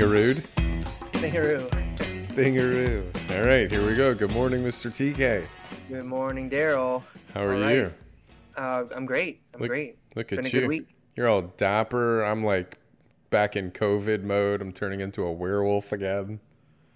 th- 0.00 0.08
thingarood? 0.08 0.42
Thingaroo. 1.12 1.68
Thingaroo. 2.28 3.38
All 3.38 3.46
right, 3.46 3.70
here 3.70 3.86
we 3.86 3.94
go. 3.94 4.14
Good 4.14 4.32
morning, 4.32 4.62
Mr. 4.62 4.90
TK. 4.90 5.46
Good 5.90 6.04
morning, 6.04 6.48
Daryl. 6.48 7.02
How 7.34 7.42
are 7.42 7.50
right. 7.50 7.74
you? 7.74 7.92
Uh, 8.56 8.84
I'm 8.96 9.04
great. 9.04 9.42
I'm 9.54 9.60
Look- 9.60 9.68
great. 9.68 9.98
Look 10.14 10.32
at 10.32 10.50
you. 10.52 10.86
You're 11.16 11.28
all 11.28 11.42
dapper. 11.42 12.22
I'm 12.22 12.42
like 12.42 12.78
back 13.28 13.56
in 13.56 13.72
COVID 13.72 14.22
mode. 14.22 14.62
I'm 14.62 14.72
turning 14.72 15.00
into 15.00 15.22
a 15.22 15.32
werewolf 15.32 15.92
again. 15.92 16.40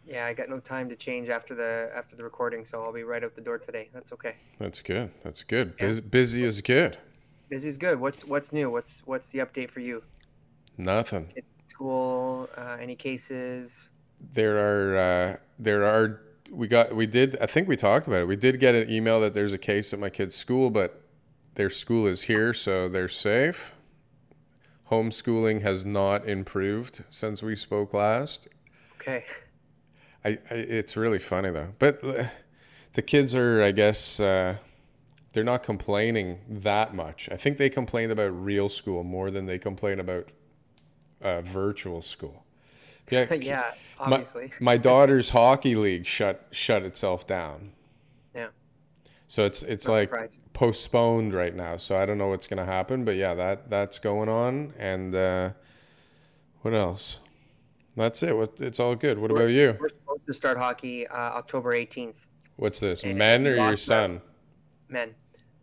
Yeah, 0.06 0.24
I 0.26 0.32
got 0.32 0.48
no 0.48 0.58
time 0.58 0.88
to 0.88 0.96
change 0.96 1.28
after 1.28 1.54
the 1.54 1.90
after 1.94 2.16
the 2.16 2.24
recording, 2.24 2.64
so 2.64 2.82
I'll 2.82 2.92
be 2.92 3.02
right 3.02 3.22
out 3.22 3.34
the 3.34 3.40
door 3.42 3.58
today. 3.58 3.90
That's 3.92 4.12
okay. 4.14 4.36
That's 4.58 4.80
good. 4.80 5.10
That's 5.22 5.42
good. 5.42 5.76
Bus- 5.76 6.00
busy 6.00 6.42
is 6.44 6.62
good. 6.62 6.96
Busy 7.50 7.68
is 7.68 7.76
good. 7.76 8.00
What's 8.00 8.24
what's 8.24 8.50
new? 8.52 8.70
What's 8.70 9.02
what's 9.04 9.28
the 9.28 9.40
update 9.40 9.70
for 9.70 9.80
you? 9.80 10.02
Nothing. 10.78 11.28
At 11.36 11.44
school? 11.74 12.48
Uh, 12.56 12.76
any 12.80 12.94
cases? 12.94 13.88
There 14.32 14.56
are 14.58 14.96
uh, 14.96 15.36
there 15.58 15.84
are 15.84 16.20
we 16.50 16.68
got 16.68 16.94
we 16.94 17.06
did 17.06 17.36
I 17.40 17.46
think 17.46 17.68
we 17.68 17.76
talked 17.76 18.06
about 18.06 18.22
it. 18.22 18.28
We 18.28 18.36
did 18.36 18.60
get 18.60 18.74
an 18.74 18.90
email 18.90 19.20
that 19.20 19.34
there's 19.34 19.52
a 19.52 19.58
case 19.58 19.92
at 19.92 19.98
my 19.98 20.10
kid's 20.10 20.36
school, 20.36 20.70
but 20.70 21.02
their 21.56 21.70
school 21.70 22.06
is 22.06 22.22
here, 22.22 22.54
so 22.54 22.88
they're 22.88 23.08
safe. 23.08 23.74
Homeschooling 24.90 25.62
has 25.62 25.84
not 25.84 26.28
improved 26.28 27.04
since 27.10 27.42
we 27.42 27.56
spoke 27.56 27.92
last. 27.92 28.48
Okay. 29.00 29.24
I, 30.24 30.38
I 30.50 30.54
it's 30.54 30.96
really 30.96 31.18
funny 31.18 31.50
though. 31.50 31.74
But 31.78 32.04
uh, 32.04 32.28
the 32.92 33.02
kids 33.02 33.34
are, 33.34 33.62
I 33.62 33.72
guess, 33.72 34.20
uh, 34.20 34.56
they're 35.32 35.42
not 35.42 35.64
complaining 35.64 36.38
that 36.48 36.94
much. 36.94 37.28
I 37.32 37.36
think 37.36 37.58
they 37.58 37.68
complain 37.68 38.10
about 38.12 38.30
real 38.30 38.68
school 38.68 39.02
more 39.02 39.30
than 39.30 39.46
they 39.46 39.58
complain 39.58 39.98
about 39.98 40.30
uh, 41.24 41.40
virtual 41.42 42.02
school. 42.02 42.44
Yeah, 43.10 43.32
yeah, 43.40 43.72
my, 43.98 44.04
obviously. 44.06 44.52
my 44.60 44.76
daughter's 44.76 45.30
hockey 45.30 45.74
league 45.74 46.06
shut 46.06 46.46
shut 46.50 46.82
itself 46.82 47.26
down. 47.26 47.72
Yeah. 48.34 48.48
So 49.28 49.44
it's 49.44 49.62
it's 49.62 49.86
Not 49.86 49.92
like 49.94 50.08
surprised. 50.10 50.40
postponed 50.52 51.34
right 51.34 51.54
now. 51.54 51.76
So 51.76 51.96
I 51.96 52.06
don't 52.06 52.18
know 52.18 52.28
what's 52.28 52.46
gonna 52.46 52.64
happen, 52.64 53.04
but 53.04 53.16
yeah, 53.16 53.34
that 53.34 53.70
that's 53.70 53.98
going 53.98 54.28
on. 54.28 54.72
And 54.78 55.14
uh, 55.14 55.50
what 56.62 56.74
else? 56.74 57.20
That's 57.96 58.22
it. 58.22 58.36
What 58.36 58.54
it's 58.58 58.80
all 58.80 58.96
good. 58.96 59.18
What 59.18 59.30
about 59.30 59.50
you? 59.50 59.76
We're 59.78 59.88
supposed 59.88 60.26
to 60.26 60.32
start 60.32 60.58
hockey 60.58 61.06
uh, 61.06 61.16
October 61.16 61.72
18th. 61.72 62.26
What's 62.56 62.80
this? 62.80 63.02
and 63.02 63.16
Men 63.16 63.46
or 63.46 63.56
your 63.56 63.76
son? 63.76 64.20
Men, 64.88 65.14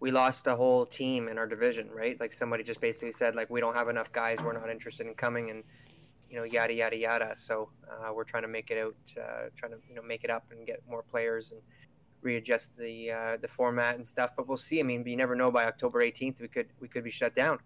we 0.01 0.09
lost 0.09 0.47
a 0.47 0.55
whole 0.55 0.85
team 0.85 1.29
in 1.29 1.37
our 1.37 1.47
division, 1.47 1.87
right? 1.93 2.19
Like 2.19 2.33
somebody 2.33 2.63
just 2.63 2.81
basically 2.81 3.11
said, 3.11 3.35
like 3.35 3.49
we 3.51 3.61
don't 3.61 3.75
have 3.75 3.87
enough 3.87 4.11
guys. 4.11 4.39
We're 4.43 4.51
not 4.51 4.69
interested 4.69 5.05
in 5.05 5.13
coming, 5.13 5.51
and 5.51 5.63
you 6.29 6.37
know, 6.37 6.43
yada 6.43 6.73
yada 6.73 6.97
yada. 6.97 7.33
So 7.35 7.69
uh, 7.89 8.11
we're 8.11 8.23
trying 8.23 8.41
to 8.43 8.49
make 8.49 8.71
it 8.71 8.79
out, 8.79 8.95
uh, 9.15 9.49
trying 9.55 9.73
to 9.73 9.77
you 9.87 9.93
know 9.95 10.01
make 10.01 10.23
it 10.23 10.31
up 10.31 10.43
and 10.51 10.65
get 10.65 10.81
more 10.89 11.03
players 11.03 11.51
and 11.51 11.61
readjust 12.23 12.77
the 12.77 13.11
uh, 13.11 13.37
the 13.39 13.47
format 13.47 13.95
and 13.95 14.05
stuff. 14.05 14.31
But 14.35 14.47
we'll 14.47 14.57
see. 14.57 14.79
I 14.79 14.83
mean, 14.83 15.05
you 15.05 15.15
never 15.15 15.35
know. 15.35 15.51
By 15.51 15.65
October 15.65 16.01
18th, 16.01 16.41
we 16.41 16.47
could 16.47 16.67
we 16.79 16.87
could 16.87 17.03
be 17.03 17.11
shut 17.11 17.35
down. 17.35 17.59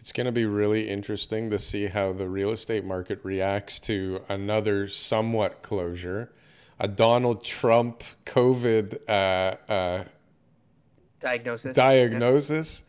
It's 0.00 0.12
going 0.12 0.26
to 0.26 0.32
be 0.32 0.46
really 0.46 0.88
interesting 0.88 1.50
to 1.50 1.58
see 1.58 1.86
how 1.86 2.12
the 2.14 2.28
real 2.28 2.50
estate 2.50 2.84
market 2.84 3.20
reacts 3.22 3.78
to 3.80 4.22
another 4.28 4.88
somewhat 4.88 5.62
closure, 5.62 6.32
a 6.78 6.88
Donald 6.88 7.44
Trump 7.44 8.02
COVID 8.26 9.00
uh, 9.08 9.72
uh, 9.72 10.04
Diagnosis. 11.24 11.74
diagnosis, 11.74 12.84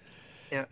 Yeah. 0.51 0.65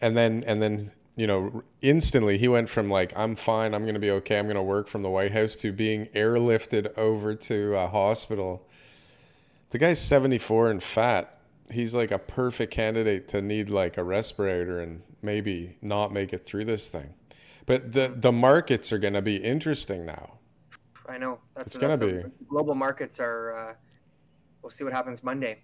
and 0.00 0.16
then 0.16 0.44
and 0.46 0.62
then 0.62 0.92
you 1.16 1.26
know 1.26 1.62
instantly 1.82 2.38
he 2.38 2.48
went 2.48 2.70
from 2.70 2.88
like 2.88 3.12
I'm 3.16 3.34
fine, 3.36 3.74
I'm 3.74 3.82
going 3.82 3.94
to 3.94 4.00
be 4.00 4.10
okay, 4.12 4.38
I'm 4.38 4.46
going 4.46 4.54
to 4.56 4.62
work 4.62 4.86
from 4.88 5.02
the 5.02 5.10
White 5.10 5.32
House 5.32 5.56
to 5.56 5.72
being 5.72 6.06
airlifted 6.14 6.96
over 6.96 7.34
to 7.34 7.74
a 7.74 7.88
hospital. 7.88 8.66
The 9.70 9.78
guy's 9.78 10.00
74 10.00 10.70
and 10.70 10.82
fat. 10.82 11.36
He's 11.70 11.94
like 11.94 12.10
a 12.12 12.18
perfect 12.18 12.72
candidate 12.72 13.26
to 13.28 13.42
need 13.42 13.68
like 13.70 13.96
a 13.98 14.04
respirator 14.04 14.78
and 14.80 15.02
maybe 15.20 15.76
not 15.82 16.12
make 16.12 16.32
it 16.32 16.44
through 16.46 16.66
this 16.66 16.88
thing. 16.88 17.14
But 17.66 17.92
the 17.92 18.14
the 18.14 18.30
markets 18.32 18.92
are 18.92 18.98
going 18.98 19.14
to 19.14 19.22
be 19.22 19.36
interesting 19.36 20.04
now. 20.06 20.38
I 21.08 21.18
know. 21.18 21.38
That's, 21.56 21.68
It's 21.68 21.76
gonna 21.76 21.96
that's 21.96 22.02
a- 22.24 22.28
be. 22.28 22.34
global 22.48 22.74
markets 22.74 23.18
are. 23.20 23.70
Uh, 23.70 23.74
we'll 24.62 24.70
see 24.70 24.84
what 24.84 24.92
happens 24.92 25.22
Monday. 25.24 25.58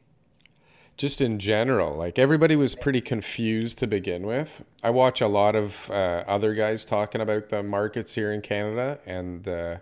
Just 1.01 1.23
in 1.23 1.39
general 1.39 1.97
like 1.97 2.19
everybody 2.19 2.55
was 2.55 2.75
pretty 2.75 3.01
confused 3.01 3.79
to 3.79 3.87
begin 3.87 4.27
with. 4.27 4.63
I 4.83 4.91
watch 4.91 5.23
a 5.23 5.29
lot 5.29 5.57
of 5.57 5.91
uh, 5.91 6.25
other 6.29 6.53
guys 6.53 6.85
talking 6.85 7.23
about 7.23 7.49
the 7.49 7.63
markets 7.63 8.17
here 8.17 8.31
in 8.31 8.43
canada 8.43 8.99
and 9.07 9.49
uh, 9.49 9.77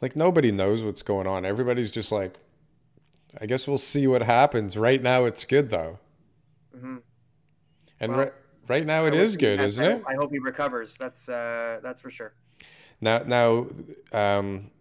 like 0.00 0.16
nobody 0.16 0.50
knows 0.50 0.82
what's 0.82 1.02
going 1.02 1.28
on. 1.28 1.44
Everybody's 1.44 1.92
just 1.92 2.10
like 2.10 2.40
i 3.40 3.46
guess 3.46 3.68
we'll 3.68 3.78
see 3.78 4.08
what 4.08 4.22
happens. 4.22 4.76
Right 4.76 5.00
now 5.00 5.24
it's 5.24 5.44
good 5.44 5.68
though. 5.68 6.00
Hmm 6.76 6.96
and 8.00 8.10
Well, 8.10 8.20
right, 8.20 8.32
right 8.66 8.86
now 8.86 9.04
it 9.04 9.14
is 9.14 9.36
good 9.36 9.60
isn't 9.60 9.84
it? 9.84 10.02
I 10.04 10.14
hope 10.16 10.32
he 10.32 10.40
recovers. 10.40 10.98
That's 10.98 11.28
uh, 11.28 11.78
that's 11.80 12.00
for 12.00 12.10
sure. 12.10 12.32
now 13.00 13.22
now 13.24 13.66
um, 14.12 14.72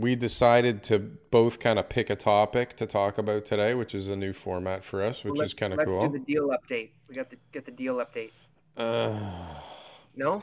we 0.00 0.14
decided 0.16 0.82
to 0.84 0.98
both 1.30 1.60
kind 1.60 1.78
of 1.78 1.88
pick 1.90 2.08
a 2.08 2.16
topic 2.16 2.74
to 2.76 2.86
talk 2.86 3.18
about 3.18 3.44
today 3.44 3.74
which 3.74 3.94
is 3.94 4.08
a 4.08 4.16
new 4.16 4.32
format 4.32 4.84
for 4.84 5.02
us 5.02 5.22
which 5.24 5.34
Let's- 5.38 5.50
is 5.50 5.54
kind 5.54 5.72
of 5.74 5.78
cool. 5.80 6.00
Let's 6.00 6.12
do 6.12 6.18
the 6.18 6.24
deal 6.24 6.48
update. 6.48 6.90
We 7.08 7.14
got 7.14 7.28
to 7.30 7.36
get 7.52 7.64
the 7.66 7.70
deal 7.70 7.96
update. 7.96 8.30
uh, 8.76 9.60
No, 10.16 10.42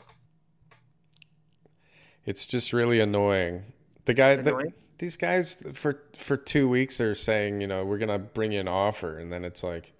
It's 2.24 2.46
just 2.46 2.72
really 2.72 3.00
annoying. 3.00 3.64
The 4.06 4.14
guy, 4.14 4.36
the, 4.36 4.72
these 4.98 5.16
guys 5.16 5.62
for 5.74 6.02
for 6.16 6.36
two 6.36 6.68
weeks 6.68 7.00
are 7.00 7.14
saying, 7.14 7.60
you 7.60 7.66
know, 7.66 7.84
we're 7.84 7.98
gonna 7.98 8.18
bring 8.18 8.52
you 8.52 8.60
an 8.60 8.68
offer, 8.68 9.18
and 9.18 9.30
then 9.32 9.44
it's 9.44 9.62
like, 9.62 9.92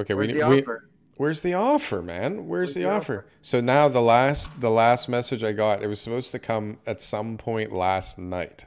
okay, 0.00 0.14
where's 0.14 0.32
we, 0.32 0.40
the 0.40 0.48
we 0.48 0.62
offer? 0.62 0.88
Where's 1.16 1.40
the 1.40 1.54
offer, 1.54 2.02
man? 2.02 2.48
Where's, 2.48 2.74
the, 2.74 2.82
the 2.82 2.90
offer? 2.90 3.26
So 3.40 3.60
now 3.60 3.88
the 3.88 4.00
last 4.00 4.60
the 4.60 4.70
last 4.70 5.08
message 5.08 5.44
I 5.44 5.52
got, 5.52 5.82
it 5.82 5.86
was 5.86 6.00
supposed 6.00 6.32
to 6.32 6.38
come 6.38 6.78
at 6.86 7.02
some 7.02 7.36
point 7.36 7.72
last 7.72 8.18
night. 8.18 8.66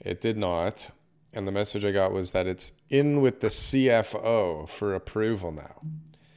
It 0.00 0.20
did 0.20 0.36
not, 0.36 0.90
and 1.32 1.46
the 1.46 1.52
message 1.52 1.84
I 1.84 1.92
got 1.92 2.12
was 2.12 2.32
that 2.32 2.46
it's 2.46 2.72
in 2.90 3.20
with 3.20 3.40
the 3.40 3.48
CFO 3.48 4.68
for 4.68 4.94
approval 4.94 5.52
now. 5.52 5.80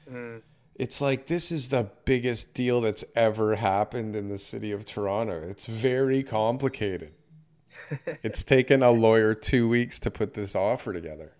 Mm. 0.10 0.42
It's 0.76 1.02
like 1.02 1.28
this 1.28 1.52
is 1.52 1.70
the 1.70 1.90
biggest 2.06 2.54
deal 2.54 2.82
that's 2.82 3.04
ever 3.16 3.56
happened 3.56 4.16
in 4.16 4.30
the 4.30 4.38
city 4.38 4.72
of 4.72 4.86
Toronto. 4.86 5.42
It's 5.50 5.66
very 5.66 6.22
complicated. 6.22 7.14
it's 8.24 8.44
taken 8.44 8.84
a 8.84 8.92
lawyer 8.92 9.34
two 9.34 9.68
weeks 9.68 10.00
to 10.00 10.12
put 10.12 10.34
this 10.36 10.56
offer 10.56 10.94
together. 10.94 11.34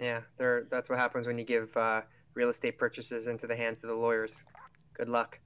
Yeah, 0.00 0.20
there. 0.36 0.66
That's 0.70 0.88
what 0.88 0.98
happens 0.98 1.26
when 1.26 1.38
you 1.38 1.44
give 1.44 1.76
uh, 1.76 2.02
real 2.38 2.48
estate 2.48 2.78
purchases 2.78 3.26
into 3.26 3.48
the 3.48 3.56
hands 3.56 3.82
of 3.82 3.90
the 3.90 3.96
lawyers. 3.96 4.46
Good 4.94 5.08
luck. 5.08 5.40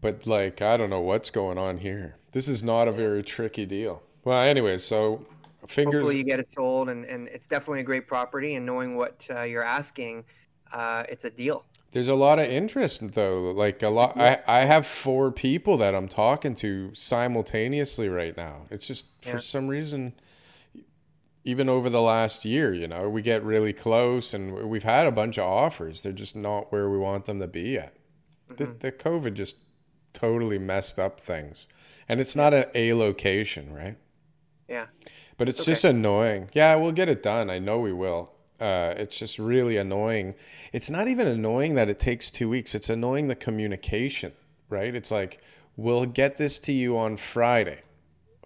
But 0.00 0.26
like, 0.26 0.60
I 0.60 0.76
don't 0.76 0.90
know 0.90 1.00
what's 1.00 1.30
going 1.30 1.58
on 1.58 1.78
here. 1.78 2.16
This 2.32 2.48
is 2.48 2.62
not 2.62 2.88
a 2.88 2.92
very 2.92 3.22
tricky 3.22 3.64
deal. 3.64 4.02
Well, 4.24 4.42
anyway, 4.42 4.78
so 4.78 5.24
fingers. 5.66 6.00
Hopefully, 6.02 6.18
you 6.18 6.24
get 6.24 6.40
it 6.40 6.50
sold, 6.50 6.88
and, 6.88 7.04
and 7.04 7.28
it's 7.28 7.46
definitely 7.46 7.80
a 7.80 7.84
great 7.84 8.08
property. 8.08 8.56
And 8.56 8.66
knowing 8.66 8.96
what 8.96 9.26
uh, 9.30 9.44
you're 9.44 9.64
asking, 9.64 10.24
uh, 10.72 11.04
it's 11.08 11.24
a 11.24 11.30
deal. 11.30 11.64
There's 11.92 12.08
a 12.08 12.14
lot 12.14 12.38
of 12.38 12.46
interest 12.46 13.14
though. 13.14 13.52
Like 13.52 13.82
a 13.82 13.88
lot, 13.88 14.18
I 14.18 14.42
I 14.46 14.60
have 14.64 14.86
four 14.86 15.30
people 15.30 15.78
that 15.78 15.94
I'm 15.94 16.08
talking 16.08 16.54
to 16.56 16.92
simultaneously 16.94 18.08
right 18.08 18.36
now. 18.36 18.66
It's 18.70 18.86
just 18.86 19.06
for 19.22 19.38
some 19.38 19.68
reason, 19.68 20.12
even 21.46 21.68
over 21.68 21.88
the 21.88 22.02
last 22.02 22.44
year, 22.44 22.74
you 22.74 22.88
know, 22.88 23.08
we 23.08 23.22
get 23.22 23.42
really 23.42 23.72
close, 23.72 24.34
and 24.34 24.68
we've 24.68 24.82
had 24.82 25.06
a 25.06 25.12
bunch 25.12 25.38
of 25.38 25.44
offers. 25.44 26.00
They're 26.00 26.12
just 26.12 26.34
not 26.36 26.72
where 26.72 26.90
we 26.90 26.98
want 26.98 27.24
them 27.26 27.38
to 27.40 27.46
be 27.46 27.70
yet. 27.70 27.96
The, 28.48 28.66
the 28.66 28.92
COVID 28.92 29.34
just 29.34 29.56
totally 30.12 30.58
messed 30.58 30.98
up 30.98 31.20
things, 31.20 31.68
and 32.08 32.20
it's 32.20 32.34
not 32.36 32.52
a, 32.52 32.68
a 32.76 32.94
location, 32.94 33.72
right? 33.72 33.96
Yeah. 34.68 34.86
But 35.38 35.48
it's 35.48 35.60
Okay. 35.60 35.72
just 35.72 35.84
annoying. 35.84 36.50
Yeah, 36.52 36.74
we'll 36.74 36.92
get 36.92 37.08
it 37.08 37.22
done. 37.22 37.48
I 37.48 37.60
know 37.60 37.78
we 37.78 37.92
will. 37.92 38.32
Uh, 38.58 38.94
it's 38.96 39.18
just 39.18 39.38
really 39.38 39.76
annoying. 39.76 40.34
It's 40.72 40.90
not 40.90 41.06
even 41.08 41.28
annoying 41.28 41.74
that 41.74 41.88
it 41.88 42.00
takes 42.00 42.30
two 42.30 42.48
weeks. 42.48 42.74
It's 42.74 42.88
annoying 42.88 43.28
the 43.28 43.34
communication, 43.36 44.32
right? 44.68 44.94
It's 44.94 45.10
like, 45.12 45.40
we'll 45.76 46.06
get 46.06 46.38
this 46.38 46.58
to 46.60 46.72
you 46.72 46.98
on 46.98 47.18
Friday. 47.18 47.82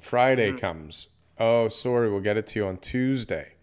Friday 0.00 0.52
comes. 0.52 1.06
Oh, 1.40 1.70
sorry, 1.70 2.10
we'll 2.10 2.20
get 2.20 2.36
it 2.36 2.46
to 2.48 2.58
you 2.58 2.66
on 2.66 2.76
Tuesday. 2.76 3.54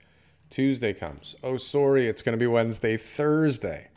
Tuesday 0.49 0.93
comes. 0.93 1.35
Oh, 1.43 1.57
sorry, 1.57 2.07
it's 2.07 2.23
going 2.23 2.33
to 2.33 2.39
be 2.39 2.47
Wednesday, 2.47 2.97
Thursday. 2.97 3.89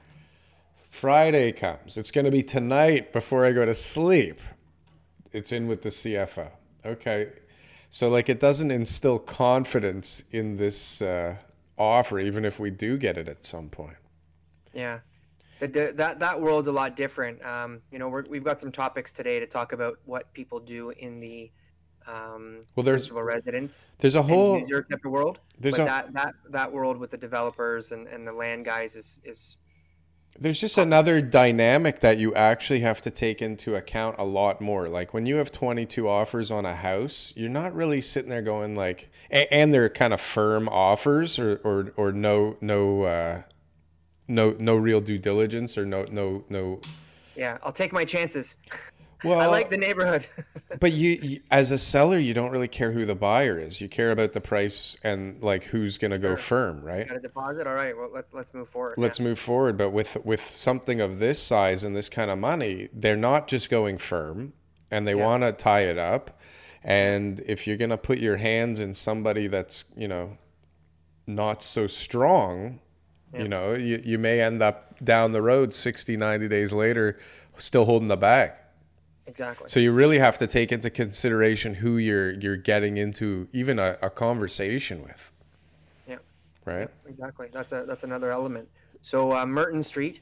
Friday 0.90 1.50
comes. 1.52 1.96
It's 1.96 2.10
going 2.10 2.26
to 2.26 2.30
be 2.30 2.42
tonight 2.42 3.10
before 3.10 3.46
I 3.46 3.52
go 3.52 3.64
to 3.64 3.72
sleep. 3.72 4.42
It's 5.32 5.50
in 5.50 5.66
with 5.66 5.80
the 5.80 5.88
CFO. 5.88 6.50
Okay. 6.84 7.28
So, 7.88 8.10
like, 8.10 8.28
it 8.28 8.38
doesn't 8.38 8.70
instill 8.70 9.18
confidence 9.18 10.24
in 10.30 10.58
this 10.58 11.00
uh, 11.00 11.36
offer, 11.78 12.18
even 12.18 12.44
if 12.44 12.60
we 12.60 12.70
do 12.70 12.98
get 12.98 13.16
it 13.16 13.28
at 13.28 13.46
some 13.46 13.70
point. 13.70 13.96
Yeah, 14.74 14.98
that 15.60 16.18
that 16.18 16.40
world's 16.40 16.68
a 16.68 16.72
lot 16.72 16.96
different. 16.96 17.44
Um, 17.44 17.80
you 17.90 17.98
know, 17.98 18.08
we're, 18.08 18.24
we've 18.28 18.44
got 18.44 18.60
some 18.60 18.70
topics 18.70 19.10
today 19.10 19.40
to 19.40 19.46
talk 19.46 19.72
about 19.72 19.98
what 20.04 20.32
people 20.34 20.60
do 20.60 20.90
in 20.90 21.18
the 21.18 21.50
um, 22.06 22.58
Well, 22.74 22.84
there's 22.84 23.10
residence 23.12 23.88
there's 23.98 24.14
a 24.14 24.22
whole 24.22 24.58
user 24.58 24.82
type 24.82 25.04
of 25.04 25.10
world. 25.10 25.40
there's 25.58 25.74
but 25.76 25.82
a 25.82 25.84
that, 25.84 26.12
that 26.14 26.34
that 26.50 26.72
world 26.72 26.96
with 26.98 27.10
the 27.10 27.16
developers 27.18 27.92
and, 27.92 28.06
and 28.08 28.26
the 28.26 28.32
land 28.32 28.64
guys 28.64 28.96
is 28.96 29.20
is 29.24 29.56
There's 30.38 30.60
just 30.60 30.78
another 30.78 31.20
dynamic 31.20 32.00
that 32.00 32.18
you 32.18 32.34
actually 32.34 32.80
have 32.80 33.02
to 33.02 33.10
take 33.10 33.42
into 33.42 33.74
account 33.74 34.16
a 34.18 34.24
lot 34.24 34.60
more. 34.60 34.88
Like 34.88 35.12
when 35.12 35.26
you 35.26 35.36
have 35.36 35.52
22 35.52 36.08
offers 36.08 36.50
on 36.50 36.64
a 36.64 36.74
house, 36.76 37.32
you're 37.36 37.50
not 37.50 37.74
really 37.74 38.00
sitting 38.00 38.30
there 38.30 38.42
going 38.42 38.74
like, 38.74 39.10
and, 39.30 39.46
and 39.50 39.74
they're 39.74 39.88
kind 39.88 40.12
of 40.14 40.20
firm 40.20 40.68
offers 40.68 41.38
or 41.38 41.56
or, 41.64 41.92
or 41.96 42.12
no 42.12 42.56
no 42.60 43.02
uh, 43.02 43.42
no 44.28 44.56
no 44.58 44.74
real 44.76 45.00
due 45.00 45.18
diligence 45.18 45.76
or 45.76 45.84
no 45.84 46.06
no 46.10 46.44
no. 46.48 46.80
yeah. 47.36 47.58
I'll 47.62 47.72
take 47.72 47.92
my 47.92 48.04
chances. 48.04 48.56
Well, 49.24 49.40
I 49.40 49.46
like 49.46 49.70
the 49.70 49.76
neighborhood. 49.76 50.26
But 50.78 50.92
you, 50.92 51.18
you, 51.20 51.40
as 51.50 51.72
a 51.72 51.78
seller, 51.78 52.16
you 52.16 52.32
don't 52.32 52.52
really 52.52 52.68
care 52.68 52.92
who 52.92 53.04
the 53.04 53.16
buyer 53.16 53.58
is. 53.58 53.80
You 53.80 53.88
care 53.88 54.12
about 54.12 54.32
the 54.32 54.40
price 54.40 54.96
and 55.02 55.42
like 55.42 55.64
who's 55.64 55.98
going 55.98 56.12
to 56.12 56.18
go 56.18 56.36
firm, 56.36 56.80
right? 56.82 57.06
Got 57.08 57.16
a 57.18 57.20
deposit. 57.20 57.66
All 57.66 57.74
right. 57.74 57.94
Well, 57.94 58.08
let's 58.14 58.32
let's 58.32 58.54
move 58.54 58.68
forward. 58.68 58.94
let's 58.96 59.18
move 59.18 59.38
forward. 59.38 59.76
But 59.76 59.90
with 59.90 60.16
with 60.24 60.40
something 60.40 61.00
of 61.00 61.18
this 61.18 61.42
size 61.42 61.82
and 61.82 61.94
this 61.96 62.08
kind 62.08 62.30
of 62.30 62.38
money, 62.38 62.88
they're 62.94 63.16
not 63.16 63.48
just 63.48 63.68
going 63.68 63.98
firm, 63.98 64.52
and 64.92 65.08
they 65.08 65.14
want 65.14 65.42
to 65.42 65.52
tie 65.52 65.82
it 65.82 65.98
up. 65.98 66.40
And 66.82 67.40
if 67.46 67.66
you're 67.66 67.76
gonna 67.76 67.98
put 67.98 68.18
your 68.18 68.36
hands 68.36 68.78
in 68.78 68.94
somebody 68.94 69.48
that's 69.48 69.84
you 69.96 70.08
know 70.08 70.38
not 71.26 71.62
so 71.64 71.88
strong, 71.88 72.78
you 73.36 73.48
know, 73.48 73.74
you, 73.74 74.02
you 74.04 74.18
may 74.18 74.40
end 74.40 74.62
up 74.62 75.02
down 75.02 75.32
the 75.32 75.42
road 75.42 75.72
60, 75.72 76.16
90 76.16 76.48
days 76.48 76.72
later, 76.72 77.18
still 77.58 77.84
holding 77.84 78.08
the 78.08 78.16
bag. 78.16 78.52
Exactly. 79.30 79.68
So 79.68 79.78
you 79.78 79.92
really 79.92 80.18
have 80.18 80.38
to 80.38 80.46
take 80.46 80.72
into 80.72 80.90
consideration 80.90 81.74
who 81.74 81.96
you're 81.96 82.32
you're 82.32 82.56
getting 82.56 82.96
into 82.96 83.48
even 83.52 83.78
a, 83.78 83.96
a 84.02 84.10
conversation 84.10 85.02
with, 85.02 85.32
yeah. 86.08 86.16
right? 86.64 86.88
Exactly. 87.06 87.48
That's 87.52 87.70
a 87.72 87.84
that's 87.86 88.02
another 88.02 88.32
element. 88.32 88.68
So 89.02 89.34
uh, 89.34 89.46
Merton 89.46 89.82
Street, 89.82 90.20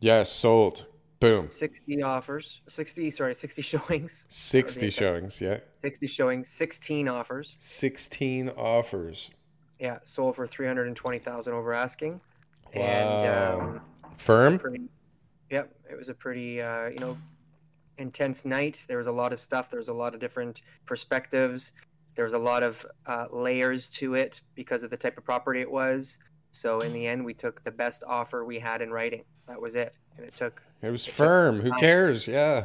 Yes, 0.00 0.30
sold. 0.30 0.86
Boom. 1.20 1.50
sixty 1.50 2.02
offers, 2.02 2.62
sixty 2.68 3.10
sorry, 3.10 3.34
sixty 3.34 3.60
showings, 3.72 4.26
60 4.30 4.88
showings, 4.88 5.40
yeah. 5.40 5.58
sixty 5.74 6.06
showings, 6.06 6.48
sixteen 6.48 7.08
offers. 7.08 7.56
16 7.60 8.50
offers. 8.50 9.30
Yeah, 9.78 9.98
sold 10.02 10.36
for 10.36 10.46
three 10.46 10.66
hundred 10.66 10.86
and 10.86 10.96
twenty 10.96 11.18
thousand 11.18 11.52
over 11.54 11.74
asking. 11.74 12.20
Wow. 12.74 12.82
And 12.82 13.62
um, 13.62 13.80
Firm? 14.16 14.58
pretty, 14.58 14.84
yep, 15.50 15.74
it 15.90 15.98
was 15.98 16.08
a 16.08 16.14
pretty 16.14 16.62
uh, 16.62 16.88
you 16.88 16.98
know 16.98 17.18
intense 18.04 18.44
night. 18.44 18.84
There 18.88 18.98
was 18.98 19.06
a 19.06 19.12
lot 19.12 19.32
of 19.32 19.38
stuff. 19.38 19.70
There 19.70 19.78
was 19.78 19.88
a 19.88 19.92
lot 19.94 20.14
of 20.14 20.20
different 20.20 20.62
perspectives. 20.86 21.72
There 22.16 22.24
was 22.24 22.34
a 22.34 22.38
lot 22.38 22.62
of 22.62 22.84
uh, 23.06 23.26
layers 23.30 23.88
to 23.90 24.14
it 24.14 24.40
because 24.54 24.82
of 24.82 24.90
the 24.90 24.96
type 24.96 25.16
of 25.16 25.24
property 25.24 25.60
it 25.60 25.70
was. 25.70 26.18
So 26.50 26.80
in 26.80 26.92
the 26.92 27.06
end, 27.06 27.24
we 27.24 27.32
took 27.34 27.62
the 27.62 27.70
best 27.70 28.02
offer 28.06 28.44
we 28.44 28.58
had 28.58 28.82
in 28.82 28.90
writing. 28.90 29.22
That 29.46 29.60
was 29.60 29.76
it, 29.76 29.98
and 30.16 30.26
it 30.26 30.34
took. 30.34 30.60
It 30.82 30.90
was 30.90 31.06
firm. 31.06 31.60
Who 31.60 31.70
cares? 31.72 32.26
Yeah. 32.26 32.64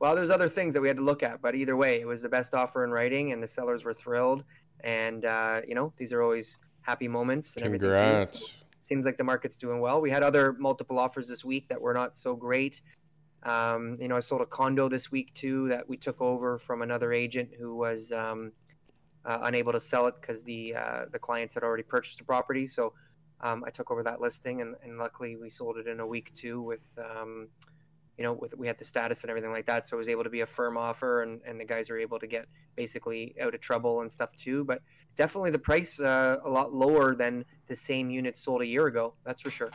Well, 0.00 0.14
there's 0.16 0.30
other 0.30 0.48
things 0.48 0.74
that 0.74 0.80
we 0.80 0.88
had 0.88 0.96
to 0.98 1.02
look 1.02 1.22
at, 1.22 1.40
but 1.40 1.54
either 1.54 1.76
way, 1.76 2.00
it 2.00 2.06
was 2.06 2.20
the 2.20 2.28
best 2.28 2.52
offer 2.54 2.84
in 2.84 2.90
writing, 2.90 3.32
and 3.32 3.42
the 3.42 3.46
sellers 3.46 3.84
were 3.84 3.94
thrilled. 3.94 4.42
And 4.80 5.24
uh, 5.24 5.60
you 5.66 5.74
know, 5.74 5.92
these 5.96 6.12
are 6.12 6.22
always 6.22 6.58
happy 6.82 7.08
moments 7.08 7.56
and 7.56 7.64
everything. 7.64 7.90
too. 7.90 7.96
So- 7.96 8.02
Congrats. 8.02 8.54
seems 8.82 9.04
like 9.06 9.16
the 9.16 9.24
market's 9.24 9.56
doing 9.56 9.80
well. 9.80 10.00
We 10.00 10.10
had 10.10 10.22
other 10.22 10.52
multiple 10.54 10.98
offers 10.98 11.28
this 11.28 11.44
week 11.44 11.68
that 11.68 11.80
were 11.80 11.94
not 11.94 12.14
so 12.16 12.34
great. 12.34 12.80
Um, 13.46 13.96
you 14.00 14.08
know, 14.08 14.16
I 14.16 14.20
sold 14.20 14.40
a 14.40 14.46
condo 14.46 14.88
this 14.88 15.12
week 15.12 15.32
too 15.32 15.68
that 15.68 15.88
we 15.88 15.96
took 15.96 16.20
over 16.20 16.58
from 16.58 16.82
another 16.82 17.12
agent 17.12 17.50
who 17.56 17.76
was 17.76 18.10
um, 18.10 18.50
uh, 19.24 19.38
unable 19.42 19.72
to 19.72 19.78
sell 19.78 20.08
it 20.08 20.16
because 20.20 20.42
the 20.42 20.74
uh, 20.74 21.04
the 21.12 21.18
clients 21.18 21.54
had 21.54 21.62
already 21.62 21.84
purchased 21.84 22.18
the 22.18 22.24
property. 22.24 22.66
So 22.66 22.92
um, 23.42 23.62
I 23.64 23.70
took 23.70 23.92
over 23.92 24.02
that 24.02 24.20
listing, 24.20 24.62
and, 24.62 24.74
and 24.82 24.98
luckily 24.98 25.36
we 25.36 25.48
sold 25.48 25.76
it 25.78 25.86
in 25.86 26.00
a 26.00 26.06
week 26.06 26.34
too 26.34 26.60
with. 26.60 26.98
Um, 26.98 27.48
you 28.18 28.24
know, 28.24 28.32
with 28.32 28.56
we 28.56 28.66
had 28.66 28.78
the 28.78 28.84
status 28.84 29.24
and 29.24 29.30
everything 29.30 29.52
like 29.52 29.66
that, 29.66 29.86
so 29.86 29.94
it 29.94 29.98
was 29.98 30.08
able 30.08 30.24
to 30.24 30.30
be 30.30 30.40
a 30.40 30.46
firm 30.46 30.78
offer, 30.78 31.22
and, 31.22 31.38
and 31.46 31.60
the 31.60 31.66
guys 31.66 31.90
are 31.90 31.98
able 31.98 32.18
to 32.18 32.26
get 32.26 32.46
basically 32.74 33.34
out 33.42 33.54
of 33.54 33.60
trouble 33.60 34.00
and 34.00 34.10
stuff 34.10 34.34
too. 34.34 34.64
But 34.64 34.80
definitely 35.16 35.50
the 35.50 35.58
price 35.58 36.00
uh, 36.00 36.38
a 36.42 36.48
lot 36.48 36.72
lower 36.72 37.14
than 37.14 37.44
the 37.66 37.76
same 37.76 38.08
unit 38.08 38.34
sold 38.38 38.62
a 38.62 38.66
year 38.66 38.86
ago. 38.86 39.12
That's 39.26 39.42
for 39.42 39.50
sure. 39.50 39.70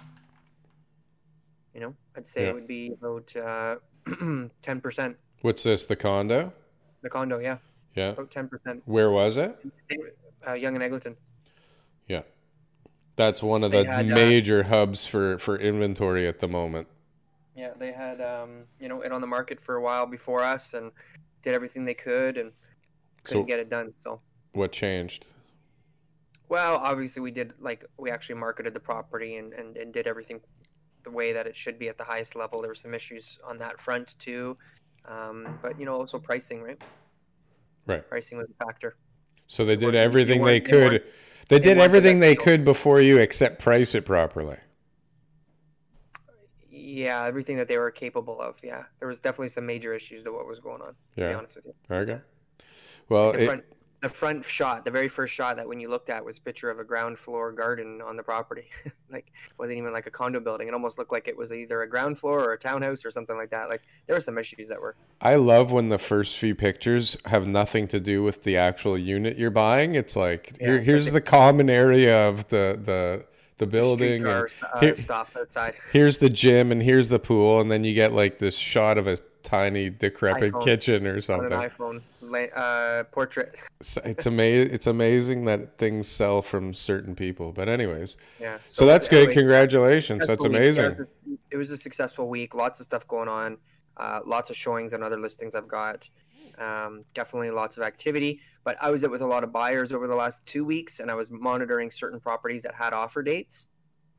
You 1.73 1.81
know, 1.81 1.95
I'd 2.15 2.27
say 2.27 2.43
Yeah. 2.43 2.49
it 2.49 2.53
would 2.55 2.67
be 2.67 2.91
about 2.91 3.35
uh, 3.35 3.75
ten 4.61 4.81
percent. 4.81 5.17
What's 5.41 5.63
this? 5.63 5.83
The 5.85 5.95
condo? 5.95 6.53
The 7.01 7.09
condo, 7.09 7.39
yeah, 7.39 7.57
Yeah. 7.95 8.09
about 8.09 8.29
ten 8.31 8.47
percent. 8.47 8.83
Where 8.85 9.09
was 9.11 9.37
it? 9.37 9.57
Uh, 10.47 10.53
Yonge 10.53 10.75
and 10.75 10.83
Eglinton. 10.83 11.15
Yeah. 12.07 12.21
That's 13.15 13.41
one 13.43 13.63
of 13.63 13.71
They 13.71 13.83
the 13.83 13.91
had, 13.91 14.11
uh, 14.11 14.15
major 14.15 14.63
hubs 14.63 15.05
for, 15.07 15.37
for 15.37 15.57
inventory 15.57 16.27
at 16.27 16.39
the 16.39 16.47
moment. 16.47 16.87
Yeah, 17.55 17.71
they 17.77 17.91
had 17.91 18.21
um, 18.21 18.63
you 18.79 18.87
know 18.89 19.01
it 19.01 19.11
on 19.11 19.21
the 19.21 19.27
market 19.27 19.59
for 19.61 19.75
a 19.75 19.81
while 19.81 20.05
before 20.07 20.41
us, 20.43 20.73
and 20.73 20.91
did 21.41 21.53
everything 21.53 21.85
they 21.85 21.93
could, 21.93 22.37
and 22.37 22.51
couldn't 23.23 23.43
So- 23.43 23.47
get 23.47 23.59
it 23.59 23.69
done. 23.69 23.93
So. 23.99 24.21
What 24.53 24.71
changed? 24.73 25.25
Well, 26.49 26.75
obviously, 26.75 27.21
we 27.21 27.31
did 27.31 27.53
like 27.59 27.85
we 27.97 28.09
actually 28.11 28.35
marketed 28.35 28.73
the 28.73 28.79
property 28.81 29.37
and, 29.37 29.53
and, 29.53 29.77
and 29.77 29.93
did 29.93 30.07
everything 30.07 30.41
the 31.03 31.11
way 31.11 31.33
that 31.33 31.47
it 31.47 31.55
should 31.57 31.79
be 31.79 31.89
at 31.89 31.97
the 31.97 32.03
highest 32.03 32.35
level. 32.35 32.61
There 32.61 32.69
were 32.69 32.75
some 32.75 32.93
issues 32.93 33.39
on 33.43 33.57
that 33.59 33.79
front 33.79 34.17
too, 34.19 34.57
um, 35.05 35.57
but 35.61 35.79
you 35.79 35.85
know 35.85 35.95
also 35.95 36.19
pricing, 36.19 36.61
right? 36.61 36.81
Right. 37.85 38.07
Pricing 38.07 38.37
was 38.37 38.47
a 38.49 38.65
factor. 38.65 38.95
So 39.47 39.65
they 39.65 39.75
did 39.75 39.95
everything 39.95 40.43
they 40.43 40.59
they 40.59 40.69
could. 40.69 41.03
They 41.49 41.57
they 41.57 41.59
did 41.59 41.77
everything 41.77 42.19
they 42.19 42.35
could 42.35 42.63
before 42.63 43.01
you 43.01 43.17
except 43.17 43.59
price 43.59 43.95
it 43.95 44.05
properly. 44.05 44.57
Yeah, 46.69 47.25
everything 47.25 47.57
that 47.57 47.67
they 47.67 47.77
were 47.77 47.91
capable 47.91 48.39
of. 48.41 48.57
Yeah, 48.63 48.83
there 48.99 49.07
was 49.07 49.19
definitely 49.19 49.49
some 49.49 49.65
major 49.65 49.93
issues 49.93 50.23
to 50.23 50.31
what 50.31 50.47
was 50.47 50.59
going 50.59 50.81
on. 50.81 50.89
To 50.89 50.95
be 51.15 51.21
Yeah. 51.21 51.37
honest 51.37 51.55
with 51.55 51.65
you, 51.65 51.73
Okay. 51.89 52.19
Well, 53.09 53.33
the 53.33 53.43
it, 53.43 53.45
front 53.45 53.63
the 54.01 54.09
front 54.09 54.43
shot, 54.43 54.83
the 54.83 54.89
very 54.89 55.07
first 55.07 55.31
shot 55.33 55.55
that 55.57 55.67
when 55.67 55.79
you 55.79 55.87
looked 55.87 56.09
at 56.09 56.25
was 56.25 56.37
a 56.37 56.41
picture 56.41 56.71
of 56.71 56.79
a 56.79 56.83
ground 56.83 57.19
floor 57.19 57.51
garden 57.51 58.01
on 58.01 58.17
the 58.17 58.23
property. 58.23 58.65
like 59.11 59.27
it 59.27 59.53
wasn't 59.59 59.77
even 59.77 59.93
like 59.93 60.07
a 60.07 60.11
condo 60.11 60.39
building. 60.39 60.67
It 60.67 60.73
almost 60.73 60.97
looked 60.97 61.11
like 61.11 61.27
it 61.27 61.37
was 61.37 61.53
either 61.53 61.83
a 61.83 61.89
ground 61.89 62.17
floor 62.17 62.39
or 62.39 62.53
a 62.53 62.57
townhouse 62.57 63.05
or 63.05 63.11
something 63.11 63.37
like 63.37 63.51
that. 63.51 63.69
Like 63.69 63.83
there 64.07 64.15
were 64.15 64.21
some 64.21 64.39
issues 64.39 64.69
that 64.69 64.81
were 64.81 64.95
I 65.21 65.35
love 65.35 65.71
when 65.71 65.89
the 65.89 65.99
first 65.99 66.37
few 66.37 66.55
pictures 66.55 67.15
have 67.25 67.47
nothing 67.47 67.87
to 67.89 67.99
do 67.99 68.23
with 68.23 68.41
the 68.41 68.57
actual 68.57 68.97
unit 68.97 69.37
you're 69.37 69.51
buying. 69.51 69.93
It's 69.93 70.15
like 70.15 70.57
Yeah, 70.59 70.67
here, 70.67 70.81
here's 70.81 71.11
the 71.11 71.21
common 71.21 71.69
area 71.69 72.27
of 72.27 72.49
the 72.49 72.79
the 72.83 73.25
the 73.59 73.67
building, 73.67 74.25
and 74.25 74.49
streetcar 74.49 74.77
uh, 74.77 74.79
here- 74.79 74.95
stop 74.95 75.29
outside. 75.37 75.75
here's 75.91 76.17
the 76.17 76.31
gym, 76.31 76.71
and 76.71 76.81
here's 76.81 77.09
the 77.09 77.19
pool, 77.19 77.61
and 77.61 77.69
then 77.69 77.83
you 77.83 77.93
get 77.93 78.13
like 78.13 78.39
this 78.39 78.57
shot 78.57 78.97
of 78.97 79.05
a 79.05 79.19
tiny 79.43 79.91
decrepit 79.91 80.53
iPhone. 80.53 80.65
kitchen 80.65 81.05
or 81.05 81.21
something. 81.21 81.69
Uh, 82.35 83.03
portrait. 83.05 83.57
It's 83.79 83.97
it's, 83.97 84.27
ama- 84.27 84.43
it's 84.43 84.87
amazing 84.87 85.45
that 85.45 85.77
things 85.77 86.07
sell 86.07 86.41
from 86.41 86.73
certain 86.73 87.15
people. 87.15 87.51
But 87.51 87.69
anyways, 87.69 88.17
Yeah. 88.39 88.57
so 88.67 88.85
that's 88.85 89.07
good. 89.07 89.31
Congratulations. 89.31 90.25
That's 90.27 90.41
successful 90.41 90.49
week. 90.49 90.53
Yeah, 90.53 90.59
amazing. 90.59 90.83
it, 90.85 90.97
was 90.97 91.07
a, 91.07 91.37
it 91.51 91.57
was 91.57 91.71
a 91.71 91.77
successful 91.77 92.27
week. 92.29 92.55
Lots 92.55 92.79
of 92.79 92.85
stuff 92.85 93.07
going 93.07 93.29
on. 93.29 93.57
Uh, 93.97 94.21
lots 94.25 94.49
of 94.49 94.55
showings 94.55 94.93
and 94.93 95.03
other 95.03 95.17
listings 95.19 95.53
I've 95.55 95.67
got. 95.67 96.09
Um, 96.57 97.03
definitely 97.13 97.51
lots 97.51 97.77
of 97.77 97.83
activity. 97.83 98.39
But 98.63 98.77
I 98.81 98.89
was 98.91 99.03
out 99.03 99.11
with 99.11 99.21
a 99.21 99.27
lot 99.27 99.43
of 99.43 99.51
buyers 99.51 99.91
over 99.91 100.07
the 100.07 100.15
last 100.15 100.45
two 100.45 100.63
weeks, 100.63 100.99
and 100.99 101.09
I 101.11 101.13
was 101.15 101.29
monitoring 101.29 101.91
certain 101.91 102.19
properties 102.19 102.63
that 102.63 102.73
had 102.75 102.93
offer 102.93 103.21
dates. 103.23 103.67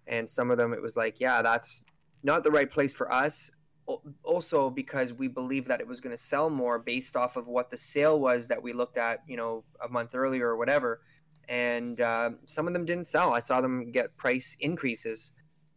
And 0.07 0.29
some 0.29 0.51
of 0.51 0.59
them, 0.59 0.73
it 0.73 0.83
was 0.83 0.97
like, 0.97 1.21
yeah, 1.21 1.43
that's 1.43 1.85
not 2.25 2.43
the 2.43 2.51
right 2.51 2.71
place 2.71 2.93
for 2.93 3.13
us. 3.13 3.51
Al- 3.89 4.03
also 4.23 4.71
because 4.71 5.13
we 5.13 5.29
believe 5.29 5.67
that 5.67 5.81
it 5.81 5.87
was 5.87 6.01
going 6.01 6.15
to 6.15 6.23
sell 6.23 6.51
more 6.51 6.79
based 6.79 7.17
off 7.17 7.37
of 7.37 7.47
what 7.47 7.71
the 7.71 7.77
sale 7.77 8.21
was 8.21 8.49
that 8.49 8.63
we 8.63 8.73
looked 8.73 8.97
at, 8.97 9.21
you 9.27 9.37
know, 9.37 9.65
a 9.85 9.89
month 9.89 10.15
earlier 10.15 10.49
or 10.49 10.57
whatever. 10.57 11.01
And 11.49 12.01
uh, 12.01 12.31
some 12.47 12.67
of 12.67 12.73
them 12.73 12.85
didn't 12.85 13.07
sell. 13.07 13.33
I 13.33 13.41
saw 13.41 13.61
them 13.61 13.91
get 13.93 14.17
price 14.17 14.57
increases, 14.61 15.33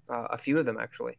uh, 0.09 0.27
a 0.29 0.37
few 0.37 0.57
of 0.57 0.65
them 0.65 0.77
actually. 0.79 1.17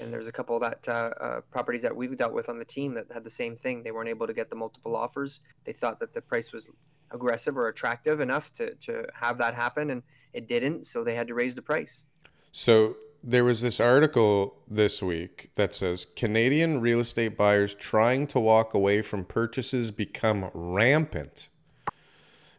And 0.00 0.12
there's 0.12 0.28
a 0.28 0.32
couple 0.32 0.58
that 0.60 0.86
uh, 0.88 1.10
uh, 1.20 1.40
properties 1.50 1.82
that 1.82 1.94
we've 1.94 2.16
dealt 2.16 2.32
with 2.32 2.48
on 2.48 2.58
the 2.58 2.64
team 2.64 2.94
that 2.94 3.06
had 3.12 3.24
the 3.24 3.30
same 3.30 3.56
thing. 3.56 3.82
They 3.82 3.92
weren't 3.92 4.08
able 4.08 4.26
to 4.26 4.32
get 4.32 4.50
the 4.50 4.56
multiple 4.56 4.94
offers. 4.96 5.40
They 5.64 5.72
thought 5.72 5.98
that 6.00 6.12
the 6.12 6.20
price 6.20 6.52
was 6.52 6.70
aggressive 7.10 7.56
or 7.56 7.68
attractive 7.68 8.20
enough 8.20 8.52
to, 8.52 8.74
to 8.74 9.06
have 9.14 9.38
that 9.38 9.54
happen, 9.54 9.90
and 9.90 10.02
it 10.32 10.48
didn't. 10.48 10.84
So 10.84 11.04
they 11.04 11.14
had 11.14 11.28
to 11.28 11.34
raise 11.34 11.54
the 11.54 11.62
price. 11.62 12.06
So 12.52 12.96
there 13.26 13.44
was 13.44 13.62
this 13.62 13.80
article 13.80 14.54
this 14.68 15.00
week 15.02 15.50
that 15.56 15.74
says 15.74 16.06
Canadian 16.14 16.80
real 16.82 17.00
estate 17.00 17.38
buyers 17.38 17.74
trying 17.74 18.26
to 18.28 18.38
walk 18.38 18.74
away 18.74 19.00
from 19.00 19.24
purchases 19.24 19.90
become 19.90 20.50
rampant. 20.52 21.48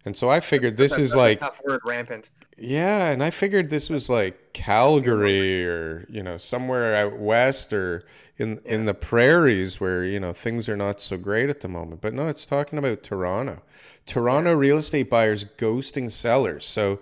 And 0.03 0.17
so 0.17 0.29
I 0.29 0.39
figured 0.39 0.75
this 0.77 0.93
That's- 0.93 1.05
is 1.05 1.11
that's 1.11 1.17
like 1.17 1.39
tough 1.39 1.61
word, 1.63 1.81
rampant. 1.85 2.29
yeah, 2.57 3.07
and 3.09 3.23
I 3.23 3.29
figured 3.29 3.69
this 3.69 3.89
was 3.89 4.09
like 4.09 4.53
Calgary 4.53 5.65
or 5.67 6.05
you 6.09 6.23
know 6.23 6.37
somewhere 6.37 6.95
out 6.95 7.17
west 7.19 7.71
or 7.73 8.03
in 8.37 8.59
in 8.65 8.85
the 8.85 8.93
prairies 8.95 9.79
where 9.79 10.03
you 10.03 10.19
know 10.19 10.33
things 10.33 10.67
are 10.69 10.77
not 10.77 10.99
so 11.01 11.17
great 11.17 11.49
at 11.49 11.61
the 11.61 11.67
moment. 11.67 12.01
But 12.01 12.13
no, 12.13 12.27
it's 12.27 12.45
talking 12.45 12.77
about 12.79 13.03
Toronto. 13.03 13.61
Toronto 14.05 14.53
real 14.53 14.77
estate 14.77 15.09
buyers 15.09 15.45
ghosting 15.57 16.11
sellers. 16.11 16.65
So 16.65 16.99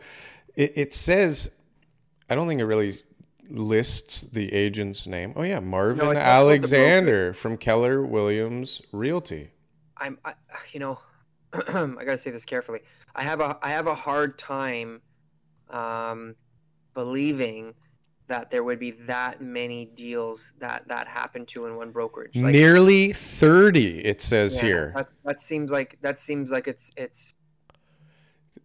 it, 0.56 0.72
it 0.78 0.94
says 0.94 1.52
I 2.30 2.36
don't 2.36 2.48
think 2.48 2.62
it 2.62 2.66
really 2.66 3.02
lists 3.54 4.22
the 4.22 4.52
agent's 4.52 5.08
name. 5.08 5.34
Oh 5.36 5.44
yeah, 5.44 5.60
Marvin 5.60 5.96
it 5.96 6.00
talks 6.00 6.12
about 6.12 6.20
the 6.20 6.26
Alexander 6.26 7.34
from 7.34 7.58
Keller 7.58 8.06
Williams 8.06 8.82
Realty. 8.92 9.52
I'm, 9.96 10.18
I, 10.26 10.34
you 10.72 10.80
know, 10.80 11.00
I 11.54 12.04
gotta 12.04 12.18
say 12.18 12.32
this 12.32 12.46
carefully. 12.46 12.80
I 13.16 13.24
have 13.24 13.40
a, 13.40 13.58
I 13.62 13.70
have 13.70 13.88
a 13.88 13.96
hard 13.96 14.38
time, 14.40 15.02
um, 15.70 16.36
believing 16.94 17.76
that 18.28 18.50
there 18.50 18.64
would 18.64 18.80
be 18.80 18.92
that 18.92 19.42
many 19.42 19.86
deals 19.86 20.56
that 20.60 20.88
that 20.88 21.08
happened 21.08 21.48
to 21.50 21.68
in 21.68 21.76
one 21.76 21.92
brokerage. 21.92 22.36
Like, 22.36 22.54
Nearly 22.54 23.14
30 23.14 24.00
it 24.00 24.22
says 24.22 24.56
yeah, 24.56 24.62
here. 24.62 24.94
That, 24.96 25.08
that 25.26 25.40
seems 25.40 25.72
like 25.72 26.00
that 26.02 26.18
seems 26.20 26.52
like 26.52 26.68
it's 26.68 26.92
it's 26.98 27.36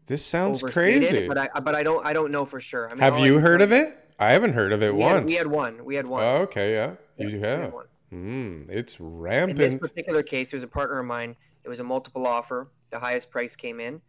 This 0.07 0.25
sounds 0.25 0.63
crazy. 0.63 1.29
But 1.29 1.39
I, 1.39 1.49
but 1.61 1.75
I 1.75 1.83
don't, 1.83 2.05
I 2.07 2.15
don't 2.15 2.31
know 2.33 2.47
for 2.47 2.61
sure. 2.61 2.89
I 2.89 2.95
mean, 2.95 3.01
Have 3.01 3.17
all 3.17 3.23
I 3.23 3.27
you 3.27 3.39
heard 3.41 3.61
of 3.61 3.73
it? 3.73 4.08
I 4.19 4.33
haven't 4.33 4.55
heard 4.55 4.73
of 4.73 4.83
it 4.83 4.95
We 4.95 5.03
had, 5.03 5.13
once. 5.15 5.27
we 5.27 5.35
had 5.35 5.47
one. 5.47 5.85
We 5.85 5.95
had 5.95 6.07
one. 6.07 6.25
Oh, 6.25 6.37
okay, 6.43 6.75
yeah, 6.75 6.95
you 7.19 7.39
had 7.41 7.61
have. 7.61 7.75
Mm, 8.13 8.69
it's 8.71 8.99
rampant. 8.99 9.61
In 9.61 9.71
this 9.71 9.75
particular 9.75 10.23
case, 10.23 10.53
it 10.53 10.57
was 10.57 10.63
a 10.63 10.69
partner 10.69 10.99
of 10.99 11.07
mine. 11.07 11.37
It 11.65 11.69
was 11.69 11.79
a 11.79 11.85
multiple 11.85 12.27
offer. 12.27 12.69
The 12.91 12.99
highest 12.99 13.31
price 13.31 13.55
came 13.55 13.81
in. 13.81 14.01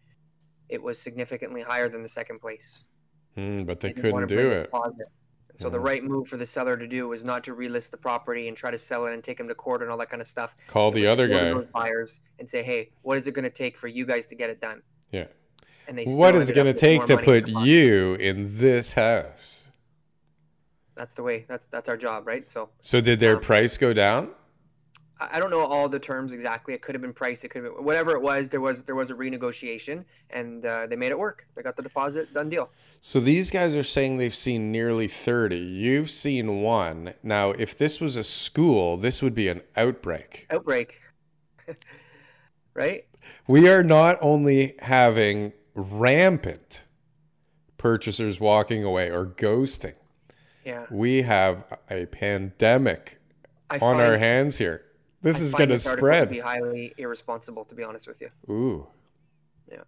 It 0.69 0.81
was 0.81 0.99
significantly 0.99 1.61
higher 1.61 1.89
than 1.89 2.01
the 2.01 2.09
second 2.09 2.39
place. 2.39 2.83
Mm, 3.37 3.65
but 3.65 3.79
they 3.79 3.89
didn't 3.89 4.01
couldn't 4.01 4.27
do 4.29 4.49
it. 4.51 4.69
so 5.55 5.69
the 5.69 5.77
Mhm. 5.77 5.83
right 5.83 6.03
move 6.03 6.27
for 6.29 6.37
the 6.37 6.45
seller 6.45 6.77
to 6.77 6.87
do 6.87 7.07
was 7.09 7.25
not 7.25 7.43
to 7.43 7.53
relist 7.53 7.91
the 7.91 7.97
property 7.97 8.47
and 8.47 8.55
try 8.55 8.71
to 8.71 8.77
sell 8.77 9.05
it 9.07 9.13
and 9.13 9.21
take 9.23 9.37
them 9.37 9.47
to 9.49 9.55
court 9.55 9.81
and 9.81 9.91
all 9.91 9.97
that 9.97 10.09
kind 10.09 10.21
of 10.21 10.27
stuff. 10.27 10.55
Call 10.67 10.89
It 10.89 10.93
the 10.95 11.07
other 11.07 11.27
guy. 11.27 11.53
buyers 11.73 12.21
and 12.39 12.47
say, 12.47 12.63
"Hey, 12.63 12.91
what 13.01 13.17
is 13.17 13.27
it 13.27 13.33
going 13.33 13.43
to 13.43 13.49
take 13.49 13.77
for 13.77 13.87
you 13.89 14.05
guys 14.05 14.25
to 14.27 14.35
get 14.35 14.49
it 14.49 14.61
done?" 14.61 14.81
Yeah. 15.11 15.27
And 15.87 15.97
they 15.97 16.05
What 16.05 16.35
is 16.35 16.49
it 16.49 16.53
going 16.53 16.71
to 16.73 16.79
take 16.79 17.03
to 17.05 17.17
put 17.17 17.47
you 17.49 18.13
in 18.15 18.57
this 18.59 18.93
house? 18.93 19.68
That's 20.99 21.15
the 21.15 21.23
way. 21.23 21.45
That's 21.47 21.65
that's 21.67 21.87
our 21.87 21.95
job, 21.95 22.27
right? 22.27 22.47
So 22.49 22.69
So 22.81 22.99
did 22.99 23.21
their 23.21 23.37
Um, 23.37 23.41
price 23.41 23.77
go 23.77 23.93
down? 23.93 24.31
I 25.21 25.39
don't 25.39 25.49
know 25.49 25.61
all 25.61 25.87
the 25.87 25.99
terms 25.99 26.33
exactly. 26.33 26.73
It 26.73 26.81
could 26.81 26.93
have 26.93 27.01
been 27.01 27.13
price. 27.13 27.45
It 27.45 27.49
could 27.49 27.63
have 27.63 27.73
been 27.73 27.85
whatever 27.85 28.11
it 28.11 28.21
was. 28.21 28.49
There 28.49 28.59
was 28.59 28.83
there 28.83 28.95
was 28.95 29.09
a 29.09 29.13
renegotiation, 29.13 30.03
and 30.29 30.65
uh, 30.65 30.87
they 30.87 30.97
made 30.97 31.11
it 31.11 31.19
work. 31.19 31.47
They 31.55 31.61
got 31.61 31.77
the 31.77 31.83
deposit, 31.83 32.33
done 32.33 32.49
deal. 32.49 32.69
So 32.99 33.21
these 33.21 33.49
guys 33.49 33.75
are 33.75 33.83
saying 33.83 34.17
they've 34.17 34.35
seen 34.35 34.73
nearly 34.73 35.07
30. 35.07 35.55
You've 35.57 36.09
seen 36.11 36.61
one. 36.61 37.13
Now, 37.23 37.51
if 37.51 37.77
this 37.77 38.01
was 38.01 38.17
a 38.17 38.25
school, 38.25 38.97
this 38.97 39.21
would 39.21 39.33
be 39.33 39.47
an 39.47 39.61
outbreak. 39.77 40.47
Outbreak, 40.49 40.99
right? 42.73 43.05
We 43.47 43.69
are 43.69 43.83
not 43.83 44.17
only 44.21 44.75
having 44.79 45.53
rampant 45.75 46.83
purchasers 47.77 48.39
walking 48.41 48.83
away 48.83 49.09
or 49.09 49.25
ghosting, 49.25 49.95
Yeah. 50.65 50.85
we 50.91 51.21
have 51.23 51.65
a 51.89 52.05
pandemic 52.07 53.19
I 53.69 53.75
on 53.75 53.79
find- 53.79 54.01
our 54.01 54.17
hands 54.17 54.57
here. 54.57 54.85
This 55.21 55.39
I 55.39 55.43
is 55.43 55.53
going 55.55 55.69
to 55.69 55.79
spread. 55.79 56.29
Be 56.29 56.39
highly 56.39 56.93
irresponsible, 56.97 57.65
to 57.65 57.75
be 57.75 57.83
honest 57.83 58.07
with 58.07 58.21
you. 58.21 58.29
Ooh. 58.49 58.87
Yeah. 59.69 59.81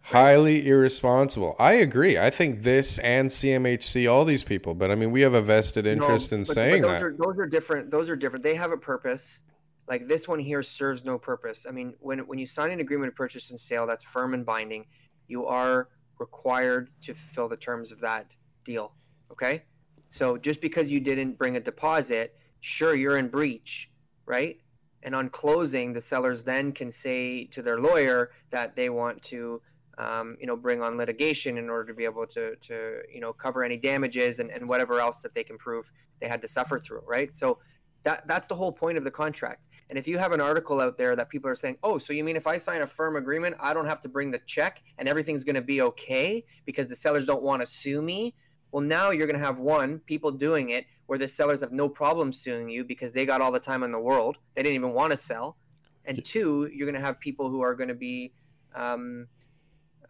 Highly 0.00 0.66
irresponsible. 0.66 1.54
I 1.58 1.74
agree. 1.74 2.18
I 2.18 2.30
think 2.30 2.62
this 2.62 2.98
and 2.98 3.28
CMHC, 3.30 4.10
all 4.10 4.24
these 4.24 4.42
people, 4.42 4.74
but 4.74 4.90
I 4.90 4.94
mean, 4.94 5.10
we 5.12 5.20
have 5.20 5.34
a 5.34 5.42
vested 5.42 5.86
interest 5.86 6.32
No, 6.32 6.38
in 6.38 6.42
but- 6.42 6.46
but 6.48 6.54
saying 6.54 6.82
those 6.82 6.90
that. 6.92 7.02
Are, 7.02 7.12
those 7.16 7.38
are 7.38 7.46
different. 7.46 7.90
Those 7.90 8.08
are 8.08 8.16
different. 8.16 8.42
They 8.42 8.54
have 8.54 8.72
a 8.72 8.76
purpose. 8.76 9.40
Like 9.86 10.06
this 10.08 10.26
one 10.26 10.38
here 10.38 10.62
serves 10.62 11.04
no 11.04 11.18
purpose. 11.18 11.66
I 11.68 11.72
mean, 11.72 11.94
when 12.00 12.20
when 12.26 12.38
you 12.38 12.46
sign 12.46 12.70
an 12.70 12.80
agreement 12.80 13.08
of 13.10 13.16
purchase 13.16 13.50
and 13.50 13.58
sale, 13.60 13.86
that's 13.86 14.04
firm 14.04 14.34
and 14.34 14.44
binding. 14.44 14.86
You 15.28 15.46
are 15.46 15.88
required 16.18 16.90
to 17.02 17.14
fulfill 17.14 17.48
the 17.48 17.56
terms 17.56 17.92
of 17.92 18.00
that 18.00 18.34
deal. 18.64 18.92
Okay. 19.30 19.62
So 20.08 20.36
just 20.36 20.60
because 20.60 20.90
you 20.90 21.00
didn't 21.00 21.38
bring 21.38 21.56
a 21.56 21.60
deposit, 21.60 22.36
sure 22.60 22.94
you're 22.94 23.18
in 23.18 23.28
breach, 23.28 23.90
right? 24.26 24.60
And 25.02 25.14
on 25.14 25.28
closing, 25.28 25.92
the 25.92 26.00
sellers 26.00 26.42
then 26.42 26.72
can 26.72 26.90
say 26.90 27.44
to 27.46 27.62
their 27.62 27.80
lawyer 27.80 28.30
that 28.50 28.74
they 28.74 28.88
want 28.88 29.22
to, 29.24 29.60
um, 29.98 30.36
you 30.40 30.46
know, 30.46 30.56
bring 30.56 30.82
on 30.82 30.96
litigation 30.96 31.58
in 31.58 31.68
order 31.68 31.86
to 31.86 31.94
be 31.94 32.04
able 32.04 32.26
to, 32.26 32.56
to 32.56 33.00
you 33.12 33.20
know, 33.20 33.32
cover 33.32 33.62
any 33.62 33.76
damages 33.76 34.38
and, 34.38 34.50
and 34.50 34.68
whatever 34.68 35.00
else 35.00 35.20
that 35.20 35.34
they 35.34 35.44
can 35.44 35.58
prove 35.58 35.90
they 36.20 36.28
had 36.28 36.40
to 36.42 36.48
suffer 36.48 36.78
through, 36.78 37.02
right? 37.06 37.34
So 37.36 37.58
that 38.04 38.26
that's 38.26 38.48
the 38.48 38.54
whole 38.54 38.72
point 38.72 38.96
of 38.96 39.04
the 39.04 39.10
contract. 39.10 39.66
And 39.90 39.98
if 39.98 40.06
you 40.06 40.18
have 40.18 40.32
an 40.32 40.40
article 40.40 40.80
out 40.80 40.96
there 40.96 41.16
that 41.16 41.28
people 41.28 41.50
are 41.50 41.54
saying, 41.54 41.78
"Oh, 41.82 41.98
so 41.98 42.12
you 42.12 42.22
mean 42.22 42.36
if 42.36 42.46
I 42.46 42.56
sign 42.56 42.82
a 42.82 42.86
firm 42.86 43.16
agreement, 43.16 43.56
I 43.60 43.74
don't 43.74 43.86
have 43.86 44.00
to 44.00 44.08
bring 44.08 44.30
the 44.30 44.38
check 44.46 44.82
and 44.98 45.08
everything's 45.08 45.44
going 45.44 45.56
to 45.56 45.62
be 45.62 45.82
okay 45.82 46.44
because 46.64 46.86
the 46.88 46.94
sellers 46.94 47.26
don't 47.26 47.42
want 47.42 47.60
to 47.62 47.66
sue 47.66 48.02
me?" 48.02 48.34
Well, 48.72 48.82
now 48.82 49.10
you're 49.10 49.26
going 49.26 49.38
to 49.38 49.44
have 49.44 49.58
one 49.58 50.00
people 50.00 50.30
doing 50.30 50.70
it 50.70 50.86
where 51.06 51.18
the 51.18 51.28
sellers 51.28 51.60
have 51.60 51.72
no 51.72 51.88
problem 51.88 52.32
suing 52.32 52.68
you 52.68 52.84
because 52.84 53.12
they 53.12 53.24
got 53.24 53.40
all 53.40 53.50
the 53.50 53.58
time 53.58 53.82
in 53.82 53.90
the 53.90 53.98
world. 53.98 54.36
They 54.54 54.62
didn't 54.62 54.76
even 54.76 54.92
want 54.92 55.10
to 55.10 55.16
sell. 55.16 55.56
And 56.04 56.24
two, 56.24 56.70
you're 56.72 56.86
going 56.86 56.94
to 56.94 57.00
have 57.00 57.18
people 57.20 57.50
who 57.50 57.60
are 57.62 57.74
going 57.74 57.88
to 57.88 57.94
be 57.94 58.32
um, 58.74 59.26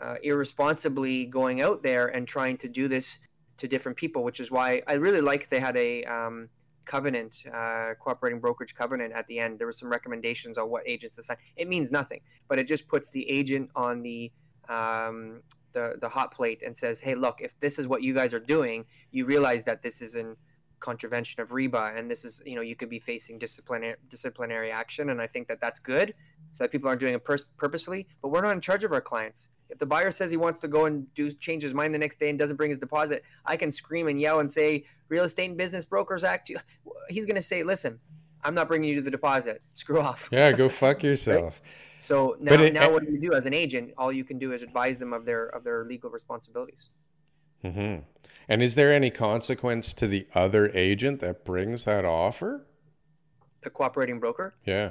uh, 0.01 0.17
irresponsibly 0.23 1.27
going 1.27 1.61
out 1.61 1.83
there 1.83 2.09
and 2.09 2.27
trying 2.27 2.57
to 2.59 2.69
do 2.69 2.89
this 2.89 3.21
to 3.59 3.69
different 3.69 3.97
people, 3.97 4.25
which 4.25 4.41
is 4.41 4.51
why 4.51 4.83
I 4.87 4.95
really 4.95 5.21
like 5.21 5.49
they 5.49 5.61
had 5.61 5.77
a 5.77 6.05
um, 6.05 6.49
covenant, 6.85 7.45
uh, 7.53 7.95
cooperating 8.01 8.41
brokerage 8.41 8.75
covenant 8.75 9.13
at 9.13 9.27
the 9.27 9.39
end. 9.39 9.59
There 9.59 9.67
were 9.67 9.73
some 9.73 9.91
recommendations 9.91 10.59
on 10.59 10.71
what 10.71 10.83
agents 10.87 11.17
to 11.17 11.23
sign. 11.23 11.37
It 11.57 11.69
means 11.69 11.91
nothing, 11.91 12.21
but 12.49 12.59
it 12.59 12.67
just 12.67 12.89
puts 12.89 13.11
the 13.11 13.29
agent 13.29 13.71
on 13.77 14.03
the 14.03 14.33
um, 14.69 15.43
the 15.79 15.87
the 16.05 16.09
hot 16.09 16.31
plate 16.39 16.61
and 16.67 16.77
says, 16.77 17.01
"Hey, 17.07 17.15
look, 17.15 17.37
if 17.41 17.53
this 17.65 17.79
is 17.79 17.87
what 17.93 18.01
you 18.07 18.13
guys 18.21 18.33
are 18.37 18.45
doing, 18.57 18.79
you 19.17 19.23
realize 19.35 19.63
that 19.65 19.83
this 19.83 19.97
is 20.07 20.15
in 20.23 20.37
contravention 20.81 21.43
of 21.43 21.49
REBBA, 21.59 21.85
and 21.97 22.09
this 22.13 22.25
is, 22.25 22.41
you 22.47 22.55
know, 22.57 22.63
you 22.71 22.77
could 22.81 22.93
be 22.97 23.01
facing 23.11 23.39
disciplinary 23.39 23.97
disciplinary 24.09 24.71
action." 24.83 25.11
And 25.11 25.21
I 25.27 25.29
think 25.35 25.49
that 25.49 25.61
that's 25.65 25.81
good, 25.95 26.15
so 26.53 26.65
that 26.65 26.71
people 26.75 26.89
aren't 26.89 27.01
doing 27.01 27.15
it 27.15 27.25
pur- 27.25 27.49
purposefully. 27.57 28.03
But 28.23 28.29
we're 28.33 28.47
not 28.49 28.55
in 28.59 28.61
charge 28.61 28.85
of 28.85 28.93
our 28.93 29.05
clients. 29.13 29.51
If 29.71 29.79
the 29.79 29.87
buyer 29.95 30.11
says 30.11 30.31
he 30.31 30.41
wants 30.47 30.61
to 30.61 30.69
go 30.69 30.87
and 30.87 31.13
do 31.15 31.31
change 31.31 31.63
his 31.63 31.75
mind 31.75 31.95
the 31.95 32.03
next 32.05 32.19
day 32.23 32.31
and 32.31 32.39
doesn't 32.39 32.57
bring 32.57 32.71
his 32.71 32.79
deposit, 32.87 33.23
I 33.53 33.57
can 33.57 33.71
scream 33.71 34.09
and 34.09 34.19
yell 34.21 34.41
and 34.41 34.51
say, 34.51 34.85
"Real 35.09 35.25
Estate 35.25 35.51
and 35.51 35.59
Business 35.59 35.87
Brokers 35.87 36.25
Act." 36.25 36.51
He's 37.09 37.27
going 37.27 37.37
to 37.37 37.49
say, 37.53 37.63
"Listen, 37.63 38.01
I'm 38.45 38.55
not 38.55 38.69
bringing 38.69 38.91
you 38.91 38.97
to 38.97 39.03
the 39.03 39.11
deposit. 39.11 39.63
Screw 39.75 40.01
off." 40.01 40.29
Yeah, 40.33 40.53
go 40.53 40.69
fuck 40.83 41.03
yourself. 41.03 41.61
So 41.99 42.37
now, 42.41 42.55
it- 42.63 42.73
now 42.75 42.93
what 42.93 43.05
do 43.05 43.13
you 43.13 43.21
do 43.21 43.33
as 43.35 43.47
an 43.47 43.55
agent? 43.55 43.93
All 43.99 44.13
you 44.13 44.25
can 44.25 44.39
do 44.39 44.53
is 44.53 44.63
advise 44.63 44.99
them 44.99 45.13
of 45.13 45.25
their 45.25 45.47
of 45.49 45.65
their 45.65 45.85
legal 45.85 46.11
responsibilities. 46.11 46.91
hmm 47.63 47.97
And 48.49 48.63
is 48.63 48.75
there 48.77 48.93
any 48.93 49.11
consequence 49.11 49.93
to 49.95 50.07
the 50.07 50.27
other 50.35 50.71
agent 50.75 51.21
that 51.21 51.45
brings 51.45 51.85
that 51.87 52.05
offer? 52.05 52.67
The 53.63 53.71
cooperating 53.71 54.21
broker, 54.21 54.55
Yeah. 54.65 54.91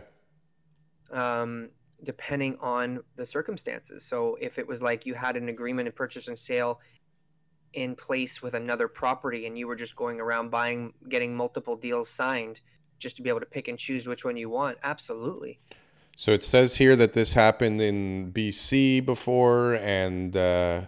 um, 1.11 1.69
depending 2.03 2.57
on 2.59 2.99
the 3.15 3.25
circumstances. 3.25 4.03
So 4.05 4.37
if 4.41 4.59
it 4.59 4.67
was 4.67 4.81
like 4.81 5.05
you 5.05 5.13
had 5.13 5.37
an 5.37 5.47
agreement 5.49 5.87
of 5.87 5.95
purchase 5.95 6.27
and 6.27 6.37
sale 6.37 6.81
in 7.73 7.95
place 7.95 8.41
with 8.41 8.53
another 8.53 8.87
property, 8.89 9.45
and 9.47 9.57
you 9.57 9.67
were 9.67 9.75
just 9.75 9.95
going 9.95 10.19
around 10.19 10.49
buying, 10.51 10.93
getting 11.09 11.35
multiple 11.35 11.75
deals 11.77 12.09
signed, 12.09 12.59
just 12.99 13.15
to 13.17 13.21
be 13.21 13.29
able 13.29 13.39
to 13.39 13.45
pick 13.45 13.67
and 13.67 13.77
choose 13.77 14.07
which 14.07 14.25
one 14.25 14.37
you 14.37 14.49
want, 14.49 14.77
absolutely. 14.83 15.59
So 16.15 16.31
it 16.31 16.43
says 16.43 16.77
here 16.77 16.95
that 16.95 17.13
this 17.13 17.33
happened 17.33 17.79
in 17.81 18.31
BC 18.33 19.05
before, 19.05 19.75
and 19.75 20.35
uh, 20.35 20.81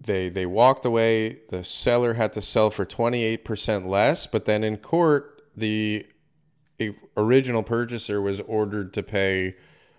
they 0.00 0.28
they 0.28 0.46
walked 0.46 0.84
away. 0.84 1.40
The 1.50 1.64
seller 1.64 2.14
had 2.14 2.32
to 2.34 2.42
sell 2.42 2.70
for 2.70 2.84
twenty 2.84 3.24
eight 3.24 3.44
percent 3.44 3.88
less, 3.88 4.26
but 4.26 4.44
then 4.44 4.62
in 4.62 4.76
court 4.76 5.42
the 5.56 6.06
original 7.16 7.62
purchaser 7.62 8.20
was 8.20 8.40
ordered 8.42 8.94
to 8.94 9.02
pay 9.02 9.56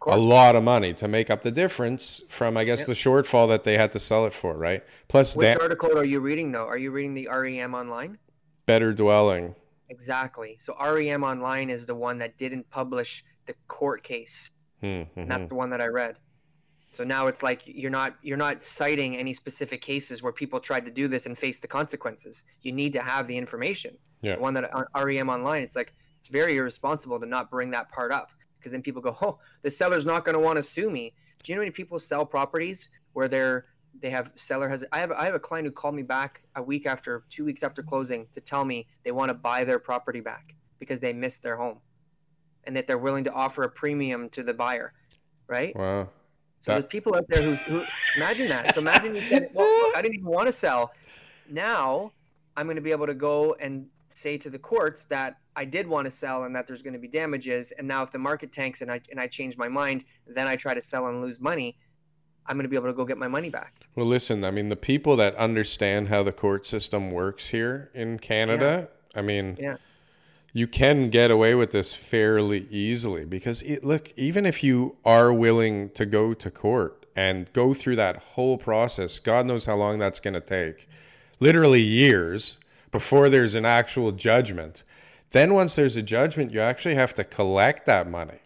a 0.08 0.18
lot 0.18 0.56
of 0.56 0.64
money 0.64 0.94
to 0.94 1.08
make 1.08 1.30
up 1.30 1.44
the 1.44 1.52
difference 1.52 2.22
from, 2.30 2.56
I 2.56 2.64
guess, 2.64 2.80
yep. 2.80 2.88
the 2.88 2.94
shortfall 2.94 3.48
that 3.50 3.64
they 3.64 3.78
had 3.78 3.92
to 3.92 4.00
sell 4.00 4.26
it 4.26 4.34
for, 4.34 4.58
right? 4.58 4.84
Plus, 5.08 5.36
which 5.36 5.54
da- 5.54 5.62
article 5.62 5.98
are 5.98 6.06
you 6.06 6.20
reading 6.20 6.52
though? 6.52 6.66
Are 6.66 6.78
you 6.78 6.92
reading 6.92 7.14
the 7.14 7.28
REM 7.28 7.74
online? 7.74 8.18
Better 8.66 8.94
dwelling. 8.94 9.56
Exactly. 9.90 10.58
So 10.60 10.76
REM 10.80 11.24
online 11.24 11.70
is 11.70 11.86
the 11.86 11.96
one 11.96 12.18
that 12.20 12.38
didn't 12.38 12.70
publish 12.70 13.24
the 13.46 13.56
court 13.68 14.04
case. 14.04 14.52
Mm-hmm. 14.84 15.28
That's 15.28 15.50
the 15.50 15.56
one 15.56 15.70
that 15.72 15.82
I 15.82 15.88
read. 15.88 16.18
So 16.92 17.04
now 17.04 17.28
it's 17.28 17.44
like 17.44 17.62
you're 17.66 17.92
not 17.92 18.16
you're 18.22 18.38
not 18.38 18.64
citing 18.64 19.16
any 19.16 19.34
specific 19.34 19.82
cases 19.82 20.24
where 20.24 20.34
people 20.34 20.60
tried 20.60 20.86
to 20.86 20.92
do 20.92 21.08
this 21.08 21.26
and 21.28 21.38
face 21.38 21.60
the 21.60 21.68
consequences. 21.68 22.46
You 22.62 22.72
need 22.72 22.94
to 22.94 23.02
have 23.02 23.28
the 23.28 23.38
information. 23.38 23.96
Yeah. 24.22 24.36
The 24.36 24.42
one 24.42 24.54
that 24.56 24.74
on 24.74 24.86
uh, 24.96 25.06
REM 25.06 25.30
online, 25.30 25.62
it's 25.62 25.76
like 25.76 25.94
it's 26.20 26.30
very 26.30 26.58
irresponsible 26.58 27.20
to 27.20 27.26
not 27.26 27.52
bring 27.52 27.72
that 27.72 27.90
part 27.90 28.12
up 28.12 28.32
because 28.58 28.72
then 28.72 28.82
people 28.82 29.02
go, 29.02 29.16
"Oh, 29.22 29.40
the 29.62 29.72
seller's 29.72 30.06
not 30.06 30.26
going 30.26 30.34
to 30.34 30.40
want 30.40 30.58
to 30.58 30.64
sue 30.64 30.90
me." 30.90 31.14
Do 31.44 31.52
you 31.52 31.56
know 31.56 31.62
how 31.62 31.66
many 31.66 31.72
people 31.72 32.00
sell 32.00 32.26
properties 32.26 32.90
where 33.14 33.28
they're 33.28 33.66
they 34.00 34.10
have 34.10 34.32
seller 34.36 34.70
has 34.70 34.84
I 34.92 35.00
have 35.00 35.12
I 35.12 35.26
have 35.26 35.36
a 35.36 35.40
client 35.40 35.66
who 35.66 35.72
called 35.72 35.96
me 35.96 36.04
back 36.04 36.42
a 36.56 36.64
week 36.64 36.86
after 36.86 37.24
two 37.30 37.46
weeks 37.46 37.64
after 37.64 37.84
closing 37.84 38.28
to 38.34 38.42
tell 38.42 38.66
me 38.66 38.88
they 39.04 39.12
want 39.12 39.30
to 39.30 39.34
buy 39.34 39.64
their 39.64 39.80
property 39.80 40.22
back 40.22 40.56
because 40.80 41.00
they 41.00 41.14
missed 41.14 41.44
their 41.44 41.58
home 41.58 41.80
and 42.66 42.76
that 42.76 42.88
they're 42.88 42.98
willing 42.98 43.24
to 43.24 43.34
offer 43.34 43.64
a 43.64 43.70
premium 43.70 44.30
to 44.30 44.44
the 44.44 44.54
buyer 44.54 44.94
right 45.48 45.76
wow 45.76 46.08
so 46.60 46.72
that... 46.72 46.80
there's 46.80 46.90
people 46.90 47.16
out 47.16 47.26
there 47.30 47.42
who's, 47.42 47.62
who 47.62 47.84
imagine 48.18 48.50
that. 48.50 48.76
So 48.76 48.82
imagine 48.82 49.16
you 49.16 49.22
said, 49.22 49.50
well, 49.54 49.66
look, 49.66 49.96
I 49.96 50.02
didn't 50.02 50.16
even 50.16 50.28
want 50.28 50.48
to 50.48 50.52
sell. 50.52 50.92
Now 51.50 52.12
I'm 52.58 52.66
going 52.66 52.76
to 52.76 52.82
be 52.82 52.92
able 52.92 53.08
to 53.08 53.14
go 53.14 53.56
and 53.60 53.88
say 54.10 54.38
to 54.38 54.50
the 54.50 54.60
courts 54.60 55.06
that 55.06 55.38
I 55.56 55.66
did 55.66 55.88
want 55.88 56.06
to 56.06 56.12
sell 56.12 56.44
and 56.44 56.56
that 56.56 56.68
there's 56.68 56.82
going 56.82 56.94
to 56.94 57.00
be 57.00 57.08
damages. 57.08 57.72
And 57.74 57.88
now 57.88 58.04
if 58.04 58.12
the 58.12 58.20
market 58.20 58.52
tanks 58.52 58.82
and 58.82 58.92
I 58.92 59.00
and 59.10 59.20
I 59.20 59.28
change 59.28 59.58
my 59.58 59.68
mind, 59.68 60.04
then 60.28 60.48
I 60.48 60.56
try 60.56 60.74
to 60.74 60.82
sell 60.82 61.08
and 61.08 61.22
lose 61.22 61.40
money. 61.40 61.78
I'm 62.46 62.56
going 62.56 62.64
to 62.64 62.70
be 62.70 62.76
able 62.76 62.88
to 62.88 62.94
go 62.94 63.06
get 63.06 63.18
my 63.18 63.28
money 63.28 63.50
back. 63.50 63.86
Well, 63.96 64.08
listen, 64.08 64.44
I 64.44 64.52
mean, 64.52 64.70
the 64.70 64.76
people 64.76 65.16
that 65.18 65.36
understand 65.36 66.08
how 66.08 66.24
the 66.24 66.32
court 66.32 66.66
system 66.66 67.12
works 67.12 67.50
here 67.50 67.92
in 67.94 68.20
Canada, 68.20 68.90
yeah. 69.14 69.20
I 69.20 69.22
mean, 69.22 69.58
yeah 69.60 69.78
you 70.54 70.68
can 70.68 71.10
get 71.10 71.30
away 71.30 71.54
with 71.54 71.72
this 71.72 71.94
fairly 71.94 72.68
easily 72.70 73.26
because 73.26 73.62
it, 73.64 73.84
look, 73.84 74.12
even 74.16 74.46
if 74.46 74.64
you 74.64 74.96
are 75.06 75.32
willing 75.32 75.90
to 75.92 76.06
go 76.06 76.34
to 76.34 76.50
court 76.50 77.06
and 77.16 77.52
go 77.54 77.74
through 77.74 77.96
that 77.98 78.18
whole 78.18 78.58
process, 78.58 79.20
God 79.20 79.46
knows 79.46 79.66
how 79.66 79.76
long 79.76 80.00
that's 80.00 80.20
going 80.20 80.34
to 80.34 80.42
take. 80.42 80.88
Literally 81.40 81.82
years 81.82 82.58
before 82.92 83.30
there's 83.30 83.56
an 83.56 83.66
actual 83.66 84.12
judgment. 84.12 84.84
Then 85.32 85.54
once 85.54 85.76
there's 85.76 85.96
a 85.96 86.02
judgment, 86.02 86.52
you 86.52 86.62
actually 86.62 86.96
have 86.96 87.14
to 87.16 87.24
collect 87.24 87.86
that 87.86 88.10
money. 88.10 88.40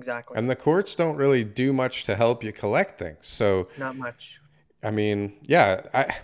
Exactly. 0.00 0.38
And 0.38 0.48
the 0.48 0.56
courts 0.56 0.94
don't 0.94 1.16
really 1.16 1.44
do 1.44 1.74
much 1.74 2.04
to 2.04 2.16
help 2.16 2.42
you 2.42 2.54
collect 2.54 2.98
things. 2.98 3.18
So 3.26 3.68
not 3.76 3.98
much. 3.98 4.40
I 4.82 4.90
mean, 4.90 5.34
yeah, 5.42 5.82
I 5.92 6.16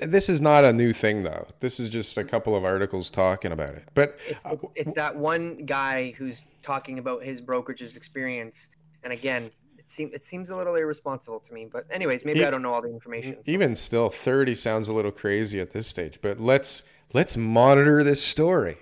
this 0.00 0.30
is 0.30 0.40
not 0.40 0.64
a 0.64 0.72
new 0.72 0.94
thing, 0.94 1.24
though. 1.24 1.46
This 1.60 1.78
is 1.78 1.90
just 1.90 2.16
a 2.16 2.24
couple 2.24 2.56
of 2.56 2.64
articles 2.64 3.10
talking 3.10 3.52
about 3.52 3.74
it. 3.74 3.84
But 3.92 4.16
it's, 4.26 4.46
uh, 4.46 4.52
it's, 4.52 4.64
it's 4.76 4.94
that 4.94 5.14
one 5.14 5.64
guy 5.66 6.14
who's 6.16 6.40
talking 6.62 6.98
about 6.98 7.22
his 7.22 7.42
brokerage's 7.42 7.96
experience, 7.96 8.70
and 9.02 9.12
again, 9.12 9.50
it 9.76 9.90
seems 9.90 10.14
it 10.14 10.24
seems 10.24 10.48
a 10.48 10.56
little 10.56 10.74
irresponsible 10.74 11.40
to 11.40 11.52
me. 11.52 11.66
But 11.70 11.84
anyways, 11.90 12.24
maybe 12.24 12.38
he, 12.38 12.46
I 12.46 12.50
don't 12.50 12.62
know 12.62 12.72
all 12.72 12.82
the 12.82 12.90
information. 12.90 13.36
So. 13.44 13.52
Even 13.52 13.76
still, 13.76 14.08
thirty 14.08 14.54
sounds 14.54 14.88
a 14.88 14.94
little 14.94 15.12
crazy 15.12 15.60
at 15.60 15.72
this 15.72 15.86
stage. 15.86 16.20
But 16.22 16.40
let's 16.40 16.82
let's 17.12 17.36
monitor 17.36 18.02
this 18.02 18.24
story. 18.24 18.78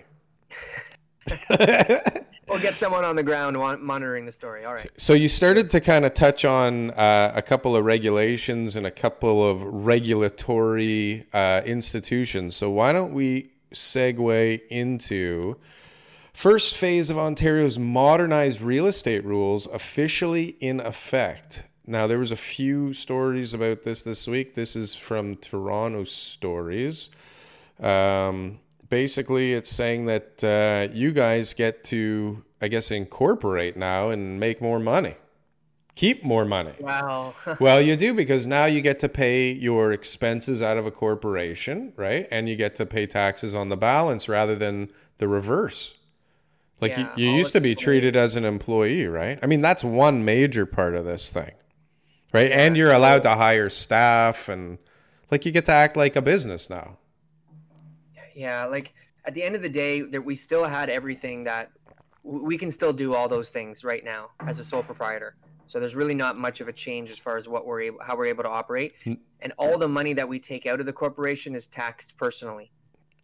we'll 2.49 2.59
get 2.59 2.77
someone 2.77 3.03
on 3.03 3.15
the 3.15 3.23
ground 3.23 3.57
monitoring 3.81 4.25
the 4.25 4.31
story. 4.31 4.65
All 4.65 4.73
right. 4.73 4.89
So 4.97 5.13
you 5.13 5.27
started 5.27 5.69
to 5.71 5.81
kind 5.81 6.05
of 6.05 6.13
touch 6.13 6.45
on 6.45 6.91
uh, 6.91 7.33
a 7.35 7.41
couple 7.41 7.75
of 7.75 7.83
regulations 7.83 8.75
and 8.75 8.85
a 8.85 8.91
couple 8.91 9.47
of 9.47 9.61
regulatory 9.63 11.25
uh, 11.33 11.61
institutions. 11.65 12.55
So 12.55 12.69
why 12.69 12.93
don't 12.93 13.13
we 13.13 13.51
segue 13.73 14.61
into 14.69 15.57
first 16.33 16.77
phase 16.77 17.09
of 17.09 17.17
Ontario's 17.17 17.77
modernized 17.77 18.61
real 18.61 18.87
estate 18.87 19.25
rules 19.25 19.65
officially 19.67 20.55
in 20.59 20.79
effect? 20.79 21.63
Now 21.85 22.07
there 22.07 22.19
was 22.19 22.31
a 22.31 22.37
few 22.37 22.93
stories 22.93 23.53
about 23.53 23.83
this 23.83 24.01
this 24.01 24.27
week. 24.27 24.55
This 24.55 24.75
is 24.75 24.95
from 24.95 25.35
Toronto 25.35 26.03
Storeys. 26.03 27.09
Um, 27.79 28.59
basically 28.89 29.53
it's 29.53 29.71
saying 29.71 30.05
that 30.05 30.43
uh, 30.43 30.93
you 30.93 31.11
guys 31.11 31.53
get 31.53 31.83
to, 31.85 32.43
I 32.61 32.67
guess, 32.67 32.91
incorporate 32.91 33.77
now 33.77 34.09
and 34.09 34.39
make 34.39 34.61
more 34.61 34.79
money, 34.79 35.15
keep 35.95 36.23
more 36.23 36.45
money. 36.45 36.73
Wow. 36.79 37.33
well, 37.59 37.81
you 37.81 37.95
do 37.95 38.13
because 38.13 38.47
now 38.47 38.65
you 38.65 38.81
get 38.81 38.99
to 39.01 39.09
pay 39.09 39.51
your 39.51 39.91
expenses 39.91 40.61
out 40.61 40.77
of 40.77 40.85
a 40.85 40.91
corporation, 40.91 41.93
right? 41.95 42.27
And 42.31 42.47
you 42.47 42.55
get 42.55 42.75
to 42.77 42.85
pay 42.85 43.05
taxes 43.05 43.53
on 43.53 43.69
the 43.69 43.77
balance 43.77 44.29
rather 44.29 44.55
than 44.55 44.89
the 45.17 45.27
reverse. 45.27 45.93
Like 46.79 46.91
yeah, 46.91 47.09
you, 47.15 47.29
you 47.29 47.37
used 47.37 47.53
to 47.53 47.61
be 47.61 47.73
treated 47.73 48.15
as 48.15 48.35
an 48.35 48.45
employee, 48.45 49.07
right? 49.07 49.39
I 49.41 49.47
mean, 49.47 49.61
that's 49.61 49.83
one 49.83 50.23
major 50.23 50.67
part 50.67 50.93
of 50.93 51.05
this 51.05 51.31
thing, 51.31 51.53
right? 52.33 52.49
Yeah, 52.49 52.59
and 52.59 52.77
you're 52.77 52.93
allowed 52.93 53.23
to 53.23 53.35
hire 53.35 53.69
staff 53.69 54.47
and 54.47 54.77
like 55.31 55.43
you 55.43 55.51
get 55.51 55.65
to 55.65 55.71
act 55.71 55.97
like 55.97 56.15
a 56.15 56.21
business 56.21 56.69
now. 56.69 56.97
Yeah, 58.37 58.65
like 58.67 58.93
at 59.25 59.33
the 59.33 59.41
end 59.41 59.55
of 59.55 59.63
the 59.63 59.69
day, 59.69 60.01
that 60.01 60.21
we 60.21 60.35
still 60.35 60.63
had 60.63 60.91
everything 60.91 61.43
that 61.45 61.71
we 62.23 62.55
can 62.55 62.69
still 62.69 62.93
do 62.93 63.15
all 63.15 63.27
those 63.27 63.49
things 63.49 63.83
right 63.83 64.03
now 64.05 64.29
as 64.41 64.59
a 64.59 64.63
sole 64.63 64.83
proprietor. 64.83 65.35
So 65.65 65.79
there's 65.79 65.95
really 65.95 66.13
not 66.13 66.37
much 66.37 66.61
of 66.61 66.67
a 66.67 66.73
change 66.73 67.09
as 67.09 67.17
far 67.17 67.35
as 67.35 67.47
what 67.47 67.65
we're 67.65 67.81
able, 67.81 67.99
how 68.01 68.15
we're 68.15 68.27
able 68.27 68.43
to 68.43 68.49
operate, 68.49 68.93
hmm. 69.03 69.13
and 69.41 69.53
all 69.57 69.79
the 69.79 69.87
money 69.87 70.13
that 70.13 70.29
we 70.29 70.39
take 70.39 70.67
out 70.67 70.79
of 70.79 70.85
the 70.85 70.93
corporation 70.93 71.55
is 71.55 71.65
taxed 71.65 72.15
personally. 72.15 72.71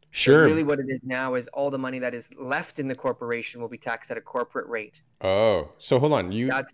Sure. 0.10 0.46
So 0.46 0.50
really, 0.50 0.64
what 0.64 0.80
it 0.80 0.88
is 0.90 1.00
now 1.04 1.36
is 1.36 1.48
all 1.50 1.70
the 1.70 1.78
money 1.78 2.00
that 2.00 2.16
is 2.16 2.34
left 2.36 2.80
in 2.80 2.88
the 2.88 2.96
corporation 2.96 3.62
will 3.62 3.70
be 3.70 3.78
taxed 3.78 4.10
at 4.10 4.18
a 4.18 4.22
corporate 4.22 4.68
rate. 4.68 5.02
Oh, 5.22 5.70
so 5.78 6.00
hold 6.00 6.14
on, 6.14 6.32
you. 6.32 6.48
That's, 6.48 6.74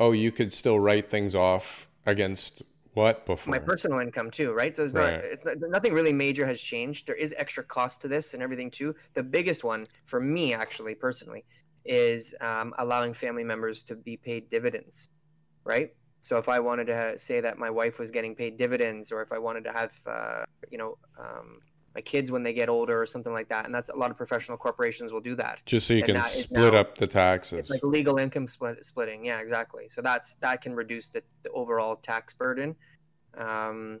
oh, 0.00 0.10
you 0.10 0.32
could 0.32 0.52
still 0.52 0.80
write 0.80 1.08
things 1.08 1.34
off 1.34 1.88
against 2.04 2.62
what 2.94 3.26
before? 3.26 3.52
My 3.52 3.58
personal 3.58 3.98
income 4.00 4.30
too, 4.30 4.52
right? 4.52 4.74
So 4.74 4.84
it's 4.84 4.94
right. 4.94 5.14
not 5.16 5.24
it's 5.24 5.44
not, 5.44 5.56
nothing 5.60 5.92
really 5.92 6.12
major 6.12 6.46
has 6.46 6.60
changed. 6.60 7.06
There 7.06 7.16
is 7.16 7.34
extra 7.36 7.64
cost 7.64 8.00
to 8.02 8.08
this 8.08 8.34
and 8.34 8.42
everything 8.42 8.70
too. 8.70 8.94
The 9.14 9.22
biggest 9.22 9.64
one 9.64 9.86
for 10.04 10.20
me, 10.20 10.54
actually, 10.54 10.94
personally, 10.94 11.44
is 11.84 12.34
um, 12.40 12.74
allowing 12.78 13.14
family 13.14 13.44
members 13.44 13.82
to 13.84 13.96
be 13.96 14.16
paid 14.16 14.48
dividends, 14.48 15.10
right? 15.64 15.90
So 16.20 16.36
if 16.38 16.48
I 16.48 16.58
wanted 16.58 16.86
to 16.88 17.18
say 17.18 17.40
that 17.40 17.58
my 17.58 17.70
wife 17.70 17.98
was 17.98 18.10
getting 18.10 18.34
paid 18.34 18.56
dividends, 18.56 19.12
or 19.12 19.22
if 19.22 19.32
I 19.32 19.38
wanted 19.38 19.64
to 19.64 19.72
have, 19.72 19.92
uh, 20.06 20.44
you 20.70 20.78
know, 20.78 20.98
um, 21.18 21.60
my 21.98 22.02
kids 22.02 22.30
when 22.30 22.44
they 22.44 22.52
get 22.52 22.68
older 22.68 23.02
or 23.02 23.06
something 23.06 23.32
like 23.32 23.48
that, 23.48 23.64
and 23.66 23.74
that's 23.74 23.88
a 23.88 23.96
lot 23.96 24.08
of 24.12 24.16
professional 24.16 24.56
corporations 24.56 25.12
will 25.12 25.20
do 25.20 25.34
that. 25.34 25.58
Just 25.66 25.88
so 25.88 25.94
you 25.94 26.04
and 26.04 26.14
can 26.14 26.24
split 26.24 26.72
now, 26.72 26.78
up 26.78 26.96
the 26.96 27.08
taxes. 27.08 27.58
It's 27.58 27.70
like 27.70 27.82
legal 27.82 28.18
income 28.18 28.46
split, 28.46 28.84
splitting. 28.84 29.24
Yeah, 29.24 29.40
exactly. 29.40 29.88
So 29.88 30.00
that's 30.00 30.34
that 30.34 30.62
can 30.62 30.76
reduce 30.76 31.08
the, 31.08 31.24
the 31.42 31.50
overall 31.50 31.96
tax 31.96 32.32
burden. 32.32 32.76
Um, 33.36 33.98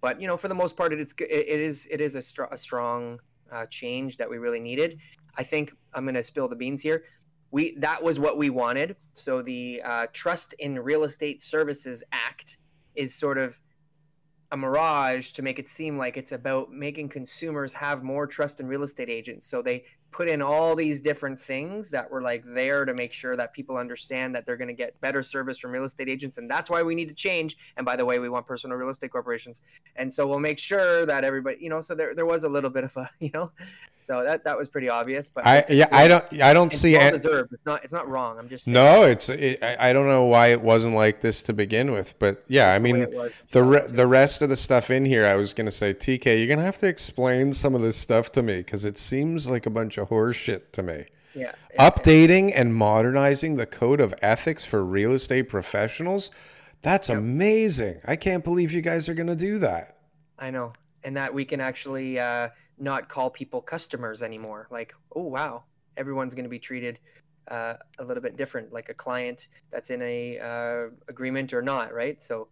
but 0.00 0.20
you 0.20 0.26
know, 0.26 0.36
for 0.36 0.48
the 0.48 0.56
most 0.56 0.76
part, 0.76 0.92
it, 0.92 0.98
it's 0.98 1.14
it 1.20 1.60
is 1.60 1.86
it 1.88 2.00
is 2.00 2.16
a, 2.16 2.22
str- 2.22 2.50
a 2.50 2.56
strong 2.56 3.20
uh, 3.52 3.66
change 3.66 4.16
that 4.16 4.28
we 4.28 4.38
really 4.38 4.60
needed. 4.60 4.98
I 5.38 5.44
think 5.44 5.72
I'm 5.94 6.04
going 6.04 6.16
to 6.16 6.24
spill 6.24 6.48
the 6.48 6.56
beans 6.56 6.82
here. 6.82 7.04
We 7.52 7.76
that 7.76 8.02
was 8.02 8.18
what 8.18 8.38
we 8.38 8.50
wanted. 8.50 8.96
So 9.12 9.40
the 9.40 9.82
uh, 9.84 10.06
Trust 10.12 10.52
in 10.58 10.80
Real 10.80 11.04
Estate 11.04 11.40
Services 11.40 12.02
Act 12.10 12.58
is 12.96 13.14
sort 13.14 13.38
of 13.38 13.60
a 14.52 14.56
mirage 14.56 15.32
to 15.32 15.42
make 15.42 15.58
it 15.58 15.68
seem 15.68 15.98
like 15.98 16.16
it's 16.16 16.32
about 16.32 16.72
making 16.72 17.08
consumers 17.08 17.74
have 17.74 18.02
more 18.02 18.26
trust 18.26 18.60
in 18.60 18.66
real 18.66 18.82
estate 18.82 19.10
agents. 19.10 19.46
So 19.46 19.62
they 19.62 19.84
put 20.16 20.28
in 20.30 20.40
all 20.40 20.74
these 20.74 21.02
different 21.02 21.38
things 21.38 21.90
that 21.90 22.10
were 22.10 22.22
like 22.22 22.42
there 22.46 22.86
to 22.86 22.94
make 22.94 23.12
sure 23.12 23.36
that 23.36 23.52
people 23.52 23.76
understand 23.76 24.34
that 24.34 24.46
they're 24.46 24.56
going 24.56 24.66
to 24.66 24.72
get 24.74 24.98
better 25.02 25.22
service 25.22 25.58
from 25.58 25.70
real 25.70 25.84
estate 25.84 26.08
agents 26.08 26.38
and 26.38 26.50
that's 26.50 26.70
why 26.70 26.82
we 26.82 26.94
need 26.94 27.06
to 27.06 27.14
change 27.14 27.58
and 27.76 27.84
by 27.84 27.94
the 27.94 28.04
way 28.04 28.18
we 28.18 28.30
want 28.30 28.46
personal 28.46 28.78
real 28.78 28.88
estate 28.88 29.12
corporations 29.12 29.60
and 29.96 30.10
so 30.10 30.26
we'll 30.26 30.40
make 30.40 30.58
sure 30.58 31.04
that 31.04 31.22
everybody 31.22 31.58
you 31.60 31.68
know 31.68 31.82
so 31.82 31.94
there, 31.94 32.14
there 32.14 32.24
was 32.24 32.44
a 32.44 32.48
little 32.48 32.70
bit 32.76 32.82
of 32.82 32.96
a 32.96 33.10
you 33.20 33.30
know 33.34 33.50
so 34.00 34.22
that 34.24 34.42
that 34.44 34.56
was 34.56 34.68
pretty 34.68 34.88
obvious 34.88 35.28
but 35.28 35.44
i 35.44 35.64
yeah 35.68 35.88
i 35.92 36.08
don't 36.08 36.24
i 36.40 36.54
don't 36.54 36.72
see 36.72 36.94
it 36.94 37.12
deserved. 37.12 37.52
it's 37.52 37.66
not 37.66 37.84
it's 37.84 37.92
not 37.92 38.08
wrong 38.08 38.38
i'm 38.38 38.48
just 38.48 38.64
saying. 38.64 38.72
no 38.72 39.02
it's 39.02 39.28
it, 39.28 39.62
i 39.62 39.92
don't 39.92 40.06
know 40.06 40.24
why 40.24 40.46
it 40.46 40.62
wasn't 40.62 40.94
like 40.94 41.20
this 41.20 41.42
to 41.42 41.52
begin 41.52 41.90
with 41.90 42.18
but 42.18 42.42
yeah 42.48 42.72
i 42.72 42.78
mean 42.78 43.00
the 43.00 43.32
the, 43.50 43.62
re- 43.62 43.86
the 43.86 44.06
rest 44.06 44.40
of 44.40 44.48
the 44.48 44.56
stuff 44.56 44.90
in 44.90 45.04
here 45.04 45.26
i 45.26 45.34
was 45.34 45.52
going 45.52 45.66
to 45.66 45.72
say 45.72 45.92
tk 45.92 46.24
you're 46.24 46.46
going 46.46 46.58
to 46.58 46.64
have 46.64 46.78
to 46.78 46.86
explain 46.86 47.52
some 47.52 47.74
of 47.74 47.82
this 47.82 47.96
stuff 47.98 48.30
to 48.32 48.42
me 48.42 48.58
because 48.58 48.84
it 48.84 48.96
seems 48.96 49.48
like 49.48 49.66
a 49.66 49.70
bunch 49.70 49.98
of 49.98 50.05
horseshit 50.06 50.72
to 50.72 50.82
me. 50.82 51.04
Yeah. 51.34 51.52
Updating 51.78 52.52
and 52.54 52.74
modernizing 52.74 53.56
the 53.56 53.66
code 53.66 54.00
of 54.00 54.14
ethics 54.22 54.64
for 54.64 54.84
real 54.84 55.12
estate 55.12 55.48
professionals. 55.48 56.30
That's 56.82 57.08
yep. 57.08 57.18
amazing. 57.18 58.00
I 58.06 58.16
can't 58.16 58.42
believe 58.42 58.72
you 58.72 58.80
guys 58.80 59.08
are 59.08 59.14
going 59.14 59.26
to 59.26 59.36
do 59.36 59.58
that. 59.58 59.98
I 60.38 60.50
know. 60.50 60.72
And 61.04 61.16
that 61.16 61.32
we 61.32 61.44
can 61.44 61.60
actually 61.60 62.18
uh, 62.18 62.48
not 62.78 63.08
call 63.08 63.30
people 63.30 63.60
customers 63.60 64.22
anymore. 64.22 64.66
Like, 64.70 64.94
oh 65.14 65.22
wow, 65.22 65.64
everyone's 65.96 66.34
going 66.34 66.44
to 66.44 66.50
be 66.50 66.58
treated 66.58 66.98
uh, 67.48 67.74
a 67.98 68.04
little 68.04 68.22
bit 68.22 68.36
different, 68.36 68.72
like 68.72 68.88
a 68.88 68.94
client 68.94 69.48
that's 69.70 69.90
in 69.90 70.02
a 70.02 70.38
uh, 70.38 70.90
agreement 71.08 71.52
or 71.52 71.62
not, 71.62 71.94
right? 71.94 72.22
So 72.22 72.48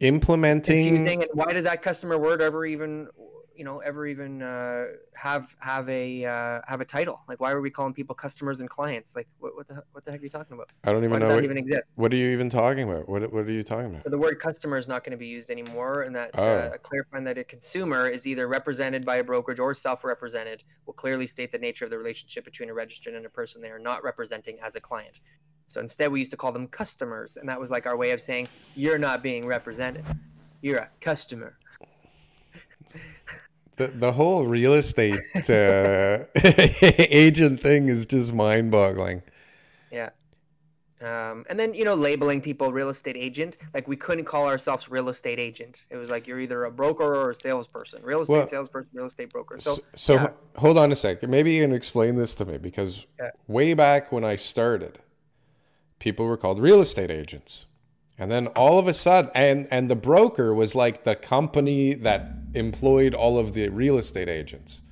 implementing. 0.00 1.08
And 1.08 1.26
why 1.32 1.52
does 1.52 1.64
that 1.64 1.82
customer 1.82 2.18
word 2.18 2.40
ever 2.40 2.64
even 2.64 3.08
you 3.56 3.64
know 3.64 3.78
ever 3.78 4.06
even 4.06 4.42
uh, 4.42 4.86
have 5.14 5.54
have 5.60 5.88
a 5.88 6.24
uh, 6.24 6.60
have 6.66 6.80
a 6.80 6.84
title? 6.84 7.20
Like, 7.28 7.40
why 7.40 7.52
are 7.52 7.60
we 7.60 7.70
calling 7.70 7.94
people 7.94 8.14
customers 8.14 8.60
and 8.60 8.68
clients? 8.68 9.14
Like, 9.14 9.28
what, 9.38 9.54
what 9.54 9.66
the 9.66 9.82
what 9.92 10.04
the 10.04 10.10
heck 10.10 10.20
are 10.20 10.24
you 10.24 10.30
talking 10.30 10.54
about? 10.54 10.70
I 10.84 10.92
don't 10.92 11.04
even 11.04 11.20
know. 11.20 11.34
What, 11.34 11.44
even 11.44 11.58
exist? 11.58 11.82
What 11.94 12.12
are 12.12 12.16
you 12.16 12.30
even 12.30 12.50
talking 12.50 12.88
about? 12.88 13.08
What 13.08 13.32
what 13.32 13.46
are 13.46 13.52
you 13.52 13.62
talking 13.62 13.86
about? 13.86 14.04
So 14.04 14.10
the 14.10 14.18
word 14.18 14.38
customer 14.40 14.76
is 14.76 14.88
not 14.88 15.04
going 15.04 15.12
to 15.12 15.16
be 15.16 15.26
used 15.26 15.50
anymore, 15.50 16.02
and 16.02 16.14
that 16.14 16.30
Oh. 16.34 16.48
uh, 16.48 16.76
clarifying 16.78 17.24
that 17.24 17.38
a 17.38 17.44
consumer 17.44 18.08
is 18.08 18.26
either 18.26 18.48
represented 18.48 19.04
by 19.04 19.16
a 19.16 19.24
brokerage 19.24 19.60
or 19.60 19.74
self-represented 19.74 20.64
will 20.86 20.94
clearly 20.94 21.26
state 21.26 21.50
the 21.50 21.58
nature 21.58 21.84
of 21.84 21.90
the 21.90 21.98
relationship 21.98 22.44
between 22.44 22.70
a 22.70 22.74
registrant 22.74 23.16
and 23.16 23.26
a 23.26 23.30
person 23.30 23.62
they 23.62 23.70
are 23.70 23.78
not 23.78 24.02
representing 24.02 24.58
as 24.60 24.74
a 24.74 24.80
client. 24.80 25.20
So 25.66 25.80
instead, 25.80 26.10
we 26.12 26.18
used 26.18 26.30
to 26.32 26.36
call 26.36 26.52
them 26.52 26.66
customers, 26.68 27.36
and 27.36 27.48
that 27.48 27.58
was 27.58 27.70
like 27.70 27.86
our 27.86 27.96
way 27.96 28.10
of 28.10 28.20
saying 28.20 28.48
you're 28.74 28.98
not 28.98 29.22
being 29.22 29.46
represented. 29.46 30.04
You're 30.60 30.78
a 30.78 30.88
customer. 31.00 31.58
The 33.76 33.88
the 33.88 34.12
whole 34.12 34.46
real 34.46 34.74
estate 34.74 35.20
uh, 35.50 36.24
agent 36.34 37.60
thing 37.60 37.88
is 37.88 38.06
just 38.06 38.32
mind 38.32 38.70
boggling. 38.70 39.22
Yeah. 39.90 40.10
Um, 41.00 41.44
and 41.50 41.58
then 41.60 41.74
you 41.74 41.84
know 41.84 41.94
labeling 41.94 42.40
people 42.40 42.72
real 42.72 42.88
estate 42.88 43.16
agent 43.18 43.58
like 43.74 43.86
we 43.86 43.96
couldn't 43.96 44.24
call 44.24 44.46
ourselves 44.46 44.88
real 44.88 45.08
estate 45.10 45.38
agent 45.38 45.84
it 45.90 45.96
was 45.96 46.08
like 46.08 46.26
you're 46.26 46.40
either 46.40 46.64
a 46.64 46.70
broker 46.70 47.02
or 47.04 47.30
a 47.30 47.34
salesperson 47.34 48.00
real 48.02 48.22
estate 48.22 48.34
Well- 48.36 48.46
salesperson 48.46 48.90
real 48.94 49.04
estate 49.06 49.28
broker 49.30 49.56
so 49.58 49.76
So, 49.96 50.14
yeah. 50.14 50.28
hold 50.56 50.78
on 50.78 50.92
a 50.92 50.96
second. 50.96 51.30
Maybe 51.30 51.52
you 51.52 51.62
can 51.64 51.74
explain 51.74 52.16
this 52.16 52.34
to 52.36 52.46
me 52.46 52.56
because 52.58 53.06
Yeah. 53.20 53.30
way 53.48 53.74
back 53.74 54.12
when 54.12 54.24
I 54.24 54.36
started, 54.36 55.00
people 55.98 56.24
were 56.26 56.38
called 56.38 56.58
real 56.60 56.80
estate 56.80 57.10
agents. 57.10 57.66
And 58.16 58.30
then 58.30 58.46
all 58.48 58.78
of 58.78 58.86
a 58.86 58.94
sudden 58.94 59.30
and 59.34 59.66
and 59.70 59.90
the 59.90 59.96
broker 59.96 60.54
was 60.54 60.74
like 60.74 61.04
the 61.04 61.16
company 61.16 61.94
that 61.94 62.30
employed 62.54 63.14
all 63.14 63.38
of 63.38 63.52
the 63.54 63.68
real 63.68 63.98
estate 63.98 64.28
agents. 64.28 64.82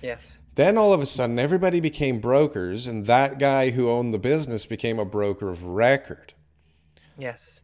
yes 0.00 0.42
Then 0.56 0.76
all 0.76 0.92
of 0.92 1.00
a 1.00 1.06
sudden 1.06 1.38
everybody 1.38 1.80
became 1.80 2.20
brokers 2.20 2.86
and 2.86 3.06
that 3.06 3.38
guy 3.38 3.70
who 3.70 3.88
owned 3.88 4.12
the 4.12 4.18
business 4.18 4.66
became 4.66 4.98
a 4.98 5.04
broker 5.04 5.48
of 5.48 5.64
record. 5.64 6.34
yes 7.16 7.62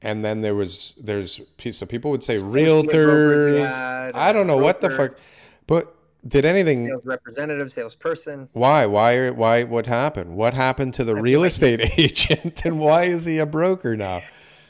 And 0.00 0.24
then 0.24 0.40
there 0.40 0.54
was 0.54 0.94
there's 1.00 1.40
so 1.72 1.86
people 1.86 2.10
would 2.10 2.24
say 2.24 2.34
Associate 2.36 2.52
broker 2.52 3.52
we 3.52 3.60
realtors. 3.60 4.14
I 4.14 4.32
don't 4.32 4.46
know 4.46 4.56
what 4.56 4.80
the 4.80 4.90
fuck. 4.90 5.18
But 5.66 5.94
did 6.26 6.46
anything 6.46 6.86
sales 6.86 7.04
representative 7.04 7.70
salesperson 7.70 8.48
Why? 8.52 8.86
Why? 8.86 9.28
Why? 9.30 9.64
What 9.64 9.86
happened? 9.86 10.36
What 10.36 10.54
happened 10.54 10.94
to 10.94 11.04
the 11.04 11.16
real 11.16 11.44
estate 11.44 11.80
agent, 11.98 12.64
and 12.64 12.80
why 12.80 13.04
is 13.04 13.26
he 13.26 13.36
a 13.38 13.46
broker 13.46 13.94
now? 13.96 14.22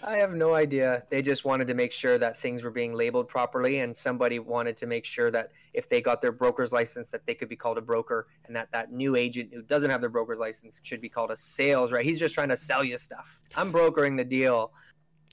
I 0.07 0.17
have 0.17 0.35
no 0.35 0.55
idea. 0.55 1.03
They 1.09 1.23
just 1.23 1.47
wanted 1.47 1.67
to 1.69 1.75
make 1.75 1.91
sure 1.91 2.19
that 2.19 2.39
things 2.39 2.63
were 2.63 2.71
being 2.71 2.93
labeled 2.93 3.27
properly, 3.27 3.81
and 3.81 3.97
somebody 3.97 4.39
wanted 4.39 4.77
to 4.77 4.87
make 4.87 5.07
sure 5.07 5.31
that 5.31 5.51
if 5.73 5.89
they 5.89 6.03
got 6.03 6.21
their 6.21 6.33
broker's 6.33 6.73
license, 6.73 7.11
that 7.11 7.25
they 7.25 7.35
could 7.35 7.49
be 7.49 7.57
called 7.57 7.79
a 7.79 7.83
broker, 7.83 8.27
and 8.47 8.55
that 8.55 8.71
that 8.73 8.93
new 8.93 9.17
agent 9.17 9.51
who 9.53 9.63
doesn't 9.63 9.89
have 9.89 10.03
their 10.03 10.11
broker's 10.11 10.39
license 10.39 10.81
should 10.85 11.01
be 11.01 11.09
called 11.09 11.31
a 11.31 11.37
sales. 11.37 11.91
Right? 11.91 12.05
He's 12.05 12.19
just 12.19 12.35
trying 12.35 12.51
to 12.51 12.57
sell 12.57 12.85
you 12.85 12.99
stuff. 12.99 13.41
I'm 13.57 13.73
brokering 13.73 14.17
the 14.17 14.25
deal. 14.25 14.73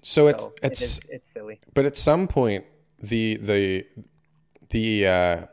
So 0.03 0.27
it's 0.27 0.41
So 0.41 0.53
it's 0.63 0.81
it 0.81 0.85
is, 0.85 1.07
it's 1.11 1.29
silly. 1.29 1.59
but 1.73 1.85
at 1.85 1.97
some 1.97 2.27
point 2.27 2.65
the 3.01 3.37
the 3.37 3.85
the 4.69 5.07
uh, 5.07 5.45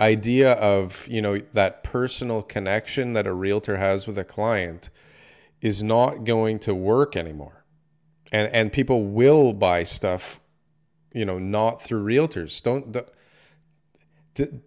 idea 0.00 0.52
of 0.54 1.06
you 1.08 1.20
know 1.20 1.38
that 1.52 1.84
personal 1.84 2.42
connection 2.42 3.12
that 3.12 3.26
a 3.26 3.32
realtor 3.32 3.76
has 3.76 4.06
with 4.06 4.18
a 4.18 4.24
client 4.24 4.90
is 5.60 5.82
not 5.82 6.24
going 6.24 6.58
to 6.60 6.74
work 6.74 7.16
anymore, 7.16 7.63
and 8.34 8.52
and 8.52 8.72
people 8.72 9.04
will 9.04 9.52
buy 9.52 9.84
stuff, 9.84 10.40
you 11.12 11.24
know, 11.24 11.38
not 11.38 11.80
through 11.80 12.04
realtors. 12.04 12.60
Don't. 12.60 12.92
The, 12.92 13.06
the, 14.34 14.60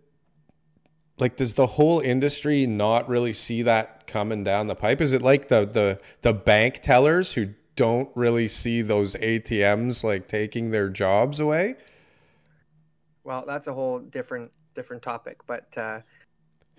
like 1.20 1.36
does 1.36 1.56
the 1.56 1.68
whole 1.68 2.00
industry 2.00 2.66
not 2.66 3.10
really 3.10 3.34
see 3.34 3.62
that 3.64 4.08
coming 4.08 4.44
down 4.44 4.68
the 4.68 4.76
pipe 4.76 5.02
is 5.02 5.14
it 5.14 5.22
like 5.22 5.48
the 5.50 5.66
the 5.66 6.00
the 6.22 6.32
bank 6.32 6.80
tellers 6.82 7.34
who 7.34 7.54
don't 7.76 8.10
really 8.16 8.48
see 8.48 8.82
those 8.82 9.16
ATMs 9.16 10.04
like 10.04 10.28
taking 10.28 10.70
their 10.72 10.90
jobs 10.90 11.40
away 11.40 11.76
Well, 13.24 13.44
that's 13.46 13.68
a 13.68 13.74
whole 13.74 14.00
different 14.00 14.52
different 14.76 15.02
topic, 15.02 15.40
but 15.48 15.76
uh, 15.76 16.00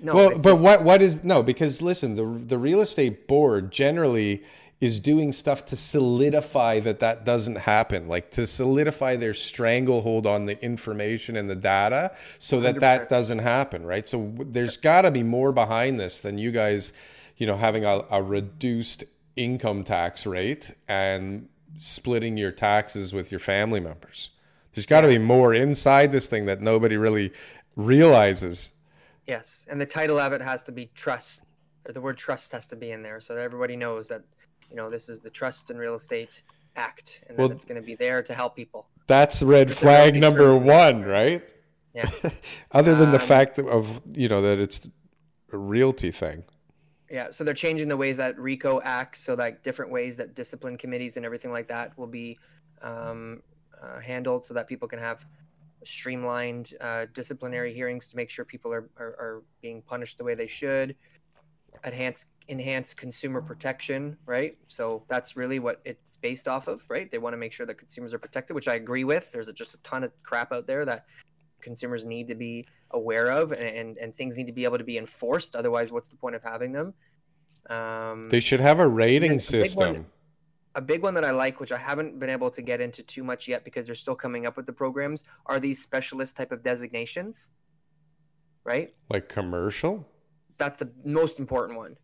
no. 0.01 0.14
well 0.14 0.31
but 0.31 0.42
just- 0.53 0.62
what 0.62 0.85
what 0.85 1.03
is 1.03 1.22
no 1.24 1.42
because 1.42 1.83
listen 1.83 2.14
the 2.16 2.24
the 2.46 2.57
real 2.59 2.81
estate 2.81 3.27
board 3.29 3.72
generally 3.72 4.42
is 4.81 5.01
doing 5.01 5.33
stuff 5.33 5.67
to 5.67 5.77
solidify 5.77 6.79
that 6.79 7.01
that 7.01 7.25
doesn't 7.25 7.57
happen 7.57 8.07
like 8.07 8.31
to 8.31 8.47
solidify 8.47 9.17
their 9.17 9.35
stranglehold 9.35 10.27
on 10.27 10.47
the 10.47 10.62
information 10.62 11.37
and 11.37 11.51
the 11.51 11.57
data 11.57 12.12
so 12.38 12.61
that 12.61 12.79
that 12.81 13.07
100%. 13.07 13.09
doesn't 13.09 13.38
happen 13.41 13.85
right? 13.85 14.09
So 14.09 14.35
there's 14.38 14.77
got 14.77 15.03
to 15.03 15.11
be 15.11 15.23
more 15.23 15.53
behind 15.53 15.99
this 15.99 16.21
than 16.21 16.38
you 16.38 16.53
guys 16.53 16.93
you 17.37 17.47
know 17.47 17.57
having 17.57 17.85
a, 17.85 18.05
a 18.11 18.23
reduced 18.23 19.05
income 19.37 19.85
tax 19.85 20.27
rate 20.27 20.75
and 20.88 21.49
splitting 21.79 22.37
your 22.37 22.51
taxes 22.51 23.12
with 23.12 23.31
your 23.31 23.38
family 23.38 23.81
members. 23.81 24.31
There's 24.75 24.87
got 24.87 25.03
to 25.03 25.09
be 25.09 25.19
more 25.19 25.55
inside 25.55 26.12
this 26.12 26.27
thing 26.27 26.47
that 26.47 26.61
nobody 26.61 26.97
really 26.97 27.33
realizes. 27.77 28.73
Yes, 29.27 29.67
and 29.69 29.81
the 29.81 29.87
title 29.87 30.19
of 30.19 30.33
it 30.33 30.41
has 30.41 30.62
to 30.64 30.73
be 30.73 30.91
trust, 30.95 31.43
or 31.87 31.93
the 31.93 32.01
word 32.01 32.19
trust 32.19 32.53
has 32.53 32.67
to 32.69 32.77
be 32.77 32.91
in 32.91 33.03
there, 33.03 33.21
so 33.21 33.35
that 33.35 33.43
everybody 33.43 33.77
knows 33.77 34.09
that 34.09 34.23
you 34.70 34.76
know 34.76 34.90
this 34.90 35.09
is 35.09 35.20
the 35.20 35.31
Trust 35.31 35.70
and 35.70 35.78
Real 35.78 35.94
Estate 35.94 36.42
Act, 36.76 37.24
and 37.28 37.37
Well- 37.38 37.50
it's 37.50 37.64
going 37.64 37.81
to 37.81 37.87
be 37.87 37.94
there 37.94 38.22
to 38.22 38.35
help 38.35 38.57
people. 38.57 38.88
That's 39.07 39.42
red 39.42 39.70
It's 39.70 39.78
flag 39.81 40.14
number 40.16 40.54
one, 40.57 41.02
right? 41.02 41.42
Yeah, 41.94 42.11
Other 42.72 42.94
than 42.94 43.11
the 43.11 43.20
Um, 43.20 43.26
fact 43.26 43.59
of 43.59 44.02
you 44.14 44.28
know 44.28 44.42
that 44.42 44.59
it's 44.59 44.87
a 45.52 45.57
realty 45.57 46.11
thing. 46.12 46.44
yeah. 47.11 47.31
So 47.31 47.42
they're 47.42 47.54
changing 47.54 47.88
the 47.88 47.96
way 47.96 48.12
that 48.12 48.37
RECO 48.37 48.81
acts, 48.85 49.20
so 49.20 49.35
that 49.37 49.64
different 49.64 49.90
ways 49.90 50.18
that 50.18 50.35
discipline 50.35 50.76
committees 50.76 51.16
and 51.16 51.24
everything 51.24 51.50
like 51.50 51.68
that 51.68 51.96
will 51.96 52.07
be 52.07 52.38
um, 52.83 53.42
uh, 53.83 53.98
handled, 54.00 54.44
so 54.44 54.52
that 54.54 54.68
people 54.68 54.87
can 54.87 54.98
have 54.98 55.24
streamlined 55.85 56.74
uh, 56.81 57.07
disciplinary 57.14 57.72
hearings 57.72 58.09
to 58.09 58.16
make 58.16 58.28
sure 58.31 58.44
people 58.44 58.72
are, 58.72 58.88
are, 58.98 59.14
are 59.18 59.42
being 59.62 59.81
punished 59.83 60.18
the 60.18 60.24
way 60.24 60.35
they 60.35 60.46
should. 60.46 60.94
Enhance 61.85 62.27
enhance 62.49 62.95
consumer 62.95 63.43
protection, 63.43 64.17
right? 64.25 64.57
So 64.69 65.05
that's 65.09 65.37
really 65.37 65.59
what 65.59 65.81
it's 65.85 66.17
based 66.17 66.49
off 66.49 66.67
of, 66.67 66.83
right? 66.88 67.11
They 67.11 67.19
want 67.19 67.35
to 67.35 67.37
make 67.37 67.53
sure 67.53 67.67
that 67.67 67.77
consumers 67.77 68.14
are 68.14 68.19
protected, 68.19 68.55
which 68.55 68.69
I 68.69 68.75
agree 68.77 69.05
with. 69.05 69.31
There's 69.31 69.51
just 69.53 69.75
a 69.75 69.79
ton 69.79 70.03
of 70.03 70.12
crap 70.23 70.53
out 70.53 70.67
there 70.67 70.85
that 70.87 71.05
consumers 71.61 72.05
need 72.05 72.27
to 72.29 72.35
be 72.35 72.67
aware 72.93 73.31
of, 73.31 73.53
and 73.53 73.62
and, 73.62 73.99
and 73.99 74.14
things 74.14 74.37
need 74.38 74.47
to 74.47 74.53
be 74.53 74.64
able 74.64 74.79
to 74.79 74.85
be 74.85 74.97
enforced. 74.99 75.55
Otherwise, 75.57 75.93
what's 75.93 76.09
the 76.09 76.17
point 76.17 76.37
of 76.37 76.43
having 76.43 76.73
them? 76.73 76.95
Um, 77.69 78.29
They 78.31 78.41
should 78.41 78.61
have 78.61 78.79
a 78.79 78.88
rating 78.88 79.33
a 79.33 79.35
big 79.35 79.43
system. 79.43 79.95
one- 79.95 80.07
a 80.75 80.81
big 80.81 81.03
one 81.03 81.12
that 81.14 81.25
I 81.25 81.33
like, 81.33 81.59
which 81.59 81.73
I 81.73 81.77
haven't 81.77 82.21
been 82.21 82.31
able 82.31 82.51
to 82.51 82.62
get 82.62 82.81
into 82.81 83.03
too 83.03 83.25
much 83.25 83.49
yet 83.49 83.64
because 83.64 83.85
they're 83.85 83.97
still 83.97 84.14
coming 84.14 84.47
up 84.47 84.57
with 84.57 84.64
the 84.64 84.73
programs, 84.73 85.25
are 85.47 85.59
these 85.59 85.83
specialist 85.83 86.37
type 86.37 86.53
of 86.53 86.62
designations, 86.62 87.51
right? 88.64 88.95
Like 89.11 89.29
commercial? 89.29 90.07
That's 90.59 90.79
the 90.79 90.90
most 91.05 91.38
important 91.38 91.79
one 91.79 91.97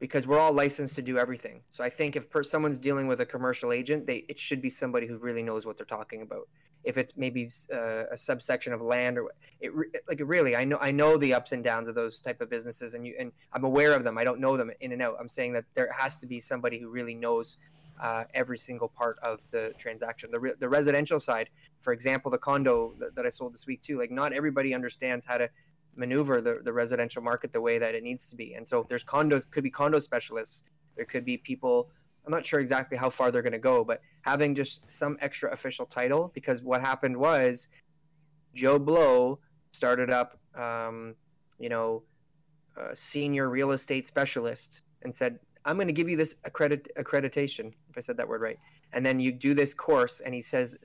because 0.00 0.26
we're 0.26 0.38
all 0.38 0.52
licensed 0.52 0.96
to 0.96 1.02
do 1.02 1.18
everything. 1.18 1.60
So 1.70 1.84
I 1.84 1.90
think 1.90 2.16
if 2.16 2.28
per- 2.30 2.42
someone's 2.42 2.78
dealing 2.78 3.06
with 3.06 3.20
a 3.20 3.26
commercial 3.26 3.70
agent, 3.72 4.06
they 4.06 4.24
it 4.28 4.40
should 4.40 4.62
be 4.62 4.70
somebody 4.70 5.06
who 5.06 5.18
really 5.18 5.42
knows 5.42 5.66
what 5.66 5.76
they're 5.76 5.86
talking 5.86 6.22
about. 6.22 6.48
If 6.82 6.96
it's 6.96 7.14
maybe 7.16 7.50
uh, 7.72 8.04
a 8.10 8.16
subsection 8.16 8.72
of 8.72 8.80
land 8.80 9.18
or 9.18 9.30
it 9.60 9.74
re- 9.74 9.90
like 10.08 10.22
really, 10.24 10.56
I 10.56 10.64
know 10.64 10.78
I 10.80 10.90
know 10.90 11.18
the 11.18 11.34
ups 11.34 11.52
and 11.52 11.62
downs 11.62 11.86
of 11.86 11.94
those 11.94 12.22
type 12.22 12.40
of 12.40 12.48
businesses, 12.48 12.94
and 12.94 13.06
you 13.06 13.14
and 13.18 13.30
I'm 13.52 13.64
aware 13.64 13.92
of 13.92 14.02
them. 14.02 14.16
I 14.16 14.24
don't 14.24 14.40
know 14.40 14.56
them 14.56 14.70
in 14.80 14.92
and 14.92 15.02
out. 15.02 15.16
I'm 15.20 15.28
saying 15.28 15.52
that 15.52 15.66
there 15.74 15.92
has 15.92 16.16
to 16.16 16.26
be 16.26 16.40
somebody 16.40 16.78
who 16.78 16.88
really 16.88 17.14
knows 17.14 17.58
uh, 18.00 18.24
every 18.32 18.56
single 18.56 18.88
part 18.88 19.18
of 19.22 19.48
the 19.50 19.74
transaction. 19.76 20.30
The, 20.30 20.40
re- 20.40 20.54
the 20.58 20.68
residential 20.68 21.20
side, 21.20 21.50
for 21.80 21.92
example, 21.92 22.30
the 22.30 22.38
condo 22.38 22.94
that, 22.98 23.14
that 23.14 23.26
I 23.26 23.28
sold 23.28 23.52
this 23.52 23.66
week 23.66 23.82
too. 23.82 23.98
Like 23.98 24.10
not 24.10 24.32
everybody 24.32 24.74
understands 24.74 25.26
how 25.26 25.36
to 25.36 25.50
maneuver 25.96 26.40
the, 26.40 26.60
the 26.64 26.72
residential 26.72 27.22
market 27.22 27.52
the 27.52 27.60
way 27.60 27.78
that 27.78 27.94
it 27.94 28.02
needs 28.02 28.26
to 28.26 28.36
be. 28.36 28.54
And 28.54 28.66
so 28.66 28.84
there's 28.88 29.02
condo 29.02 29.40
could 29.50 29.64
be 29.64 29.70
condo 29.70 29.98
specialists. 29.98 30.64
There 30.96 31.04
could 31.04 31.24
be 31.24 31.36
people. 31.36 31.90
I'm 32.26 32.32
not 32.32 32.44
sure 32.44 32.60
exactly 32.60 32.96
how 32.96 33.10
far 33.10 33.30
they're 33.30 33.42
going 33.42 33.52
to 33.52 33.58
go, 33.58 33.82
but 33.82 34.00
having 34.22 34.54
just 34.54 34.82
some 34.90 35.16
extra 35.20 35.50
official 35.52 35.86
title 35.86 36.30
because 36.34 36.62
what 36.62 36.80
happened 36.80 37.16
was 37.16 37.68
Joe 38.54 38.78
Blow 38.78 39.38
started 39.72 40.10
up, 40.10 40.38
um, 40.54 41.14
you 41.58 41.68
know, 41.68 42.02
senior 42.94 43.48
real 43.48 43.72
estate 43.72 44.06
specialist 44.06 44.82
and 45.02 45.14
said, 45.14 45.38
I'm 45.64 45.76
going 45.76 45.88
to 45.88 45.92
give 45.92 46.08
you 46.08 46.16
this 46.16 46.36
accredit 46.44 46.88
accreditation, 46.98 47.72
if 47.90 47.98
I 47.98 48.00
said 48.00 48.16
that 48.16 48.28
word 48.28 48.40
right. 48.40 48.58
And 48.92 49.04
then 49.04 49.20
you 49.20 49.30
do 49.30 49.54
this 49.54 49.74
course, 49.74 50.20
and 50.20 50.34
he 50.34 50.40
says 50.40 50.76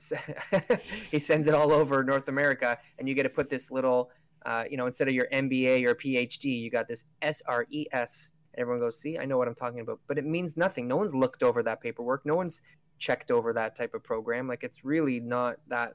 he 1.10 1.18
sends 1.18 1.48
it 1.48 1.54
all 1.54 1.72
over 1.72 2.04
North 2.04 2.28
America, 2.28 2.78
and 2.98 3.08
you 3.08 3.14
get 3.14 3.24
to 3.24 3.30
put 3.30 3.48
this 3.48 3.70
little 3.70 4.10
uh, 4.46 4.64
you 4.70 4.76
know, 4.78 4.86
instead 4.86 5.08
of 5.08 5.14
your 5.14 5.26
MBA 5.32 5.84
or 5.86 5.94
PhD, 5.94 6.60
you 6.62 6.70
got 6.70 6.88
this 6.88 7.04
SRES. 7.20 8.30
And 8.54 8.60
everyone 8.62 8.80
goes, 8.80 8.98
see, 8.98 9.18
I 9.18 9.24
know 9.26 9.36
what 9.36 9.48
I'm 9.48 9.54
talking 9.54 9.80
about. 9.80 10.00
But 10.06 10.16
it 10.18 10.24
means 10.24 10.56
nothing. 10.56 10.88
No 10.88 10.96
one's 10.96 11.14
looked 11.14 11.42
over 11.42 11.62
that 11.64 11.80
paperwork. 11.82 12.24
No 12.24 12.34
one's 12.36 12.62
checked 12.98 13.30
over 13.30 13.52
that 13.52 13.76
type 13.76 13.92
of 13.92 14.02
program. 14.02 14.48
Like 14.48 14.62
it's 14.62 14.84
really 14.84 15.20
not 15.20 15.56
that 15.68 15.94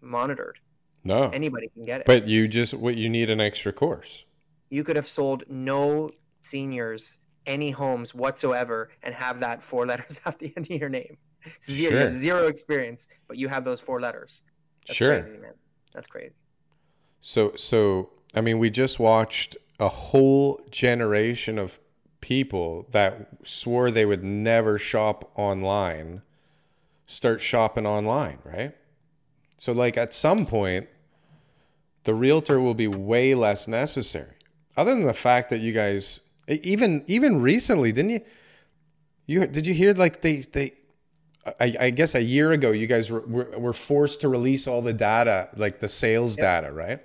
monitored. 0.00 0.58
No. 1.02 1.28
Anybody 1.30 1.68
can 1.74 1.84
get 1.84 2.00
it. 2.00 2.06
But 2.06 2.26
you 2.26 2.48
just 2.48 2.72
what 2.74 2.96
you 2.96 3.08
need 3.10 3.28
an 3.30 3.40
extra 3.40 3.72
course. 3.72 4.24
you 4.70 4.82
could 4.84 4.96
have 4.96 5.06
sold 5.06 5.44
no 5.48 6.10
seniors 6.42 7.18
any 7.46 7.70
homes 7.70 8.14
whatsoever 8.14 8.88
and 9.02 9.14
have 9.14 9.38
that 9.40 9.62
four 9.62 9.86
letters 9.90 10.20
at 10.24 10.38
the 10.38 10.52
end 10.56 10.66
of 10.70 10.70
your 10.80 10.88
name. 10.88 11.16
Zero, 11.62 11.92
you 11.92 11.98
have 11.98 12.12
zero 12.14 12.46
experience, 12.46 13.06
but 13.28 13.36
you 13.36 13.48
have 13.48 13.64
those 13.64 13.80
four 13.80 14.00
letters. 14.00 14.42
That's 14.86 14.96
Sure. 14.96 15.12
crazy, 15.20 15.36
man. 15.38 15.52
That's 15.92 16.06
crazy. 16.06 16.32
So 17.26 17.54
so 17.56 18.10
I 18.34 18.42
mean 18.42 18.58
we 18.58 18.68
just 18.68 18.98
watched 18.98 19.56
a 19.80 19.88
whole 19.88 20.60
generation 20.70 21.58
of 21.58 21.78
people 22.20 22.86
that 22.90 23.28
swore 23.44 23.90
they 23.90 24.04
would 24.04 24.22
never 24.22 24.78
shop 24.78 25.32
online 25.34 26.20
start 27.06 27.40
shopping 27.40 27.86
online, 27.86 28.40
right? 28.44 28.76
So 29.56 29.72
like 29.72 29.96
at 29.96 30.14
some 30.14 30.44
point 30.44 30.88
the 32.04 32.12
realtor 32.12 32.60
will 32.60 32.74
be 32.74 32.88
way 32.88 33.34
less 33.34 33.66
necessary. 33.66 34.36
Other 34.76 34.94
than 34.94 35.06
the 35.06 35.14
fact 35.14 35.48
that 35.48 35.60
you 35.60 35.72
guys 35.72 36.20
even 36.46 37.04
even 37.06 37.40
recently 37.40 37.90
didn't 37.90 38.10
you 38.10 38.20
you 39.24 39.46
did 39.46 39.66
you 39.66 39.72
hear 39.72 39.94
like 39.94 40.20
they 40.20 40.42
they 40.52 40.74
I, 41.58 41.74
I 41.80 41.90
guess 41.90 42.14
a 42.14 42.22
year 42.22 42.52
ago 42.52 42.70
you 42.70 42.86
guys 42.86 43.10
were, 43.10 43.20
were, 43.26 43.58
were 43.58 43.72
forced 43.72 44.20
to 44.20 44.28
release 44.28 44.66
all 44.66 44.82
the 44.82 44.92
data 44.92 45.48
like 45.56 45.80
the 45.80 45.88
sales 45.88 46.36
data 46.36 46.70
right 46.70 47.00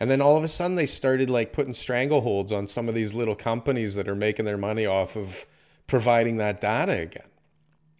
and 0.00 0.10
then 0.10 0.20
all 0.20 0.36
of 0.36 0.44
a 0.44 0.48
sudden 0.48 0.76
they 0.76 0.86
started 0.86 1.30
like 1.30 1.52
putting 1.52 1.72
strangleholds 1.74 2.52
on 2.52 2.66
some 2.66 2.88
of 2.88 2.94
these 2.94 3.14
little 3.14 3.36
companies 3.36 3.94
that 3.94 4.08
are 4.08 4.16
making 4.16 4.44
their 4.46 4.58
money 4.58 4.86
off 4.86 5.16
of 5.16 5.46
providing 5.86 6.36
that 6.38 6.60
data 6.60 6.92
again 6.92 7.28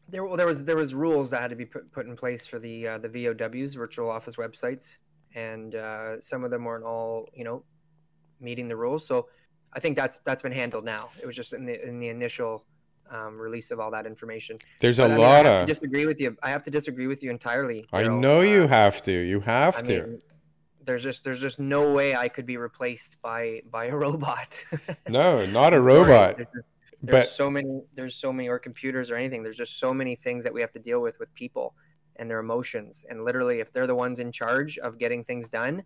There, 0.08 0.24
well, 0.24 0.36
there 0.36 0.46
was 0.46 0.64
there 0.64 0.76
was 0.76 0.94
rules 0.94 1.30
that 1.30 1.40
had 1.40 1.50
to 1.50 1.56
be 1.56 1.66
put, 1.66 1.92
put 1.92 2.06
in 2.06 2.16
place 2.16 2.46
for 2.46 2.58
the 2.58 2.86
uh, 2.88 2.98
the 2.98 3.08
VOWs, 3.08 3.76
virtual 3.76 4.10
office 4.10 4.36
websites, 4.36 4.98
and 5.34 5.74
uh, 5.76 6.20
some 6.20 6.42
of 6.42 6.50
them 6.50 6.64
weren't 6.64 6.84
all 6.84 7.28
you 7.32 7.44
know 7.44 7.64
meeting 8.40 8.68
the 8.68 8.76
rules. 8.76 9.06
So 9.06 9.28
I 9.74 9.80
think 9.80 9.96
that's 9.96 10.18
that's 10.24 10.42
been 10.42 10.52
handled 10.52 10.84
now. 10.84 11.12
It 11.22 11.26
was 11.26 11.36
just 11.36 11.52
in 11.52 11.66
the 11.66 11.80
in 11.86 12.00
the 12.00 12.08
initial 12.08 12.66
um, 13.10 13.38
release 13.38 13.70
of 13.70 13.80
all 13.80 13.90
that 13.92 14.06
information. 14.06 14.60
there's 14.80 14.98
a 14.98 15.06
But, 15.06 15.12
I 15.12 15.18
mean, 15.18 15.34
lot 15.34 15.46
of 15.46 15.66
disagree 15.66 16.06
with 16.06 16.20
you. 16.20 16.36
I 16.42 16.50
have 16.50 16.62
to 16.64 16.70
disagree 16.70 17.06
with 17.08 17.22
you 17.22 17.30
entirely. 17.30 17.90
i 17.92 18.08
know 18.08 18.40
you 18.40 18.64
Uh, 18.64 18.68
have 18.68 19.00
to 19.02 19.12
you 19.12 19.40
have 19.40 19.76
I 19.76 19.82
to 19.84 20.08
mean, 20.08 20.20
there's 20.90 21.04
just 21.04 21.22
there's 21.22 21.40
just 21.40 21.60
no 21.60 21.92
way 21.92 22.16
I 22.16 22.28
could 22.28 22.46
be 22.46 22.56
replaced 22.56 23.22
by 23.22 23.62
by 23.70 23.84
a 23.86 23.96
robot. 23.96 24.64
no 25.08 25.46
not 25.46 25.72
a 25.72 25.80
robot 25.80 26.36
There's, 26.36 26.48
just- 26.48 26.66
there's 27.02 27.26
but 27.26 27.28
so 27.28 27.48
many 27.48 27.80
there's 27.94 28.16
so 28.16 28.32
many 28.32 28.48
or 28.48 28.58
computers 28.58 29.08
or 29.10 29.14
anything. 29.14 29.42
There's 29.44 29.56
just 29.56 29.78
so 29.78 29.94
many 29.94 30.16
things 30.16 30.42
that 30.44 30.52
we 30.52 30.60
have 30.60 30.72
to 30.72 30.80
deal 30.80 31.00
with 31.00 31.16
with 31.20 31.32
people 31.34 31.74
and 32.16 32.28
their 32.28 32.40
emotions. 32.40 33.06
And 33.08 33.22
literally, 33.24 33.60
if 33.60 33.72
they're 33.72 33.86
the 33.86 33.94
ones 33.94 34.18
in 34.18 34.32
charge 34.32 34.76
of 34.78 34.98
getting 34.98 35.22
things 35.24 35.48
done, 35.48 35.82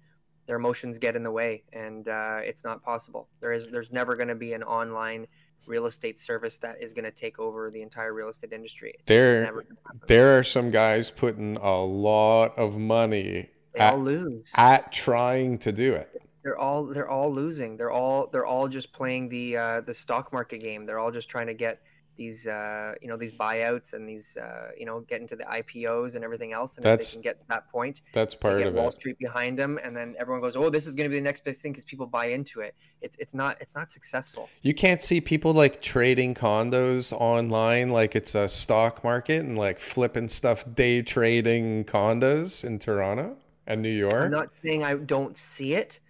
their 0.47 0.57
emotions 0.57 0.99
get 0.99 1.15
in 1.17 1.23
the 1.23 1.31
way, 1.31 1.63
and 1.73 2.09
uh, 2.09 2.39
it's 2.43 2.65
not 2.65 2.83
possible. 2.83 3.29
There 3.41 3.53
is 3.53 3.69
there's 3.69 3.93
never 3.93 4.17
going 4.17 4.29
to 4.29 4.35
be 4.35 4.55
an 4.55 4.63
online 4.65 5.27
real 5.67 5.87
estate 5.87 6.19
service 6.19 6.59
that 6.59 6.83
is 6.83 6.93
going 6.93 7.05
to 7.05 7.11
take 7.13 7.39
over 7.39 7.71
the 7.71 7.81
entire 7.83 8.13
real 8.13 8.29
estate 8.31 8.53
industry. 8.53 8.91
It's 8.99 9.05
There- 9.07 9.45
never 9.45 9.63
gonna 9.63 9.77
happen. 9.87 10.01
there 10.09 10.37
are 10.39 10.43
some 10.43 10.71
guys 10.71 11.11
putting 11.11 11.57
a 11.59 11.77
lot 11.83 12.59
of 12.59 12.77
money 12.79 13.51
they 13.75 13.81
at, 13.81 13.95
all 13.95 14.01
lose. 14.01 14.53
at 14.57 14.93
trying 14.93 15.59
to 15.59 15.73
do 15.73 15.95
it 15.95 16.11
they're 16.45 16.59
all 16.59 16.85
they're 16.85 17.09
all 17.09 17.33
losing. 17.33 17.77
They're 17.77 17.91
all 17.91 18.29
they're 18.31 18.45
all 18.47 18.69
just 18.69 18.93
playing 18.93 19.31
the 19.31 19.57
uh, 19.57 19.81
the 19.81 19.95
stock 19.95 20.33
market 20.33 20.61
game. 20.61 20.85
They're 20.85 20.99
all 20.99 21.11
just 21.11 21.29
trying 21.29 21.47
to 21.47 21.55
get 21.55 21.81
these 22.17 22.47
uh, 22.47 22.95
you 23.01 23.09
know 23.09 23.17
these 23.17 23.33
buyouts 23.33 23.95
and 23.95 24.09
these 24.09 24.37
uh, 24.37 24.69
you 24.77 24.85
know 24.85 25.01
get 25.01 25.23
into 25.23 25.37
the 25.37 25.45
IPOs 25.45 26.15
and 26.15 26.23
everything 26.23 26.53
else. 26.53 26.77
And 26.77 26.85
That's 26.85 27.09
if 27.09 27.13
they 27.13 27.17
can 27.17 27.23
get 27.23 27.41
to 27.41 27.49
that 27.49 27.71
point, 27.71 28.03
that's 28.13 28.35
part 28.35 28.59
get 28.59 28.69
of 28.69 28.75
Wall 28.75 28.89
it 28.89 28.93
Street 28.93 29.19
behind 29.19 29.59
them, 29.59 29.79
and 29.83 29.97
then 29.97 30.15
everyone 30.19 30.43
goes, 30.43 30.55
"Oh, 30.55 30.69
this 30.69 30.87
is 30.87 30.95
going 30.95 31.09
to 31.09 31.11
be 31.11 31.17
the 31.17 31.25
next 31.25 31.45
big 31.45 31.57
thing" 31.57 31.73
because 31.73 31.85
people 31.85 32.07
buy 32.07 32.27
into 32.27 32.61
it. 32.61 32.75
It's 33.01 33.17
it's 33.17 33.33
not 33.33 33.57
it's 33.61 33.75
not 33.75 33.91
successful. 33.91 34.51
You 34.61 34.75
can't 34.75 35.03
see 35.03 35.23
people 35.23 35.55
like 35.55 35.81
trading 35.81 36.35
condos 36.35 37.11
online 37.11 37.89
like 37.89 38.15
it's 38.15 38.35
a 38.35 38.49
stock 38.49 39.03
market 39.03 39.43
and 39.43 39.57
like 39.57 39.81
flipping 39.81 40.29
stuff 40.29 40.65
day 40.75 41.01
trading 41.01 41.85
condos 41.85 42.65
in 42.65 42.79
Toronto 42.79 43.39
and 43.67 43.83
New 43.83 43.91
York. 43.91 44.15
I'm 44.15 44.31
not 44.31 44.57
saying 44.57 44.83
I 44.83 44.95
don't 44.95 45.37
see 45.37 45.75
it, 45.75 46.01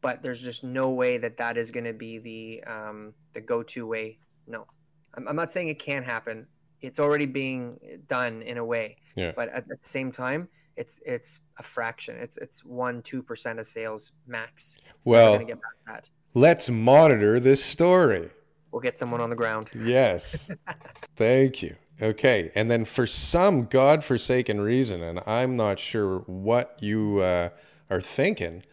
but 0.00 0.22
there's 0.22 0.42
just 0.42 0.64
no 0.64 0.90
way 0.90 1.18
that 1.18 1.36
that 1.36 1.56
is 1.56 1.70
going 1.70 1.84
to 1.84 1.92
be 1.92 2.18
the 2.18 2.64
um, 2.64 3.14
the 3.32 3.40
go-to 3.40 3.86
way. 3.86 4.18
No, 4.46 4.66
I'm, 5.14 5.28
I'm 5.28 5.36
not 5.36 5.52
saying 5.52 5.68
it 5.68 5.78
can't 5.78 6.04
happen. 6.04 6.46
It's 6.80 7.00
already 7.00 7.26
being 7.26 7.78
done 8.08 8.42
in 8.42 8.58
a 8.58 8.64
way, 8.64 8.96
Yeah. 9.16 9.32
but 9.34 9.48
at, 9.48 9.66
the 9.66 9.76
same 9.80 10.12
time, 10.12 10.48
it's 10.76 11.00
it's 11.06 11.40
a 11.58 11.62
fraction. 11.62 12.16
It's 12.16 12.36
it's 12.36 12.64
one 12.64 13.00
two 13.02 13.22
percent 13.22 13.58
of 13.58 13.66
sales 13.66 14.12
max. 14.26 14.78
It's 14.96 15.06
Well- 15.06 15.38
get 15.38 15.60
past 15.60 15.84
that. 15.86 16.10
Let's 16.36 16.68
monitor 16.68 17.38
this 17.38 17.64
story. 17.64 18.28
We'll 18.72 18.80
get 18.82 18.98
someone 18.98 19.20
on 19.20 19.30
the 19.30 19.36
ground. 19.36 19.70
Yes. 19.72 20.50
Thank 21.16 21.62
you. 21.62 21.76
Okay. 22.02 22.50
And 22.54 22.70
then 22.70 22.84
for 22.84 23.06
some 23.06 23.66
godforsaken 23.66 24.60
reason, 24.60 25.02
and 25.02 25.20
I'm 25.26 25.56
not 25.56 25.78
sure 25.78 26.18
what 26.26 26.76
you 26.80 27.20
uh, 27.20 27.50
are 27.90 28.00
thinking, 28.00 28.64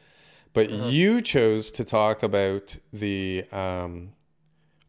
but 0.54 0.70
you 0.70 1.22
chose 1.22 1.72
to 1.72 1.86
talk 1.86 2.24
about 2.24 2.78
the 2.92 3.46
um, 3.52 4.14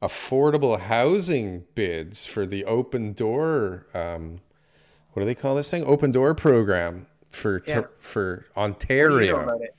affordable 0.00 0.80
housing 0.80 1.64
bids 1.74 2.26
for 2.26 2.46
the 2.46 2.64
open 2.64 3.12
door. 3.12 3.86
Um, 3.94 4.40
what 5.12 5.20
do 5.20 5.26
they 5.26 5.34
call 5.34 5.54
this 5.56 5.70
thing? 5.70 5.84
Open 5.84 6.10
door 6.10 6.34
program 6.34 7.06
for 7.28 7.62
Yeah. 7.66 7.82
for 7.98 8.46
What 8.54 8.54
do 8.54 8.60
Ontario. 8.60 9.40
about 9.42 9.60
it? 9.60 9.74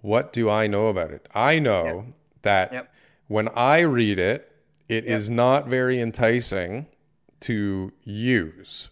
What 0.00 0.32
do 0.32 0.48
I 0.48 0.66
know 0.66 0.88
about 0.88 1.10
it? 1.10 1.28
I 1.34 1.58
know 1.58 2.06
that 2.42 2.72
Yep. 2.72 2.92
when 3.28 3.48
I 3.54 3.80
read 3.80 4.18
it, 4.18 4.50
it 4.88 5.04
is 5.04 5.28
not 5.30 5.68
very 5.68 6.00
enticing 6.00 6.86
to 7.40 7.92
use. 8.04 8.88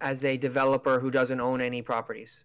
As 0.00 0.24
a 0.24 0.36
developer 0.36 1.00
who 1.00 1.10
doesn't 1.10 1.40
own 1.40 1.60
any 1.60 1.82
properties. 1.82 2.44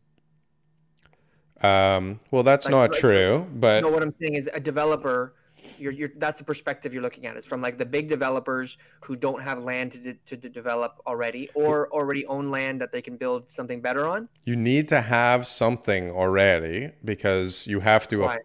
Um, 1.62 2.20
well, 2.32 2.44
that's 2.44 2.66
Like- 2.66 2.72
not 2.72 2.92
like- 2.92 3.00
true, 3.00 3.48
but 3.54 3.82
no, 3.82 3.90
what 3.90 4.02
I'm 4.02 4.16
saying 4.20 4.36
is 4.36 4.50
a 4.54 4.60
developer. 4.60 5.34
You're, 5.78 5.92
you're, 5.92 6.10
that's 6.18 6.40
the 6.40 6.44
perspective 6.44 6.92
you're 6.92 7.04
looking 7.04 7.28
at. 7.28 7.38
It's 7.38 7.46
from 7.46 7.62
like 7.62 7.78
the 7.78 7.86
big 7.86 8.08
developers 8.08 8.78
who 9.02 9.16
don't 9.16 9.44
have 9.44 9.64
land 9.64 9.92
to, 9.92 10.00
de- 10.00 10.14
to, 10.26 10.36
de- 10.36 10.50
develop 10.50 11.00
already, 11.06 11.50
or 11.54 11.88
already 11.92 12.26
own 12.26 12.50
land 12.50 12.82
that 12.82 12.92
they 12.92 13.02
can 13.02 13.16
build 13.16 13.52
something 13.52 13.80
better 13.80 14.08
on. 14.08 14.28
you 14.44 14.56
need 14.56 14.90
to 14.90 15.02
have 15.02 15.46
something 15.48 16.10
already 16.10 16.90
because 17.06 17.68
you 17.68 17.82
have 17.82 18.08
to. 18.08 18.22
Why? 18.22 18.40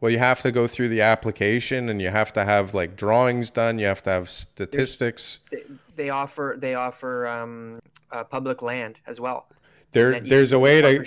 Well, 0.00 0.10
you 0.10 0.18
have 0.18 0.40
to 0.40 0.50
go 0.50 0.66
through 0.66 0.88
the 0.88 1.02
application 1.02 1.90
and 1.90 2.00
you 2.00 2.08
have 2.08 2.32
to 2.32 2.44
have 2.46 2.72
like 2.72 2.96
drawings 2.96 3.50
done. 3.50 3.78
You 3.78 3.86
have 3.86 4.02
to 4.04 4.10
have 4.10 4.30
statistics. 4.30 5.40
They, 5.50 5.64
they 5.94 6.10
offer 6.10 6.56
they 6.58 6.74
offer 6.74 7.26
um, 7.26 7.80
uh, 8.10 8.24
public 8.24 8.62
land 8.62 9.00
as 9.06 9.20
well. 9.20 9.46
There, 9.92 10.18
there's 10.20 10.52
a 10.52 10.58
way 10.58 10.80
to. 10.80 11.04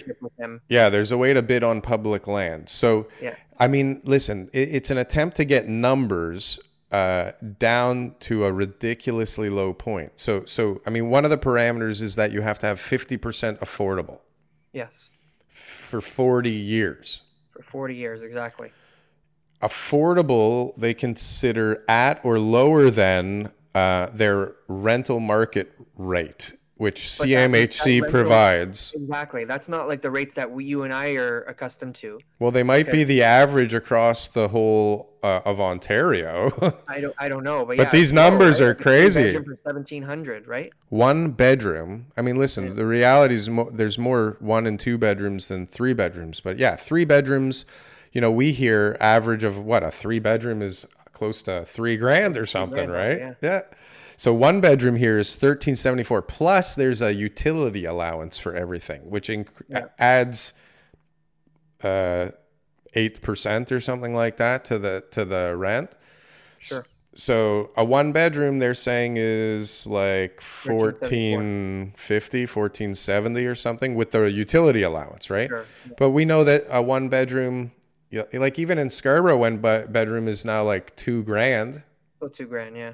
Yeah, 0.69 0.89
there's 0.89 1.11
a 1.11 1.17
way 1.17 1.33
to 1.33 1.41
bid 1.41 1.63
on 1.63 1.81
public 1.81 2.27
land. 2.27 2.69
So, 2.69 3.07
Yeah. 3.19 3.33
I 3.59 3.67
mean, 3.67 4.01
listen, 4.03 4.47
it, 4.53 4.69
it's 4.75 4.91
an 4.91 4.99
attempt 4.99 5.37
to 5.37 5.43
get 5.45 5.67
numbers 5.67 6.59
uh, 6.91 7.31
down 7.57 8.13
to 8.19 8.45
a 8.45 8.51
ridiculously 8.51 9.49
low 9.49 9.73
point. 9.73 10.11
So, 10.17 10.45
so 10.45 10.81
I 10.85 10.91
mean, 10.91 11.09
one 11.09 11.25
of 11.25 11.31
the 11.31 11.37
parameters 11.37 11.99
is 11.99 12.13
that 12.15 12.31
you 12.31 12.41
have 12.41 12.59
to 12.59 12.67
have 12.67 12.79
50% 12.79 13.17
affordable 13.59 14.19
Yes, 14.71 15.09
for 15.49 15.99
40 15.99 16.51
years. 16.51 17.23
for 17.53 17.63
40 17.63 17.95
years 17.95 18.21
exactly. 18.21 18.71
Affordable, 19.63 20.73
they 20.77 20.93
consider 20.93 21.83
at 21.87 22.23
or 22.23 22.37
lower 22.37 22.91
than 22.91 23.51
uh, 23.75 24.07
their 24.13 24.53
rental 24.67 25.19
market 25.19 25.71
rate, 25.97 26.53
which 26.77 27.17
But 27.19 27.27
CMHC 27.27 27.83
that 27.99 28.05
rental- 28.05 28.09
provides. 28.11 28.93
Exactly. 28.95 29.43
That's 29.45 29.67
not 29.69 29.88
like 29.88 30.01
the 30.01 30.09
rates 30.11 30.33
that 30.35 30.49
we, 30.49 30.63
you 30.65 30.83
and 30.83 30.93
I 30.93 31.15
are 31.15 31.41
accustomed 31.43 31.95
to. 31.95 32.19
Well, 32.39 32.51
they 32.51 32.63
might 32.63 32.88
Okay. 32.88 32.99
be 32.99 33.03
the 33.03 33.21
average 33.23 33.73
across 33.73 34.27
the 34.29 34.47
whole 34.47 35.11
uh, 35.23 35.41
of 35.45 35.59
Ontario. 35.59 36.51
I 36.88 37.01
don't 37.01 37.15
I 37.19 37.27
don't 37.29 37.43
know, 37.43 37.65
but 37.65 37.77
But 37.77 37.83
yeah, 37.88 37.91
these 37.91 38.13
numbers 38.13 38.61
right? 38.61 38.67
are 38.69 38.75
crazy. 38.75 39.31
For 39.31 39.39
1700, 39.63 40.47
right? 40.47 40.71
one 40.89 41.31
bedroom. 41.31 42.07
I 42.15 42.21
mean, 42.21 42.35
listen, 42.38 42.75
the 42.75 42.85
reality 42.85 43.35
is 43.35 43.49
mo- 43.49 43.69
there's 43.71 43.97
more 43.97 44.38
one 44.39 44.65
and 44.65 44.79
two 44.79 44.97
bedrooms 44.97 45.47
than 45.47 45.67
three 45.67 45.93
bedrooms. 45.93 46.39
But 46.39 46.57
yeah, 46.59 46.75
three 46.75 47.05
bedrooms. 47.05 47.65
You 48.13 48.21
know, 48.21 48.31
we 48.31 48.53
hear 48.53 48.95
average 49.01 49.43
of 49.43 49.57
what 49.57 49.83
a 49.83 49.91
three 49.91 50.19
bedroom 50.19 50.61
is 50.61 50.85
close 51.15 51.41
to 51.43 51.65
three 51.65 51.97
grand 51.97 52.38
or 52.38 52.45
something, 52.45 52.88
grand, 52.89 53.21
right? 53.21 53.36
yeah. 53.41 53.62
So 54.17 54.34
one 54.34 54.62
bedroom 54.62 54.95
here 54.97 55.17
is 55.17 55.36
thirteen 55.36 55.75
seventy 55.75 56.04
four. 56.04 56.21
Plus, 56.21 56.75
there's 56.75 57.01
a 57.01 57.13
utility 57.13 57.86
allowance 57.86 58.38
for 58.38 58.54
everything, 58.56 59.10
which 59.10 59.30
inc- 59.30 59.47
Yeah. 59.67 59.86
adds 59.97 60.54
uh, 61.84 62.30
eight 62.93 63.21
percent 63.21 63.71
or 63.71 63.80
something 63.82 64.15
like 64.15 64.38
that 64.38 64.63
to 64.65 64.80
the 64.80 65.04
to 65.12 65.25
the 65.25 65.56
rent. 65.58 65.91
Sure. 66.60 66.86
So 67.17 67.71
a 67.78 67.84
one 67.86 68.12
bedroom 68.12 68.60
they're 68.60 68.73
saying 68.73 69.15
is 69.17 69.86
like 69.88 70.41
1450, 70.41 72.41
1470 72.45 73.45
or 73.45 73.56
something 73.56 73.95
with 73.95 74.12
the 74.12 74.23
utility 74.25 74.82
allowance, 74.82 75.30
right? 75.30 75.47
Sure. 75.49 75.65
But 75.97 76.10
we 76.12 76.25
know 76.25 76.43
that 76.43 76.65
a 76.69 76.82
one 76.82 77.08
bedroom 77.10 77.71
yeah, 78.09 78.23
like 78.33 78.59
even 78.59 78.77
in 78.77 78.89
Scarborough 78.89 79.37
one 79.37 79.57
be- 79.57 79.85
bedroom 79.87 80.27
is 80.27 80.45
now 80.45 80.63
like 80.63 80.95
2 80.95 81.23
grand. 81.23 81.83
Still 82.17 82.29
two 82.29 82.45
grand, 82.45 82.77
yeah. 82.77 82.93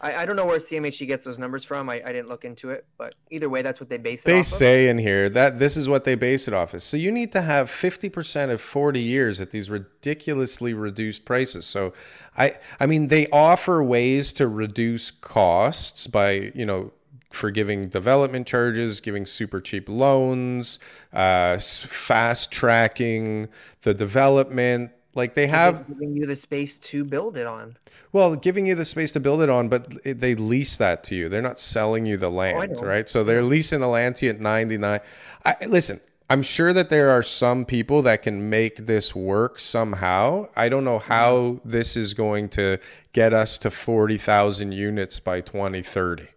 I, 0.00 0.22
I 0.22 0.26
don't 0.26 0.36
know 0.36 0.44
where 0.44 0.58
CMHC 0.58 1.06
gets 1.06 1.24
those 1.24 1.38
numbers 1.38 1.64
from. 1.64 1.88
I, 1.88 2.02
I 2.04 2.12
didn't 2.12 2.28
look 2.28 2.44
into 2.44 2.70
it, 2.70 2.84
but 2.98 3.14
either 3.30 3.48
way, 3.48 3.62
that's 3.62 3.80
what 3.80 3.88
they 3.88 3.96
base 3.96 4.24
it 4.24 4.28
They 4.28 4.42
say 4.42 4.88
in 4.88 4.98
here 4.98 5.30
that 5.30 5.58
this 5.58 5.76
is 5.76 5.88
what 5.88 6.04
they 6.04 6.14
base 6.14 6.46
it 6.46 6.52
off 6.52 6.74
of. 6.74 6.82
So 6.82 6.96
you 6.98 7.10
need 7.10 7.32
to 7.32 7.42
have 7.42 7.70
50% 7.70 8.50
of 8.50 8.60
40 8.60 9.00
years 9.00 9.40
at 9.40 9.52
these 9.52 9.70
ridiculously 9.70 10.74
reduced 10.74 11.24
prices. 11.24 11.64
So 11.64 11.94
I 12.36 12.58
I 12.78 12.86
mean 12.86 13.08
they 13.08 13.26
offer 13.28 13.82
ways 13.82 14.32
to 14.34 14.46
reduce 14.46 15.10
costs 15.10 16.06
by, 16.06 16.52
you 16.54 16.66
know, 16.66 16.92
for 17.36 17.50
giving 17.50 17.88
development 17.88 18.46
charges, 18.46 19.00
giving 19.00 19.26
super 19.26 19.60
cheap 19.60 19.88
loans, 19.88 20.78
uh, 21.12 21.58
fast 21.58 22.50
tracking 22.50 23.48
the 23.82 23.94
development. 23.94 24.90
Like 25.14 25.34
they 25.34 25.46
have 25.46 25.86
giving 25.88 26.14
you 26.14 26.26
the 26.26 26.36
space 26.36 26.76
to 26.78 27.04
build 27.04 27.36
it 27.36 27.46
on. 27.46 27.76
well, 28.12 28.36
giving 28.36 28.66
you 28.66 28.74
the 28.74 28.84
space 28.84 29.12
to 29.12 29.20
build 29.20 29.40
it 29.40 29.48
on, 29.48 29.68
but 29.68 29.86
they 30.04 30.34
lease 30.34 30.76
that 30.76 31.04
to 31.04 31.14
you. 31.14 31.28
They're 31.28 31.40
not 31.40 31.58
selling 31.58 32.04
you 32.04 32.16
the 32.18 32.30
land, 32.30 32.72
know. 32.72 32.80
right? 32.80 33.08
So 33.08 33.24
they're 33.24 33.42
leasing 33.42 33.80
the 33.80 33.88
land 33.88 34.16
to 34.16 34.26
you 34.26 34.32
at 34.32 34.40
99. 34.40 35.00
I, 35.44 35.56
listen, 35.66 36.00
I'm 36.28 36.42
sure 36.42 36.72
that 36.72 36.90
there 36.90 37.10
are 37.10 37.22
some 37.22 37.64
people 37.64 38.02
that 38.02 38.22
can 38.22 38.50
make 38.50 38.86
this 38.86 39.14
work 39.14 39.60
somehow. 39.60 40.48
I 40.56 40.68
don't 40.68 40.84
know 40.84 40.98
how 40.98 41.60
this 41.64 41.96
is 41.96 42.14
going 42.14 42.48
to 42.50 42.78
get 43.12 43.32
us 43.32 43.56
to 43.58 43.70
40,000 43.70 44.72
units 44.72 45.20
by 45.20 45.40
2030. 45.40 46.28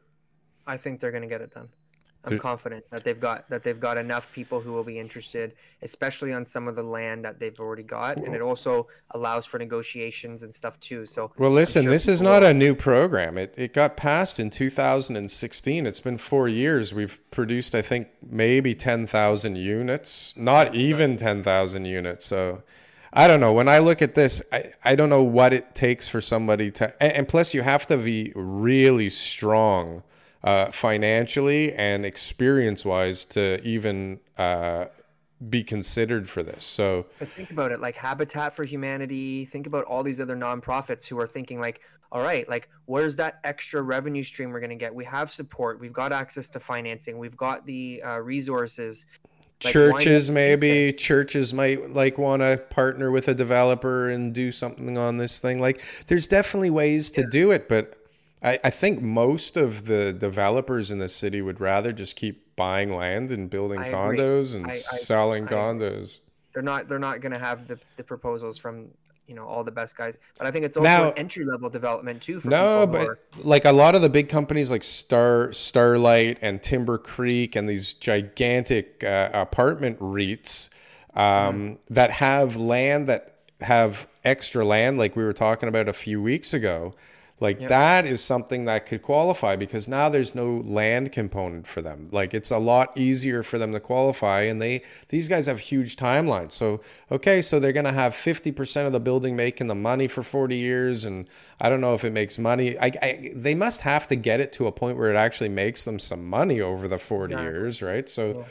I 0.70 0.78
think 0.78 1.00
they're 1.00 1.12
going 1.12 1.24
to 1.24 1.28
get 1.28 1.42
it 1.42 1.54
done. 1.54 1.68
I'm 2.26 2.38
confident 2.38 2.84
that 2.90 3.06
they've 3.06 3.20
got 3.20 3.50
that 3.50 3.64
they've 3.64 3.80
got 3.80 3.98
enough 3.98 4.32
people 4.34 4.60
who 4.60 4.74
will 4.74 4.84
be 4.84 5.00
interested, 5.00 5.54
especially 5.82 6.34
on 6.34 6.44
some 6.44 6.68
of 6.68 6.76
the 6.76 6.84
land 6.84 7.24
that 7.24 7.40
they've 7.40 7.58
already 7.60 7.84
got, 7.84 8.18
and 8.18 8.36
it 8.36 8.42
also 8.42 8.88
allows 9.12 9.46
for 9.46 9.58
negotiations 9.58 10.44
and 10.44 10.54
stuff 10.54 10.78
too. 10.82 11.06
So 11.06 11.32
Well, 11.38 11.50
listen, 11.50 11.84
sure 11.84 11.92
this 11.92 12.10
is 12.10 12.22
not 12.22 12.42
will- 12.42 12.50
a 12.50 12.54
new 12.54 12.76
program. 12.76 13.38
It, 13.38 13.54
it 13.58 13.74
got 13.74 13.96
passed 13.96 14.38
in 14.38 14.50
2016. 14.50 15.86
It's 15.86 16.02
been 16.02 16.18
four 16.18 16.50
years. 16.50 16.94
We've 16.94 17.18
produced, 17.32 17.74
I 17.74 17.82
think, 17.82 18.10
maybe 18.22 18.76
10,000 18.76 19.56
units, 19.56 20.36
not 20.36 20.76
even 20.76 21.16
10,000 21.16 21.86
units. 21.86 22.26
So 22.26 22.64
I 23.14 23.28
don't 23.28 23.40
know. 23.40 23.54
When 23.54 23.70
I 23.70 23.80
look 23.80 24.02
at 24.02 24.16
this, 24.16 24.42
I, 24.52 24.74
I 24.84 24.96
don't 24.96 25.10
know 25.10 25.24
what 25.24 25.54
it 25.54 25.74
takes 25.74 26.10
for 26.10 26.20
somebody 26.20 26.70
to. 26.72 27.02
And, 27.02 27.14
and 27.14 27.28
plus, 27.30 27.54
you 27.54 27.62
have 27.62 27.88
to 27.88 27.96
be 27.96 28.34
really 28.36 29.10
strong 29.10 30.04
uh, 30.44 30.72
financially 30.72 31.74
and 31.74 32.06
experience 32.06 32.86
wise 32.86 33.26
to 33.26 33.62
even 33.64 34.20
uh, 34.38 34.86
be 35.50 35.64
considered 35.64 36.30
for 36.30 36.44
this. 36.44 36.64
So. 36.64 37.06
But 37.20 37.30
think 37.30 37.52
about 37.52 37.72
it, 37.72 37.80
like 37.80 37.96
Habitat 37.96 38.56
for 38.56 38.64
Humanity. 38.64 39.46
Think 39.46 39.68
about 39.68 39.86
all 39.86 40.04
these 40.04 40.20
other 40.20 40.36
nonprofits 40.36 41.08
who 41.08 41.20
are 41.20 41.28
thinking 41.28 41.60
like, 41.60 41.82
all 42.12 42.22
right, 42.22 42.48
like 42.50 42.70
where's 42.86 43.16
that 43.18 43.40
extra 43.44 43.82
revenue 43.82 44.24
stream 44.24 44.52
we're 44.52 44.60
going 44.60 44.72
to 44.72 44.76
get? 44.76 44.94
We 44.94 45.06
have 45.06 45.32
support. 45.32 45.80
We've 45.80 45.94
got 45.94 46.12
access 46.12 46.50
to 46.50 46.60
financing. 46.60 47.18
We've 47.18 47.38
got 47.38 47.66
the 47.66 48.02
uh, 48.04 48.20
resources. 48.20 49.06
Like, 49.62 49.74
churches 49.74 50.30
not- 50.30 50.36
maybe 50.36 50.94
churches 50.94 51.54
might 51.54 51.94
like 51.94 52.18
want 52.18 52.42
to 52.42 52.56
partner 52.70 53.12
with 53.12 53.28
a 53.28 53.34
developer 53.34 54.10
and 54.10 54.34
do 54.34 54.54
something 54.54 54.98
on 54.98 55.18
this 55.18 55.38
thing 55.38 55.60
like 55.60 55.82
there's 56.08 56.28
definitely 56.28 56.70
ways 56.70 57.12
to 57.12 57.28
do 57.28 57.52
it 57.52 57.68
but 57.68 57.99
I, 58.42 58.60
I 58.64 58.70
think 58.70 59.02
most 59.02 59.58
of 59.58 59.86
the 59.86 60.14
developers 60.14 60.92
in 60.92 61.00
the 61.00 61.10
city 61.10 61.42
would 61.42 61.60
rather 61.60 61.92
just 61.92 62.16
keep 62.16 62.56
buying 62.56 62.96
land 62.96 63.32
and 63.32 63.50
building 63.50 63.80
I 63.80 63.88
agree. 63.88 64.18
condos 64.20 64.56
and 64.56 64.68
I- 64.68 64.76
selling 64.76 65.46
condos 65.46 66.20
They're 66.54 66.64
not. 66.64 66.88
They're 66.88 67.00
not 67.00 67.22
going 67.22 67.34
to 67.34 67.40
have 67.40 67.68
the, 67.68 67.80
the 67.98 68.04
proposals 68.04 68.58
from 68.58 68.90
you 69.28 69.36
know 69.36 69.46
all 69.46 69.64
the 69.64 69.72
best 69.72 69.96
guys. 69.96 70.18
But 70.38 70.48
I 70.48 70.52
think 70.52 70.66
it's 70.66 70.76
also 70.78 70.88
Now- 70.90 71.08
an 71.12 71.18
entry 71.18 71.46
level 71.46 71.70
development 71.70 72.22
too. 72.22 72.40
For 72.40 72.50
No, 72.50 72.88
but 72.88 73.08
are- 73.08 73.20
like 73.44 73.66
a 73.66 73.72
lot 73.72 73.94
of 73.96 74.02
the 74.02 74.10
big 74.10 74.30
companies 74.30 74.72
like 74.72 74.84
Star 74.84 75.52
Starlight 75.54 76.38
and 76.42 76.62
Timbercreek 76.62 77.56
and 77.56 77.68
these 77.70 77.94
gigantic 77.94 79.04
uh, 79.04 79.30
apartment 79.34 80.00
REITs 80.00 80.70
um, 81.14 81.78
that 81.90 82.12
have 82.12 82.56
land 82.56 83.08
that 83.08 83.36
have 83.62 84.08
extra 84.24 84.66
land, 84.66 84.98
like 84.98 85.16
we 85.16 85.24
were 85.24 85.34
talking 85.34 85.68
about 85.70 85.88
a 85.90 85.94
few 85.94 86.22
weeks 86.22 86.54
ago. 86.54 86.94
Like 87.42 87.60
that 87.70 88.06
is 88.06 88.22
something 88.22 88.66
that 88.66 88.86
could 88.86 89.02
qualify 89.02 89.56
because 89.56 89.88
now 89.88 90.10
there's 90.10 90.36
no 90.36 90.62
land 90.66 91.12
component 91.14 91.68
for 91.68 91.82
them. 91.82 92.10
Like 92.12 92.34
it's 92.34 92.52
a 92.52 92.58
lot 92.58 92.98
easier 92.98 93.44
for 93.44 93.58
them 93.58 93.72
to 93.72 93.80
qualify 93.80 94.42
and 94.42 94.62
they 94.62 94.82
these 95.08 95.30
guys 95.30 95.46
have 95.46 95.60
huge 95.62 95.96
timelines. 95.96 96.52
So 96.52 96.82
okay, 97.10 97.42
so 97.42 97.60
they're 97.60 97.72
going 97.72 97.86
to 97.86 97.94
have 97.94 98.14
50% 98.14 98.86
of 98.86 98.92
the 98.92 99.00
building 99.00 99.38
making 99.38 99.68
the 99.68 99.76
money 99.76 100.08
for 100.08 100.22
40 100.22 100.58
years 100.58 101.06
and 101.06 101.30
I 101.62 101.70
don't 101.70 101.80
know 101.80 101.94
if 101.94 102.04
it 102.04 102.12
makes 102.12 102.38
money. 102.38 102.78
I, 102.78 102.88
I 103.02 103.32
they 103.34 103.56
must 103.56 103.82
have 103.82 104.08
to 104.10 104.16
get 104.16 104.42
it 104.42 104.52
to 104.54 104.68
a 104.68 104.72
point 104.72 104.98
where 104.98 105.10
it 105.10 105.18
actually 105.18 105.50
makes 105.50 105.86
them 105.86 106.00
some 106.00 106.28
money 106.28 106.60
over 106.60 106.88
the 106.90 107.00
40 107.00 107.36
years, 107.36 107.82
right? 107.82 108.10
So 108.10 108.46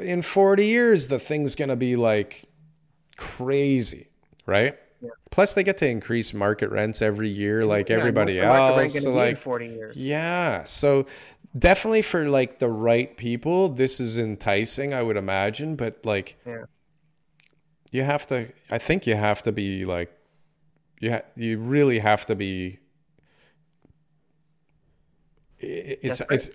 in 0.00 0.20
40 0.22 0.66
years 0.66 1.06
the 1.06 1.18
thing's 1.18 1.54
going 1.54 1.70
to 1.70 1.76
be 1.76 1.96
like 1.96 2.44
crazy, 3.16 4.08
right? 4.44 4.78
Plus, 5.30 5.54
they 5.54 5.62
get 5.62 5.78
to 5.78 5.88
increase 5.88 6.32
market 6.34 6.70
rents 6.70 7.00
every 7.02 7.28
year, 7.28 7.64
like 7.64 7.88
Yeah, 7.88 7.96
everybody 7.96 8.36
what's 8.38 8.46
the 8.46 8.48
market 8.48 8.76
rent 8.76 8.94
else. 8.94 9.02
So, 9.04 9.12
like, 9.14 9.36
40 9.36 9.66
years. 9.66 9.96
yeah. 9.96 10.64
So, 10.64 11.06
definitely 11.58 12.02
for 12.02 12.28
like 12.28 12.58
the 12.58 12.68
right 12.68 13.16
people, 13.16 13.68
this 13.68 13.98
is 14.00 14.16
enticing, 14.18 14.92
I 14.94 15.02
would 15.02 15.16
imagine. 15.16 15.76
But 15.76 16.04
like, 16.04 16.36
Yeah. 16.46 16.64
you 17.90 18.02
have 18.02 18.26
to. 18.28 18.48
I 18.70 18.78
think 18.78 19.06
you 19.06 19.16
have 19.16 19.42
to 19.44 19.52
be 19.52 19.84
like, 19.84 20.12
you 21.00 21.12
ha- 21.12 21.22
you 21.36 21.58
really 21.58 21.98
have 22.00 22.26
to 22.26 22.34
be. 22.34 22.78
It's 25.58 26.18
Desperate? 26.18 26.34
it's. 26.46 26.50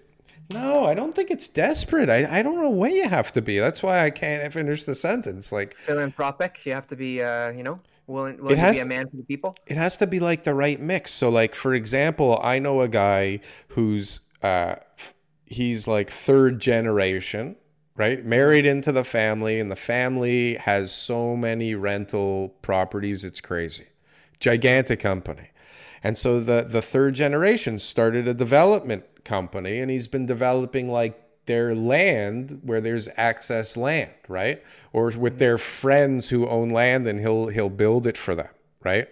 No, 0.54 0.86
I 0.86 0.94
don't 0.94 1.14
think 1.14 1.30
it's 1.30 1.48
desperate. 1.50 2.10
I, 2.10 2.40
I 2.40 2.42
don't 2.42 2.56
know 2.58 2.70
what 2.70 2.94
you 2.94 3.10
have 3.10 3.34
to 3.34 3.42
be. 3.42 3.60
That's 3.60 3.84
why 3.84 4.06
I 4.06 4.10
can't 4.12 4.52
finish 4.54 4.86
the 4.86 4.96
sentence. 4.96 5.52
Like, 5.52 5.76
philanthropic. 5.76 6.66
You 6.66 6.72
have 6.74 6.88
to 6.88 6.96
be, 6.96 7.22
uh, 7.22 7.50
you 7.52 7.64
know, 7.64 7.82
willing, 8.08 8.38
willing 8.38 8.56
to 8.56 8.62
has- 8.62 8.76
be 8.78 8.82
a 8.82 8.86
man 8.86 9.10
for 9.10 9.17
the 9.17 9.24
people. 9.24 9.56
it 9.67 9.78
has 9.78 9.98
to 9.98 10.08
be 10.08 10.20
like 10.20 10.43
the 10.43 10.54
right 10.54 10.80
mix. 10.80 11.12
So, 11.12 11.30
like 11.30 11.54
for 11.56 11.74
example, 11.74 12.39
I 12.43 12.60
know 12.60 12.82
a 12.82 12.88
guy 12.88 13.39
who's 13.70 14.22
uh, 14.41 14.76
he's 15.46 15.88
like 15.88 16.10
third 16.10 16.60
generation, 16.60 17.56
right? 17.96 18.26
Married 18.26 18.65
into 18.65 18.91
the 18.91 19.04
family, 19.04 19.60
and 19.60 19.72
the 19.72 19.76
family 19.76 20.56
has 20.56 20.91
so 20.93 21.36
many 21.36 21.76
rental 21.76 22.50
properties, 22.62 23.24
it's 23.24 23.41
crazy. 23.41 23.88
Gigantic 24.39 25.00
company, 25.00 25.50
and 26.04 26.17
so 26.17 26.39
the 26.39 26.63
the 26.67 26.82
third 26.82 27.15
generation 27.15 27.80
started 27.80 28.28
a 28.28 28.34
development 28.34 29.04
company, 29.26 29.80
and 29.80 29.89
he's 29.89 30.08
been 30.08 30.26
developing 30.28 30.89
like 30.89 31.20
their 31.48 31.74
land 31.74 32.60
where 32.64 32.80
there's 32.82 33.10
access 33.18 33.76
land, 33.76 34.12
right? 34.28 34.64
Or 34.94 35.10
with 35.12 35.40
their 35.40 35.58
friends 35.58 36.30
who 36.30 36.48
own 36.48 36.70
land 36.70 37.08
and 37.08 37.20
he'll 37.20 37.48
he'll 37.48 37.70
build 37.70 38.06
it 38.06 38.18
for 38.18 38.36
them, 38.36 38.50
right? 38.84 39.08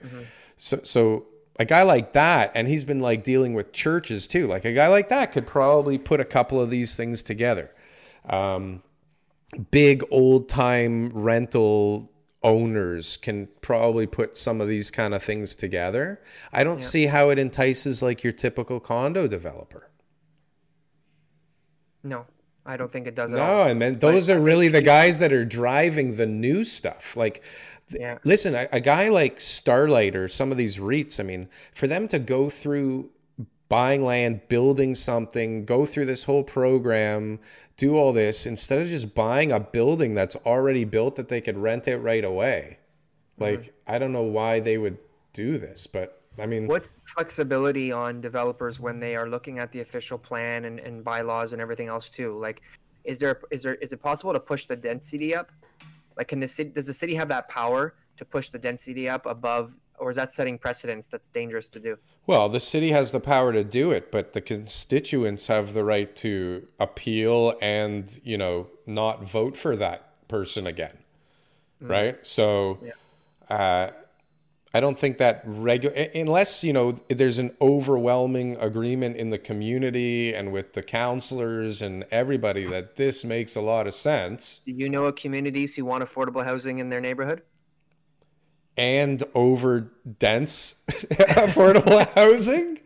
So 0.57 0.81
so 0.83 1.25
a 1.57 1.65
guy 1.65 1.83
like 1.83 2.13
that 2.13 2.51
and 2.53 2.67
he's 2.67 2.83
been 2.85 2.99
like 2.99 3.23
dealing 3.23 3.53
with 3.53 3.71
churches 3.71 4.27
too. 4.27 4.47
Like 4.47 4.65
a 4.65 4.73
guy 4.73 4.87
like 4.87 5.09
that 5.09 5.31
could 5.31 5.47
probably 5.47 5.97
put 5.97 6.19
a 6.19 6.25
couple 6.25 6.61
of 6.61 6.69
these 6.69 6.95
things 6.95 7.23
together. 7.23 7.73
Um 8.29 8.83
big 9.71 10.03
old 10.11 10.49
time 10.49 11.09
rental 11.09 12.11
owners 12.43 13.17
can 13.17 13.47
probably 13.61 14.05
put 14.05 14.37
some 14.37 14.61
of 14.61 14.67
these 14.67 14.91
kind 14.91 15.13
of 15.15 15.23
things 15.23 15.55
together. 15.55 16.21
I 16.53 16.63
don't 16.63 16.83
see 16.83 17.07
how 17.07 17.29
it 17.29 17.39
entices 17.39 18.03
like 18.03 18.23
your 18.23 18.33
typical 18.33 18.79
condo 18.79 19.27
developer. 19.27 19.89
No, 22.05 22.25
I 22.65 22.77
don't 22.77 22.89
think 22.89 23.07
it 23.07 23.15
does 23.15 23.33
at 23.33 23.37
No, 23.37 23.43
all. 23.43 23.67
and 23.67 23.81
then 23.81 23.99
those 23.99 24.29
are 24.29 24.39
really 24.39 24.67
the 24.69 24.81
guys 24.81 25.19
that 25.19 25.33
are 25.33 25.43
driving 25.43 26.15
the 26.15 26.25
new 26.25 26.63
stuff. 26.63 27.17
Like, 27.17 27.43
Yeah. 27.89 28.19
listen, 28.23 28.55
a, 28.55 28.69
a 28.71 28.79
guy 28.79 29.09
like 29.09 29.41
Starlight 29.41 30.15
or 30.15 30.27
some 30.27 30.51
of 30.51 30.57
these 30.57 30.77
REITs, 30.77 31.19
I 31.19 31.23
mean, 31.23 31.49
for 31.73 31.87
them 31.87 32.07
to 32.09 32.19
go 32.19 32.49
through 32.49 33.09
buying 33.67 34.05
land, 34.05 34.47
building 34.47 34.93
something, 34.95 35.65
go 35.65 35.85
through 35.85 36.05
this 36.05 36.23
whole 36.25 36.43
program, 36.43 37.39
do 37.77 37.97
all 37.97 38.13
this, 38.13 38.45
instead 38.45 38.79
of 38.81 38.87
just 38.87 39.15
buying 39.15 39.51
a 39.51 39.59
building 39.59 40.13
that's 40.13 40.35
already 40.45 40.85
built 40.85 41.15
that 41.15 41.29
they 41.29 41.41
could 41.41 41.57
rent 41.57 41.87
it 41.87 41.97
right 41.97 42.23
away. 42.23 42.77
Mm-hmm. 43.39 43.43
Like, 43.43 43.73
I 43.87 43.97
don't 43.97 44.13
know 44.13 44.21
why 44.23 44.59
they 44.59 44.77
would 44.77 44.97
do 45.33 45.57
this, 45.57 45.87
but 45.87 46.21
I 46.39 46.45
mean, 46.45 46.67
What's 46.67 46.89
the 46.89 47.01
flexibility 47.05 47.91
on 47.91 48.21
developers 48.21 48.79
when 48.79 48.99
they 48.99 49.15
are 49.15 49.29
looking 49.29 49.59
at 49.59 49.71
the 49.71 49.81
official 49.81 50.17
plan 50.17 50.65
and, 50.65 50.79
and 50.79 51.03
bylaws 51.03 51.53
and 51.53 51.61
everything 51.61 51.87
else 51.87 52.09
too? 52.09 52.37
Like, 52.39 52.61
is 53.03 53.19
there 53.19 53.39
is 53.51 53.63
there 53.63 53.75
is 53.75 53.93
it 53.93 54.01
possible 54.01 54.33
to 54.33 54.39
push 54.39 54.65
the 54.65 54.75
density 54.75 55.35
up? 55.35 55.51
Like, 56.17 56.27
can 56.27 56.39
the 56.39 56.47
city 56.47 56.69
does 56.69 56.87
the 56.87 56.93
city 56.93 57.15
have 57.15 57.27
that 57.29 57.47
power 57.49 57.95
to 58.17 58.25
push 58.25 58.49
the 58.49 58.57
density 58.57 59.07
up 59.07 59.25
above, 59.25 59.77
or 59.99 60.09
is 60.09 60.15
that 60.15 60.31
setting 60.31 60.57
precedents 60.57 61.07
that's 61.07 61.27
dangerous 61.27 61.69
to 61.69 61.79
do? 61.79 61.97
Well, 62.27 62.49
the 62.49 62.59
city 62.59 62.91
has 62.91 63.11
the 63.11 63.19
power 63.19 63.53
to 63.53 63.63
do 63.63 63.91
it, 63.91 64.11
but 64.11 64.33
the 64.33 64.41
constituents 64.41 65.47
have 65.47 65.73
the 65.73 65.83
right 65.83 66.15
to 66.17 66.67
appeal 66.79 67.55
and, 67.61 68.19
you 68.23 68.37
know, 68.37 68.67
not 68.85 69.23
vote 69.23 69.55
for 69.57 69.75
that 69.75 70.27
person 70.27 70.65
again. 70.65 70.97
Right? 71.81 72.25
So 72.25 72.79
uh, 73.49 73.89
I 74.75 74.81
don't 74.81 74.99
think 74.99 75.19
that 75.19 75.41
regular 75.45 75.95
unless, 76.13 76.61
you 76.61 76.73
know, 76.73 76.97
there's 77.07 77.37
an 77.37 77.55
overwhelming 77.61 78.57
agreement 78.57 79.15
in 79.15 79.29
the 79.29 79.37
community 79.37 80.33
and 80.33 80.51
with 80.51 80.73
the 80.73 80.83
counselors 80.83 81.81
and 81.81 82.03
everybody 82.11 82.65
that 82.65 82.97
this 82.97 83.23
makes 83.23 83.55
a 83.55 83.61
lot 83.61 83.87
of 83.87 83.93
sense 83.93 84.59
Do 84.65 84.73
you 84.73 84.89
know 84.89 85.05
of 85.05 85.15
communities 85.15 85.75
who 85.75 85.85
want 85.85 86.03
affordable 86.03 86.43
housing 86.43 86.79
in 86.79 86.89
their 86.89 86.99
neighborhood? 86.99 87.43
and 88.75 89.23
over 89.33 89.93
dense 90.19 90.83
affordable 90.89 92.05
housing. 92.13 92.79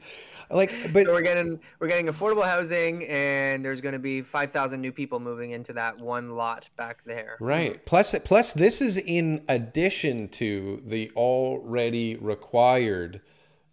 Like 0.51 0.71
but 0.93 1.05
So 1.05 1.13
we're 1.13 1.21
getting 1.21 1.59
we're 1.79 1.87
getting 1.87 2.07
affordable 2.07 2.45
housing, 2.45 3.05
and 3.05 3.63
there's 3.63 3.81
going 3.81 3.93
to 3.93 3.99
be 3.99 4.21
five 4.21 4.51
thousand 4.51 4.81
new 4.81 4.91
people 4.91 5.19
moving 5.19 5.51
into 5.51 5.73
that 5.73 5.99
one 5.99 6.31
lot 6.31 6.69
back 6.77 7.03
there. 7.05 7.37
Right. 7.39 7.85
Plus, 7.85 8.15
plus, 8.25 8.53
this 8.53 8.81
is 8.81 8.97
in 8.97 9.43
addition 9.47 10.27
to 10.29 10.81
the 10.85 11.11
already 11.15 12.15
required 12.15 13.21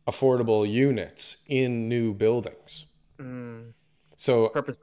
affordable 0.06 0.70
units 0.70 1.38
in 1.46 1.88
new 1.88 2.14
buildings. 2.14 2.86
So, 4.16 4.48
Purpose. 4.48 4.76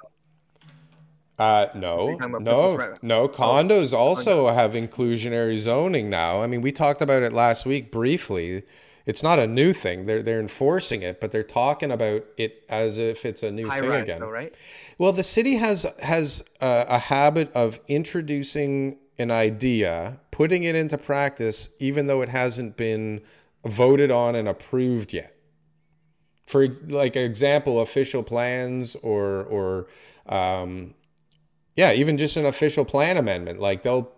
uh, 1.37 1.67
no, 1.75 2.15
no, 2.15 2.75
right. 2.75 3.03
no. 3.03 3.27
Condos 3.27 3.93
also 3.93 4.49
have 4.49 4.71
inclusionary 4.71 5.57
zoning 5.59 6.09
now. 6.09 6.41
I 6.41 6.47
mean, 6.47 6.61
we 6.61 6.71
talked 6.71 7.01
about 7.01 7.23
it 7.23 7.33
last 7.33 7.65
week 7.65 7.91
briefly. 7.91 8.63
It's 9.05 9.21
not 9.21 9.37
a 9.37 9.47
new 9.47 9.73
thing. 9.73 10.05
They're 10.05 10.23
they're 10.23 10.39
enforcing 10.39 11.01
it, 11.01 11.19
but 11.19 11.31
they're 11.31 11.43
talking 11.43 11.91
about 11.91 12.23
it 12.37 12.63
as 12.69 12.97
if 12.97 13.25
it's 13.25 13.43
a 13.43 13.51
new 13.51 13.67
High 13.69 13.81
thing 13.81 13.89
rise, 13.89 14.03
again. 14.03 14.19
though, 14.21 14.29
right? 14.29 14.53
Well, 14.97 15.11
the 15.11 15.23
city 15.23 15.57
has 15.57 15.85
has 15.99 16.43
a, 16.61 16.85
a 16.87 16.99
habit 16.99 17.51
of 17.53 17.79
introducing 17.87 18.97
an 19.19 19.29
idea, 19.29 20.19
putting 20.31 20.63
it 20.63 20.75
into 20.75 20.97
practice, 20.97 21.69
even 21.79 22.07
though 22.07 22.21
it 22.21 22.29
hasn't 22.29 22.77
been 22.77 23.21
voted 23.65 24.09
on 24.09 24.35
and 24.35 24.47
approved 24.47 25.13
yet. 25.13 25.35
For 26.47 26.67
like 26.87 27.15
example, 27.15 27.81
official 27.81 28.23
plans 28.23 28.95
or 28.95 29.43
or 29.43 29.87
um, 30.27 30.93
yeah, 31.75 31.91
even 31.91 32.17
just 32.17 32.37
an 32.37 32.45
official 32.45 32.85
plan 32.85 33.17
amendment, 33.17 33.59
like 33.59 33.83
they'll 33.83 34.11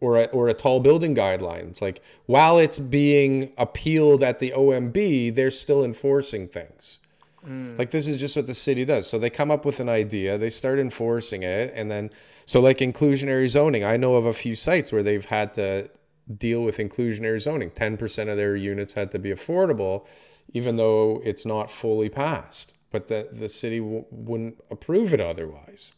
or 0.00 0.16
a, 0.16 0.24
or 0.26 0.48
a 0.48 0.54
tall 0.54 0.80
building 0.80 1.14
guidelines. 1.14 1.80
Like 1.80 2.02
while 2.26 2.58
it's 2.58 2.78
being 2.78 3.52
appealed 3.56 4.22
at 4.22 4.38
the 4.38 4.52
OMB, 4.56 5.34
they're 5.34 5.50
still 5.50 5.84
enforcing 5.84 6.48
things. 6.48 6.98
Mm. 7.46 7.78
Like 7.78 7.90
this 7.90 8.06
is 8.06 8.18
just 8.18 8.36
what 8.36 8.46
the 8.46 8.54
city 8.54 8.84
does. 8.84 9.08
So 9.08 9.18
they 9.18 9.30
come 9.30 9.50
up 9.50 9.64
with 9.64 9.80
an 9.80 9.88
idea, 9.88 10.38
they 10.38 10.50
start 10.50 10.78
enforcing 10.78 11.42
it, 11.42 11.72
and 11.74 11.90
then 11.90 12.10
so 12.46 12.60
like 12.60 12.78
inclusionary 12.78 13.48
zoning. 13.48 13.84
I 13.84 13.96
know 13.96 14.14
of 14.16 14.26
a 14.26 14.32
few 14.32 14.54
sites 14.54 14.92
where 14.92 15.02
they've 15.02 15.24
had 15.24 15.54
to 15.54 15.90
deal 16.34 16.62
with 16.62 16.78
inclusionary 16.78 17.40
zoning. 17.40 17.70
Ten 17.70 17.96
percent 17.96 18.30
of 18.30 18.36
their 18.36 18.56
units 18.56 18.94
had 18.94 19.10
to 19.12 19.18
be 19.18 19.30
affordable, 19.30 20.06
even 20.52 20.76
though 20.76 21.20
it's 21.24 21.46
not 21.46 21.70
fully 21.70 22.08
passed. 22.08 22.74
But 22.90 23.08
the 23.08 23.28
the 23.32 23.48
city 23.48 23.78
w- 23.78 24.04
wouldn't 24.10 24.58
approve 24.70 25.14
it 25.14 25.20
otherwise. 25.20 25.92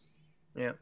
Yeah. 0.55 0.73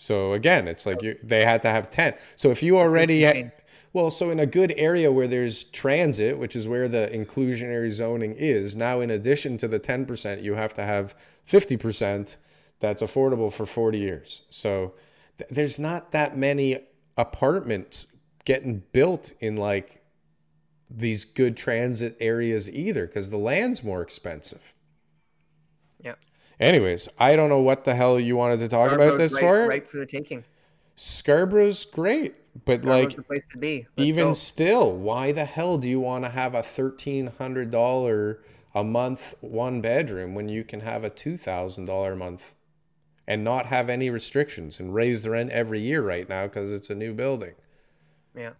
So 0.00 0.32
again, 0.32 0.66
it's 0.66 0.86
like 0.86 1.02
you, 1.02 1.18
they 1.22 1.44
had 1.44 1.60
to 1.60 1.68
have 1.68 1.90
10. 1.90 2.14
So 2.34 2.50
if 2.50 2.62
you 2.62 2.78
already 2.78 3.20
had, 3.20 3.52
well, 3.92 4.10
so 4.10 4.30
in 4.30 4.40
a 4.40 4.46
good 4.46 4.72
area 4.78 5.12
where 5.12 5.28
there's 5.28 5.62
transit, 5.62 6.38
which 6.38 6.56
is 6.56 6.66
where 6.66 6.88
the 6.88 7.10
inclusionary 7.12 7.92
zoning 7.92 8.34
is, 8.34 8.74
now 8.74 9.02
in 9.02 9.10
addition 9.10 9.58
to 9.58 9.68
the 9.68 9.78
10%, 9.78 10.42
you 10.42 10.54
have 10.54 10.72
to 10.72 10.84
have 10.84 11.14
50% 11.46 12.36
that's 12.80 13.02
affordable 13.02 13.52
for 13.52 13.66
40 13.66 13.98
years. 13.98 14.40
So 14.48 14.94
th- 15.36 15.50
there's 15.50 15.78
not 15.78 16.12
that 16.12 16.34
many 16.34 16.78
apartments 17.18 18.06
getting 18.46 18.84
built 18.92 19.34
in 19.38 19.54
like 19.54 20.02
these 20.88 21.26
good 21.26 21.58
transit 21.58 22.16
areas 22.20 22.70
either 22.70 23.06
because 23.06 23.28
the 23.28 23.36
land's 23.36 23.84
more 23.84 24.00
expensive. 24.00 24.72
Yeah. 26.02 26.14
Anyways, 26.60 27.08
I 27.18 27.36
don't 27.36 27.48
know 27.48 27.60
what 27.60 27.84
the 27.84 27.94
hell 27.94 28.20
you 28.20 28.36
wanted 28.36 28.58
to 28.60 28.68
talk 28.68 28.92
about 28.92 29.16
this 29.16 29.32
right, 29.32 29.40
for. 29.40 29.66
right 29.66 29.88
for 29.88 29.96
the 29.96 30.06
taking. 30.06 30.44
Scarborough's 30.94 31.86
great, 31.86 32.34
but 32.66 32.82
Scarborough's 32.82 33.06
like 33.06 33.16
the 33.16 33.22
place 33.22 33.46
to 33.52 33.58
be. 33.58 33.86
Let's 33.96 34.08
even 34.08 34.28
go. 34.28 34.34
still, 34.34 34.92
why 34.92 35.32
the 35.32 35.46
hell 35.46 35.78
do 35.78 35.88
you 35.88 35.98
want 35.98 36.24
to 36.24 36.30
have 36.30 36.54
a 36.54 36.62
thirteen 36.62 37.32
hundred 37.38 37.70
dollar 37.70 38.42
a 38.74 38.84
month 38.84 39.34
one 39.40 39.80
bedroom 39.80 40.34
when 40.34 40.50
you 40.50 40.62
can 40.62 40.80
have 40.80 41.02
a 41.02 41.08
two 41.08 41.38
thousand 41.38 41.86
dollar 41.86 42.12
a 42.12 42.16
month 42.16 42.54
and 43.26 43.42
not 43.42 43.66
have 43.66 43.88
any 43.88 44.10
restrictions 44.10 44.78
and 44.78 44.94
raise 44.94 45.22
the 45.22 45.30
rent 45.30 45.50
every 45.50 45.80
year 45.80 46.02
right 46.02 46.28
now 46.28 46.42
because 46.42 46.70
it's 46.70 46.90
a 46.90 46.94
new 46.94 47.14
building? 47.14 47.54
yeah. 48.36 48.50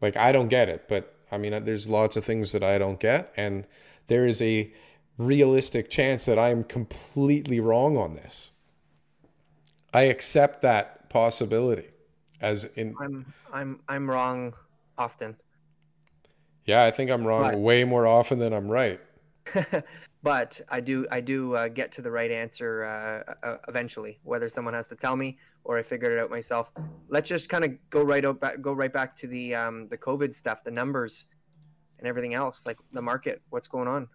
Like 0.00 0.16
I 0.16 0.30
don't 0.30 0.48
get 0.48 0.68
it, 0.68 0.84
but 0.88 1.14
I 1.32 1.38
mean, 1.38 1.64
there's 1.64 1.88
lots 1.88 2.16
of 2.16 2.24
things 2.24 2.52
that 2.52 2.62
I 2.62 2.78
don't 2.78 3.00
get, 3.00 3.32
and 3.36 3.66
there 4.06 4.26
is 4.26 4.40
a 4.40 4.72
realistic 5.26 5.90
chance 5.90 6.24
that 6.24 6.38
I 6.38 6.48
am 6.50 6.64
completely 6.64 7.60
wrong 7.60 7.96
on 7.96 8.14
this. 8.14 8.50
I 9.92 10.02
accept 10.02 10.62
that 10.62 11.08
possibility 11.10 11.88
as 12.40 12.64
in 12.64 12.94
I'm 13.00 13.32
I'm 13.52 13.80
I'm 13.88 14.08
wrong 14.08 14.54
often. 14.96 15.36
yeah, 16.64 16.84
I 16.84 16.90
think 16.90 17.10
I'm 17.10 17.26
wrong 17.26 17.42
But- 17.42 17.58
way 17.58 17.84
more 17.84 18.06
often 18.06 18.38
than 18.38 18.52
I'm 18.52 18.68
right. 18.68 19.00
but 20.22 20.60
I 20.68 20.80
do 20.80 21.06
I 21.10 21.20
do 21.20 21.54
uh, 21.54 21.68
get 21.68 21.92
to 21.92 22.02
the 22.02 22.10
right 22.10 22.30
answer 22.30 22.84
uh, 22.84 23.46
uh, 23.46 23.56
eventually, 23.68 24.20
whether 24.22 24.48
someone 24.48 24.74
has 24.74 24.86
to 24.88 24.94
tell 24.96 25.16
me 25.16 25.38
or 25.64 25.78
I 25.78 25.82
figured 25.82 26.12
it 26.12 26.18
out 26.18 26.30
myself. 26.30 26.72
Let's 27.08 27.28
just 27.28 27.48
kind 27.48 27.64
of 27.64 27.72
go 27.90 28.02
right 28.02 28.24
out 28.24 28.40
back, 28.40 28.60
go 28.62 28.72
right 28.72 28.92
back 28.92 29.16
to 29.16 29.26
the 29.26 29.54
um, 29.54 29.88
the 29.88 29.98
COVID 29.98 30.32
stuff, 30.32 30.62
the 30.64 30.70
numbers, 30.70 31.26
and 31.98 32.06
everything 32.06 32.34
else, 32.34 32.64
like 32.64 32.78
the 32.92 33.02
market. 33.02 33.42
What's 33.50 33.68
going 33.68 33.88
on? 33.88 34.08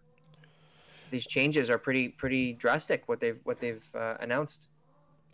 These 1.12 1.28
changes 1.28 1.70
are 1.70 1.78
pretty 1.78 2.10
pretty 2.10 2.54
drastic. 2.54 3.04
What 3.08 3.20
they've 3.20 3.40
what 3.44 3.60
they've 3.60 3.86
uh, 3.96 4.18
announced. 4.20 4.68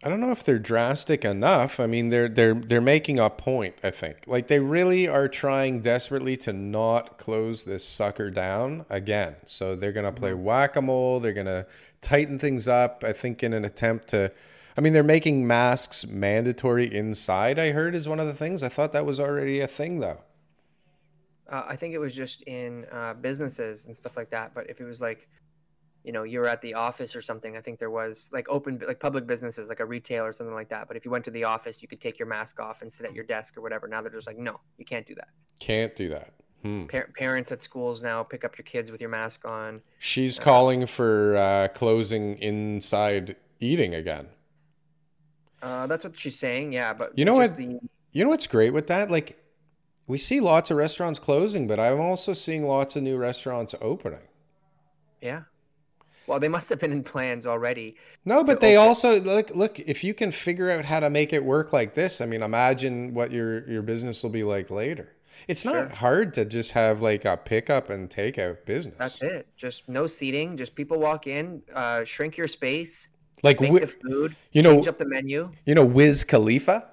I 0.04 0.10
don't 0.10 0.20
know 0.20 0.32
if 0.32 0.44
they're 0.44 0.58
drastic 0.58 1.24
enough. 1.24 1.80
I 1.80 1.86
mean, 1.86 2.10
they're 2.10 2.28
they're 2.28 2.56
they're 2.56 2.82
making 2.82 3.20
a 3.20 3.30
point. 3.30 3.76
I 3.84 3.92
think 3.92 4.24
like 4.26 4.48
they 4.48 4.60
really 4.60 5.08
are 5.08 5.28
trying 5.28 5.82
desperately 5.82 6.36
to 6.38 6.54
not 6.54 7.20
close 7.20 7.64
this 7.64 7.86
sucker 7.86 8.32
down 8.32 8.86
again. 8.90 9.36
So 9.46 9.76
they're 9.76 9.92
gonna 9.92 10.12
play 10.12 10.34
whack 10.34 10.76
a 10.76 10.82
mole. 10.82 11.20
They're 11.20 11.34
gonna 11.34 11.68
tighten 12.02 12.40
things 12.40 12.68
up. 12.68 13.04
I 13.06 13.14
think 13.14 13.44
in 13.44 13.54
an 13.54 13.64
attempt 13.64 14.08
to. 14.10 14.32
I 14.76 14.82
mean, 14.82 14.94
they're 14.94 15.04
making 15.04 15.46
masks 15.46 16.08
mandatory 16.08 16.92
inside. 16.92 17.60
I 17.60 17.72
heard 17.72 17.94
is 17.94 18.08
one 18.08 18.20
of 18.20 18.26
the 18.26 18.34
things. 18.34 18.64
I 18.64 18.70
thought 18.70 18.94
that 18.94 19.06
was 19.06 19.20
already 19.20 19.60
a 19.60 19.68
thing 19.68 20.00
though. 20.00 20.24
Uh, 21.48 21.66
I 21.68 21.76
think 21.76 21.94
it 21.94 22.00
was 22.00 22.14
just 22.14 22.42
in 22.44 22.86
uh, 22.92 23.14
businesses 23.14 23.86
and 23.86 23.96
stuff 23.96 24.16
like 24.16 24.30
that. 24.30 24.54
But 24.56 24.70
if 24.70 24.80
it 24.80 24.86
was 24.86 25.02
like, 25.02 25.28
you 26.04 26.12
know, 26.12 26.24
you're 26.24 26.48
at 26.48 26.62
the 26.62 26.74
office 26.74 27.16
or 27.16 27.22
something, 27.22 27.56
I 27.56 27.62
think 27.62 27.78
there 27.80 27.92
was 27.92 28.30
like 28.34 28.48
open, 28.50 28.82
like 28.88 29.00
public 29.00 29.28
businesses, 29.28 29.70
like 29.70 29.80
a 29.80 29.86
retail 29.86 30.24
or 30.26 30.32
something 30.32 30.56
like 30.56 30.70
that. 30.70 30.88
But 30.88 30.98
if 30.98 31.06
you 31.06 31.12
went 31.12 31.24
to 31.26 31.32
the 31.32 31.44
office, 31.44 31.82
you 31.82 31.88
could 31.88 32.02
take 32.02 32.18
your 32.18 32.28
mask 32.28 32.60
off 32.60 32.82
and 32.82 32.92
sit 32.92 33.06
at 33.06 33.14
your 33.14 33.24
desk 33.24 33.58
or 33.58 33.62
whatever. 33.62 33.88
Now 33.88 34.02
they're 34.02 34.12
just 34.12 34.28
like, 34.28 34.38
no, 34.38 34.60
you 34.78 34.86
can't 34.86 35.06
do 35.06 35.14
that. 35.16 35.30
Can't 35.60 35.96
do 35.96 36.10
that. 36.10 36.34
Hmm. 36.64 36.86
Par- 36.86 37.10
parents 37.18 37.52
at 37.52 37.62
schools 37.62 38.04
now 38.04 38.24
pick 38.24 38.44
up 38.44 38.58
your 38.58 38.64
kids 38.66 38.92
with 38.92 39.02
your 39.02 39.10
mask 39.10 39.46
on. 39.46 39.82
She's 40.00 40.38
calling 40.40 40.86
for 40.86 41.36
uh, 41.38 41.68
closing 41.70 42.38
inside 42.38 43.36
eating 43.60 43.94
again. 43.96 44.28
Uh, 45.62 45.86
that's 45.88 46.04
what 46.04 46.18
she's 46.18 46.38
saying. 46.38 46.74
Yeah, 46.74 46.94
but 46.94 47.18
You 47.18 47.26
know 47.26 47.34
what? 47.34 47.58
The, 47.58 47.80
You 48.12 48.24
know 48.24 48.30
what's 48.30 48.48
great 48.48 48.74
with 48.74 48.88
that? 48.88 49.12
Like, 49.12 49.38
we 50.08 50.18
see 50.18 50.40
lots 50.40 50.72
of 50.72 50.78
restaurants 50.78 51.20
closing, 51.20 51.68
but 51.68 51.80
I'm 51.80 52.00
also 52.00 52.34
seeing 52.34 52.68
lots 52.68 52.96
of 52.96 53.04
new 53.04 53.18
restaurants 53.18 53.76
opening. 53.82 54.28
yeah. 55.22 55.44
Well, 56.32 56.40
they 56.40 56.48
must 56.48 56.70
have 56.70 56.80
been 56.80 56.94
in 56.94 57.04
plans 57.04 57.46
already. 57.46 57.98
No, 58.24 58.42
but 58.42 58.62
they 58.62 58.78
open. 58.78 58.88
also 58.88 59.20
look. 59.20 59.50
Look, 59.54 59.80
if 59.80 60.02
you 60.02 60.14
can 60.14 60.32
figure 60.32 60.72
out 60.72 60.86
how 60.86 61.02
to 61.02 61.10
make 61.10 61.34
it 61.34 61.44
work 61.44 61.74
like 61.74 61.94
this, 61.94 62.22
I 62.22 62.26
mean, 62.26 62.42
imagine 62.42 63.14
what 63.14 63.34
your 63.34 63.70
your 63.70 63.82
business 63.82 64.24
will 64.24 64.30
be 64.30 64.46
like 64.46 64.70
later. 64.72 65.12
It's 65.50 65.66
not 65.66 65.74
Sure. 65.74 65.88
hard 65.90 66.34
to 66.36 66.46
just 66.46 66.72
have 66.72 67.02
like 67.02 67.26
a 67.26 67.36
pickup 67.36 67.90
and 67.90 68.10
takeout 68.10 68.64
business. 68.66 68.96
That's 68.98 69.22
it. 69.22 69.46
Just 69.58 69.90
no 69.90 70.08
seating. 70.08 70.56
Just 70.56 70.74
people 70.74 71.00
walk 71.00 71.28
in, 71.28 71.64
uh, 71.76 72.06
shrink 72.06 72.38
your 72.38 72.48
space, 72.48 73.10
Like, 73.44 73.60
make 73.60 73.72
Wi- 73.72 73.86
the 73.86 73.92
food, 73.92 74.36
you 74.54 74.62
know- 74.62 74.76
change 74.76 74.88
up 74.88 75.00
the 75.00 75.06
menu. 75.06 75.52
you 75.66 75.76
know, 75.76 75.84
Wiz 75.84 76.24
Khalifa. 76.24 76.86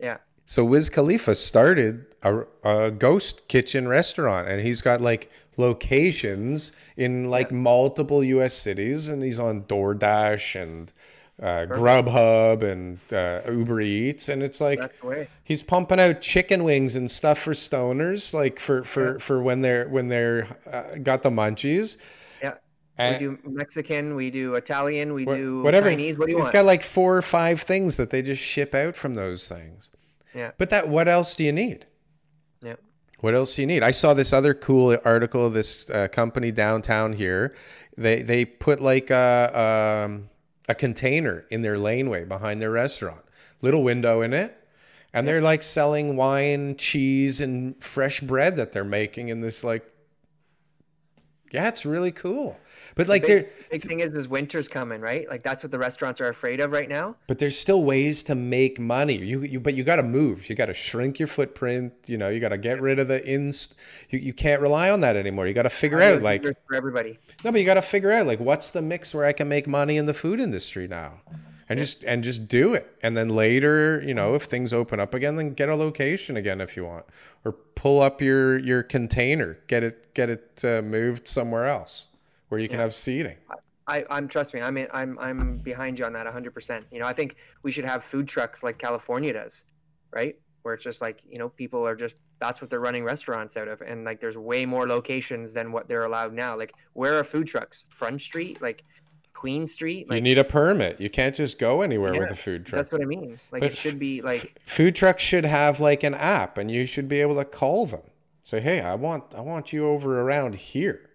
Yeah. 0.00 0.16
So 0.46 0.64
Wiz 0.64 0.88
Khalifa 0.90 1.36
started 1.36 2.06
a, 2.22 2.42
a 2.64 2.90
ghost 2.90 3.48
kitchen 3.48 3.88
restaurant, 3.88 4.48
and 4.48 4.60
he's 4.62 4.80
got 4.80 5.00
like 5.00 5.30
locations 5.56 6.72
in 6.96 7.30
like 7.30 7.52
multiple 7.52 8.22
U.S. 8.24 8.54
cities, 8.54 9.08
and 9.08 9.22
he's 9.22 9.38
on 9.38 9.62
DoorDash 9.64 10.60
and 10.60 10.92
uh, 11.40 11.66
Grubhub 11.68 12.62
and 12.62 12.98
uh, 13.12 13.48
Uber 13.50 13.80
Eats, 13.80 14.28
and 14.28 14.42
it's 14.42 14.60
like 14.60 14.80
That's 14.80 15.00
the 15.00 15.06
way. 15.06 15.28
he's 15.44 15.62
pumping 15.62 16.00
out 16.00 16.20
chicken 16.20 16.64
wings 16.64 16.96
and 16.96 17.10
stuff 17.10 17.38
for 17.38 17.52
stoners, 17.52 18.34
like 18.34 18.58
for 18.58 18.82
for 18.82 19.18
for 19.20 19.40
when 19.40 19.60
they're 19.62 19.88
when 19.88 20.08
they're 20.08 20.48
uh, 20.70 20.98
got 21.02 21.22
the 21.22 21.30
munchies. 21.30 21.96
Yeah. 22.42 22.54
And- 22.96 23.14
we 23.14 23.18
do 23.20 23.38
Mexican, 23.44 24.16
we 24.16 24.30
do 24.30 24.54
Italian, 24.56 25.14
we 25.14 25.24
do 25.24 25.62
whatever. 25.62 25.90
Chinese. 25.90 26.18
What 26.18 26.26
do 26.26 26.32
you 26.32 26.38
He's 26.38 26.42
want? 26.42 26.52
He's 26.52 26.58
got 26.60 26.64
like 26.64 26.82
four 26.82 27.16
or 27.16 27.22
five 27.22 27.60
things 27.60 27.94
that 27.94 28.10
they 28.10 28.22
just 28.22 28.42
ship 28.42 28.74
out 28.74 28.96
from 28.96 29.14
those 29.14 29.46
things. 29.46 29.90
yeah. 30.34 30.50
But 30.58 30.70
that, 30.70 30.88
what 30.88 31.06
else 31.06 31.36
do 31.36 31.44
you 31.44 31.52
need? 31.52 31.86
What 33.20 33.34
else 33.34 33.56
do 33.56 33.62
you 33.62 33.66
need? 33.66 33.82
I 33.82 33.90
saw 33.90 34.14
this 34.14 34.32
other 34.32 34.54
cool 34.54 34.96
article. 35.04 35.50
This 35.50 35.90
uh, 35.90 36.06
company 36.08 36.52
downtown 36.52 37.14
here, 37.14 37.54
they 37.96 38.22
they 38.22 38.44
put 38.44 38.80
like 38.80 39.10
a 39.10 40.06
um, 40.06 40.30
a 40.68 40.74
container 40.74 41.44
in 41.50 41.62
their 41.62 41.76
laneway 41.76 42.24
behind 42.24 42.62
their 42.62 42.70
restaurant, 42.70 43.22
little 43.60 43.82
window 43.82 44.20
in 44.20 44.32
it, 44.32 44.56
and 45.12 45.26
they're 45.26 45.40
like 45.40 45.64
selling 45.64 46.16
wine, 46.16 46.76
cheese, 46.76 47.40
and 47.40 47.82
fresh 47.82 48.20
bread 48.20 48.56
that 48.56 48.72
they're 48.72 48.84
making 48.84 49.28
in 49.28 49.40
this 49.40 49.64
like. 49.64 49.84
Yeah, 51.50 51.68
it's 51.68 51.84
really 51.86 52.12
cool. 52.12 52.58
But 52.98 53.06
like 53.06 53.22
Big, 53.22 53.30
there, 53.30 53.50
big 53.70 53.82
thing 53.82 54.00
is, 54.00 54.16
is 54.16 54.28
winter's 54.28 54.66
coming, 54.66 55.00
right? 55.00 55.28
Like 55.30 55.44
that's 55.44 55.62
what 55.62 55.70
the 55.70 55.78
restaurants 55.78 56.20
are 56.20 56.28
afraid 56.28 56.58
of 56.58 56.72
right 56.72 56.88
now. 56.88 57.14
but 57.28 57.38
there's 57.38 57.56
still 57.56 57.84
ways 57.84 58.24
to 58.24 58.34
make 58.34 58.80
money. 58.80 59.14
You 59.14 59.42
you 59.42 59.60
but 59.60 59.74
you 59.74 59.84
got 59.84 59.96
to 59.96 60.02
move. 60.02 60.50
You 60.50 60.56
got 60.56 60.66
to 60.66 60.74
shrink 60.74 61.20
your 61.20 61.28
footprint. 61.28 61.92
You 62.06 62.18
know, 62.18 62.28
you 62.28 62.40
got 62.40 62.48
to 62.48 62.58
get 62.58 62.80
rid 62.80 62.98
of 62.98 63.06
the 63.06 63.24
inst. 63.24 63.76
You 64.10 64.18
you 64.18 64.32
can't 64.32 64.60
rely 64.60 64.90
on 64.90 65.00
that 65.02 65.14
anymore. 65.14 65.46
You 65.46 65.54
got 65.54 65.62
to 65.62 65.70
figure 65.70 66.02
out 66.02 66.22
like 66.22 66.42
for 66.42 66.74
everybody. 66.74 67.20
no, 67.44 67.52
but 67.52 67.60
you 67.60 67.64
got 67.64 67.74
to 67.74 67.82
figure 67.82 68.10
out 68.10 68.26
like 68.26 68.40
what's 68.40 68.68
the 68.72 68.82
mix 68.82 69.14
where 69.14 69.24
I 69.24 69.32
can 69.32 69.48
make 69.48 69.68
money 69.68 69.96
in 69.96 70.06
the 70.06 70.14
food 70.14 70.40
industry 70.40 70.88
now, 70.88 71.20
and 71.68 71.78
just 71.78 72.02
and 72.02 72.24
just 72.24 72.48
do 72.48 72.74
it. 72.74 72.96
And 73.00 73.16
then 73.16 73.28
later, 73.28 74.02
you 74.04 74.12
know, 74.12 74.34
if 74.34 74.42
things 74.42 74.72
open 74.72 74.98
up 74.98 75.14
again, 75.14 75.36
then 75.36 75.54
get 75.54 75.68
a 75.68 75.76
location 75.76 76.36
again 76.36 76.60
if 76.60 76.76
you 76.76 76.84
want, 76.84 77.04
or 77.44 77.52
pull 77.52 78.02
up 78.02 78.20
your 78.20 78.58
your 78.58 78.82
container, 78.82 79.60
get 79.68 79.84
it 79.84 80.14
get 80.14 80.28
it 80.28 80.64
uh, 80.64 80.82
moved 80.82 81.28
somewhere 81.28 81.66
else 81.68 82.08
where 82.48 82.60
you 82.60 82.68
can 82.68 82.78
have 82.78 82.94
seating. 82.94 83.36
I, 83.86 84.04
I'm 84.10 84.28
trust 84.28 84.52
me. 84.52 84.60
I'm 84.60 84.76
in, 84.76 84.86
I'm 84.92 85.18
I'm 85.18 85.56
behind 85.58 85.98
you 85.98 86.04
on 86.04 86.12
that 86.12 86.24
100. 86.24 86.52
percent 86.52 86.86
You 86.90 87.00
know, 87.00 87.06
I 87.06 87.12
think 87.12 87.36
we 87.62 87.72
should 87.72 87.86
have 87.86 88.04
food 88.04 88.28
trucks 88.28 88.62
like 88.62 88.78
California 88.78 89.32
does, 89.32 89.64
right? 90.12 90.38
Where 90.62 90.74
it's 90.74 90.84
just 90.84 91.00
like 91.00 91.22
you 91.28 91.38
know, 91.38 91.48
people 91.48 91.86
are 91.86 91.96
just 91.96 92.16
that's 92.38 92.60
what 92.60 92.70
they're 92.70 92.80
running 92.80 93.04
restaurants 93.04 93.56
out 93.56 93.66
of, 93.68 93.80
and 93.80 94.04
like 94.04 94.20
there's 94.20 94.36
way 94.36 94.66
more 94.66 94.86
locations 94.86 95.54
than 95.54 95.72
what 95.72 95.88
they're 95.88 96.04
allowed 96.04 96.34
now. 96.34 96.56
Like 96.56 96.74
where 96.92 97.18
are 97.18 97.24
food 97.24 97.46
trucks? 97.46 97.84
Front 97.88 98.20
Street, 98.20 98.60
like 98.60 98.84
Queen 99.32 99.66
Street. 99.66 100.06
you 100.10 100.20
need 100.20 100.36
a 100.36 100.44
permit. 100.44 101.00
You 101.00 101.08
can't 101.08 101.34
just 101.34 101.58
go 101.58 101.80
anywhere 101.80 102.12
with 102.12 102.30
a 102.30 102.36
food 102.36 102.66
truck. 102.66 102.78
that's 102.78 102.92
what 102.92 103.00
I 103.00 103.04
mean. 103.04 103.40
Like 103.52 103.62
But 103.62 103.70
it 103.72 103.76
should 103.76 103.98
be 103.98 104.20
like 104.20 104.60
food 104.66 104.94
trucks 104.94 105.22
should 105.22 105.44
have 105.44 105.80
like 105.80 106.02
an 106.02 106.14
app 106.14 106.58
and 106.58 106.70
you 106.70 106.84
should 106.84 107.08
be 107.08 107.20
able 107.20 107.36
to 107.36 107.44
call 107.44 107.86
them 107.86 108.02
say 108.42 108.60
hey 108.60 108.80
i 108.80 108.94
want 108.94 109.24
i 109.36 109.40
want 109.40 109.74
you 109.74 109.86
over 109.86 110.22
around 110.22 110.54
here 110.54 111.07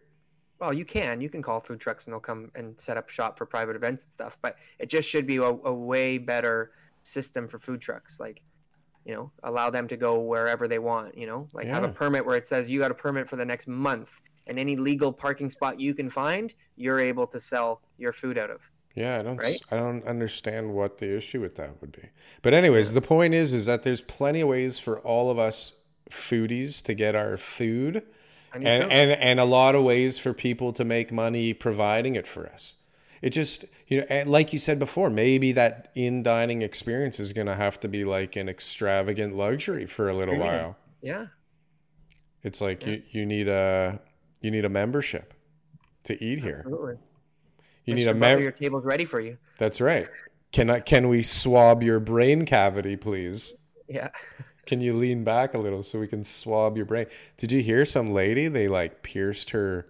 Well, 0.64 0.72
you 0.74 0.86
can. 0.86 1.20
You 1.20 1.28
can 1.30 1.41
call 1.41 1.59
food 1.59 1.82
trucks 1.82 2.05
and 2.05 2.14
they'll 2.14 2.22
come 2.22 2.49
and 2.55 2.80
set 2.80 2.95
up 2.95 3.09
shop 3.09 3.38
for 3.38 3.45
private 3.45 3.76
events 3.76 4.05
and 4.05 4.14
stuff. 4.14 4.38
But 4.41 4.55
it 4.80 4.88
just 4.89 5.09
should 5.09 5.28
be 5.28 5.36
a, 5.36 5.43
a 5.43 5.74
way 5.74 6.18
better 6.18 6.72
system 7.01 7.49
for 7.49 7.59
food 7.59 7.82
trucks. 7.82 8.22
Like, 8.22 8.41
you 9.03 9.14
know, 9.14 9.30
allow 9.43 9.70
them 9.70 9.89
to 9.89 9.97
go 9.97 10.22
wherever 10.22 10.70
they 10.70 10.80
want. 10.80 11.18
You 11.18 11.28
know, 11.28 11.49
like 11.51 11.68
have 11.68 11.84
a 11.84 11.89
permit 11.89 12.26
where 12.26 12.38
it 12.38 12.45
says 12.45 12.72
you 12.72 12.80
got 12.80 12.91
a 12.91 12.93
permit 12.95 13.28
for 13.28 13.36
the 13.36 13.43
next 13.43 13.68
month, 13.68 14.22
and 14.47 14.57
any 14.57 14.78
legal 14.78 15.11
parking 15.11 15.49
spot 15.49 15.82
you 15.82 15.93
can 15.93 16.09
find, 16.09 16.53
you're 16.78 17.01
able 17.01 17.28
to 17.28 17.41
sell 17.41 17.82
your 17.97 18.14
food 18.14 18.38
out 18.38 18.49
of. 18.49 18.72
yeah 18.95 19.20
i 19.20 19.22
don't 19.22 19.36
Right? 19.38 19.59
i 19.70 19.76
don't 19.76 20.05
understand 20.07 20.74
what 20.74 20.99
the 20.99 21.18
issue 21.18 21.41
with 21.41 21.55
that 21.55 21.82
would 21.82 21.91
be 21.91 22.09
but 22.41 22.53
anyways 22.53 22.93
the 22.93 23.01
point 23.01 23.34
is 23.34 23.51
is 23.51 23.66
that 23.66 23.82
there's 23.84 24.01
plenty 24.01 24.41
of 24.41 24.47
ways 24.49 24.78
for 24.80 24.99
all 25.01 25.30
of 25.32 25.38
us 25.39 25.74
foodies 26.09 26.82
to 26.84 26.93
get 26.93 27.16
our 27.16 27.36
food 27.38 28.03
And, 28.53 28.67
and 28.67 29.11
and, 29.11 29.39
a 29.39 29.45
lot 29.45 29.75
of 29.75 29.83
ways 29.83 30.19
for 30.19 30.33
people 30.33 30.73
to 30.73 30.85
make 30.85 31.11
money 31.11 31.53
providing 31.53 32.15
it 32.15 32.27
for 32.27 32.47
us 32.47 32.75
it 33.21 33.31
just 33.31 33.65
you 33.87 33.99
know 33.99 34.05
and 34.09 34.29
like 34.29 34.53
you 34.53 34.59
said 34.59 34.77
before 34.77 35.09
maybe 35.09 35.51
that 35.53 35.91
in 35.95 36.21
dining 36.21 36.61
experience 36.61 37.19
is 37.19 37.33
going 37.33 37.47
to 37.47 37.55
have 37.55 37.79
to 37.79 37.87
be 37.87 38.05
like 38.05 38.35
an 38.35 38.47
extravagant 38.47 39.35
luxury 39.35 39.87
for 39.87 40.07
a 40.07 40.13
little 40.13 40.37
while 40.37 40.77
yeah, 41.03 41.27
It's 42.43 42.61
like 42.61 42.85
you, 42.85 43.03
you 43.11 43.25
need 43.25 43.49
a 43.49 43.99
you 44.39 44.49
need 44.51 44.63
a 44.63 44.69
membership 44.69 45.33
to 46.05 46.23
eat 46.23 46.39
here. 46.39 46.63
absolutely. 46.65 46.95
You 47.85 47.93
need 47.95 48.07
a 48.07 48.13
Butler, 48.13 48.35
mem. 48.35 48.41
Your 48.41 48.51
table's 48.53 48.85
ready 48.85 49.03
for 49.03 49.19
you. 49.19 49.37
That's 49.57 49.81
right. 49.81 50.07
Can 50.53 50.69
I 50.69 50.79
can 50.79 51.09
we 51.09 51.21
swab 51.21 51.83
your 51.83 51.99
brain 51.99 52.45
cavity, 52.45 52.95
please? 52.95 53.53
Yeah. 53.89 54.09
Can 54.66 54.82
you 54.82 54.95
lean 54.95 55.24
back 55.24 55.53
a 55.53 55.57
little 55.59 55.84
so 55.84 55.99
we 55.99 56.07
can 56.07 56.24
swab 56.24 56.78
your 56.78 56.86
brain? 56.86 57.07
Did 57.38 57.51
you 57.51 57.61
hear 57.61 57.86
some 57.86 58.14
lady 58.14 58.47
they 58.47 58.68
like 58.68 59.03
pierced 59.03 59.49
her 59.51 59.88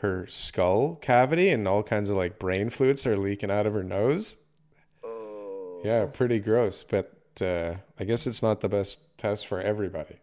her 0.00 0.26
skull 0.28 0.96
cavity 0.96 1.48
and 1.48 1.66
all 1.66 1.82
kinds 1.82 2.10
of 2.10 2.16
like 2.16 2.38
brain 2.38 2.70
fluids 2.70 3.06
are 3.06 3.16
leaking 3.16 3.50
out 3.50 3.66
of 3.66 3.74
her 3.74 3.82
nose? 3.82 4.36
Oh. 5.04 5.80
Yeah, 5.84 6.06
pretty 6.06 6.38
gross, 6.38 6.82
but 6.82 7.12
uh, 7.40 7.76
I 7.98 8.04
guess 8.04 8.26
it's 8.26 8.42
not 8.42 8.60
the 8.60 8.68
best 8.68 9.00
test 9.18 9.46
for 9.46 9.60
everybody. 9.60 10.16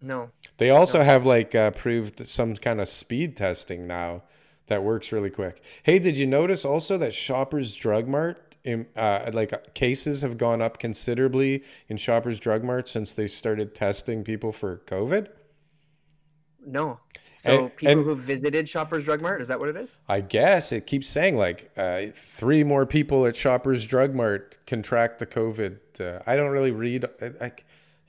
No. 0.00 0.30
They 0.58 0.70
also 0.70 1.02
have 1.02 1.26
like 1.26 1.54
uh, 1.54 1.72
proved 1.72 2.28
some 2.28 2.54
kind 2.56 2.80
of 2.80 2.88
speed 2.88 3.36
testing 3.36 3.86
now 3.86 4.22
that 4.68 4.82
works 4.82 5.12
really 5.12 5.30
quick. 5.30 5.62
Hey, 5.82 5.98
did 5.98 6.16
you 6.16 6.26
notice 6.26 6.64
also 6.64 6.98
that 6.98 7.14
Shoppers 7.14 7.74
Drug 7.74 8.06
Mart, 8.06 8.47
uh, 8.96 9.30
like 9.32 9.74
cases 9.74 10.22
have 10.22 10.36
gone 10.38 10.60
up 10.62 10.78
considerably 10.78 11.62
in 11.88 11.96
Shoppers 11.96 12.38
Drug 12.40 12.62
Mart 12.64 12.88
since 12.88 13.12
they 13.12 13.28
started 13.28 13.74
testing 13.74 14.24
people 14.24 14.52
for 14.52 14.82
COVID? 14.86 15.28
No. 16.66 17.00
So 17.36 17.66
And- 17.66 17.76
people 17.76 17.92
and- 17.98 18.04
who 18.04 18.16
visited 18.16 18.68
Shoppers 18.68 19.04
Drug 19.04 19.22
Mart, 19.22 19.40
is 19.40 19.46
that 19.48 19.60
what 19.60 19.68
it 19.68 19.76
is? 19.76 19.98
I 20.08 20.20
guess 20.20 20.72
it 20.72 20.86
keeps 20.86 21.08
saying 21.08 21.36
like 21.36 21.70
uh, 21.76 22.06
three 22.12 22.64
more 22.64 22.84
people 22.84 23.26
at 23.26 23.36
Shoppers 23.36 23.86
Drug 23.86 24.12
Mart 24.14 24.58
contract 24.66 25.20
the 25.20 25.26
COVID. 25.26 25.78
Uh, 26.00 26.20
I 26.26 26.34
don't 26.36 26.50
really 26.50 26.72
read. 26.72 27.04
I, 27.22 27.26
I, 27.46 27.52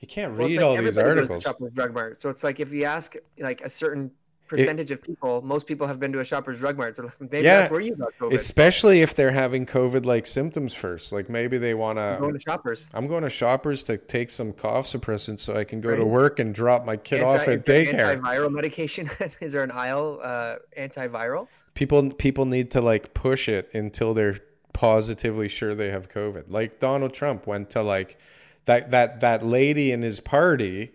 you 0.00 0.08
can't 0.08 0.36
Well, 0.36 0.48
read 0.48 0.56
like 0.56 0.64
all 0.64 0.76
these 0.76 0.98
articles. 0.98 1.44
Shoppers 1.44 1.72
Drug 1.72 1.94
Mart. 1.94 2.18
So 2.20 2.28
it's 2.28 2.42
like 2.42 2.58
if 2.58 2.72
you 2.72 2.84
ask 2.84 3.14
like 3.38 3.60
a 3.60 3.70
certain 3.70 4.10
percentage 4.50 4.90
of 4.90 5.00
people, 5.00 5.40
most 5.42 5.66
people 5.68 5.86
have 5.86 6.00
been 6.00 6.12
to 6.12 6.18
a 6.18 6.24
Shoppers 6.24 6.58
Drug 6.58 6.76
Mart. 6.76 6.96
So 6.96 7.10
maybe 7.20 7.44
Yeah, 7.44 7.60
that's 7.60 7.70
where 7.70 7.80
you 7.80 7.94
got 7.94 8.12
COVID. 8.18 8.34
Especially 8.34 9.00
if 9.00 9.14
they're 9.14 9.30
having 9.30 9.64
COVID 9.64 10.04
like 10.04 10.26
symptoms 10.26 10.74
first. 10.74 11.12
Like 11.12 11.30
maybe 11.30 11.56
they 11.56 11.72
want 11.72 11.98
to. 11.98 12.16
going 12.18 12.34
to. 12.34 12.40
Shoppers. 12.40 12.90
I'm 12.92 13.06
going 13.06 13.22
to 13.22 13.30
Shoppers 13.30 13.84
to 13.84 13.96
take 13.96 14.30
some 14.30 14.52
cough 14.52 14.86
suppressants 14.86 15.40
so 15.40 15.56
I 15.56 15.64
can 15.64 15.80
go 15.80 15.94
to 15.94 16.04
work 16.04 16.40
and 16.40 16.54
drop 16.54 16.84
my 16.84 16.96
kid 16.96 17.22
off 17.22 17.46
at 17.46 17.60
is 17.60 17.64
daycare. 17.64 18.20
Antiviral 18.20 18.50
medication. 18.50 19.08
is 19.40 19.52
there 19.52 19.62
an 19.62 19.70
aisle 19.70 20.18
uh, 20.22 20.56
antiviral? 20.76 21.46
People 21.74 22.10
people 22.10 22.44
need 22.44 22.72
to 22.72 22.80
like 22.80 23.14
push 23.14 23.48
it 23.48 23.72
until 23.72 24.14
they're 24.14 24.40
positively 24.72 25.48
sure 25.48 25.74
they 25.74 25.90
have 25.90 26.08
COVID. 26.08 26.44
Like 26.48 26.80
Donald 26.80 27.14
Trump 27.14 27.46
went 27.46 27.70
to 27.70 27.82
like 27.82 28.18
that 28.64 28.90
that 28.90 29.20
that 29.20 29.44
lady 29.44 29.92
in 29.92 30.02
his 30.02 30.18
party. 30.18 30.92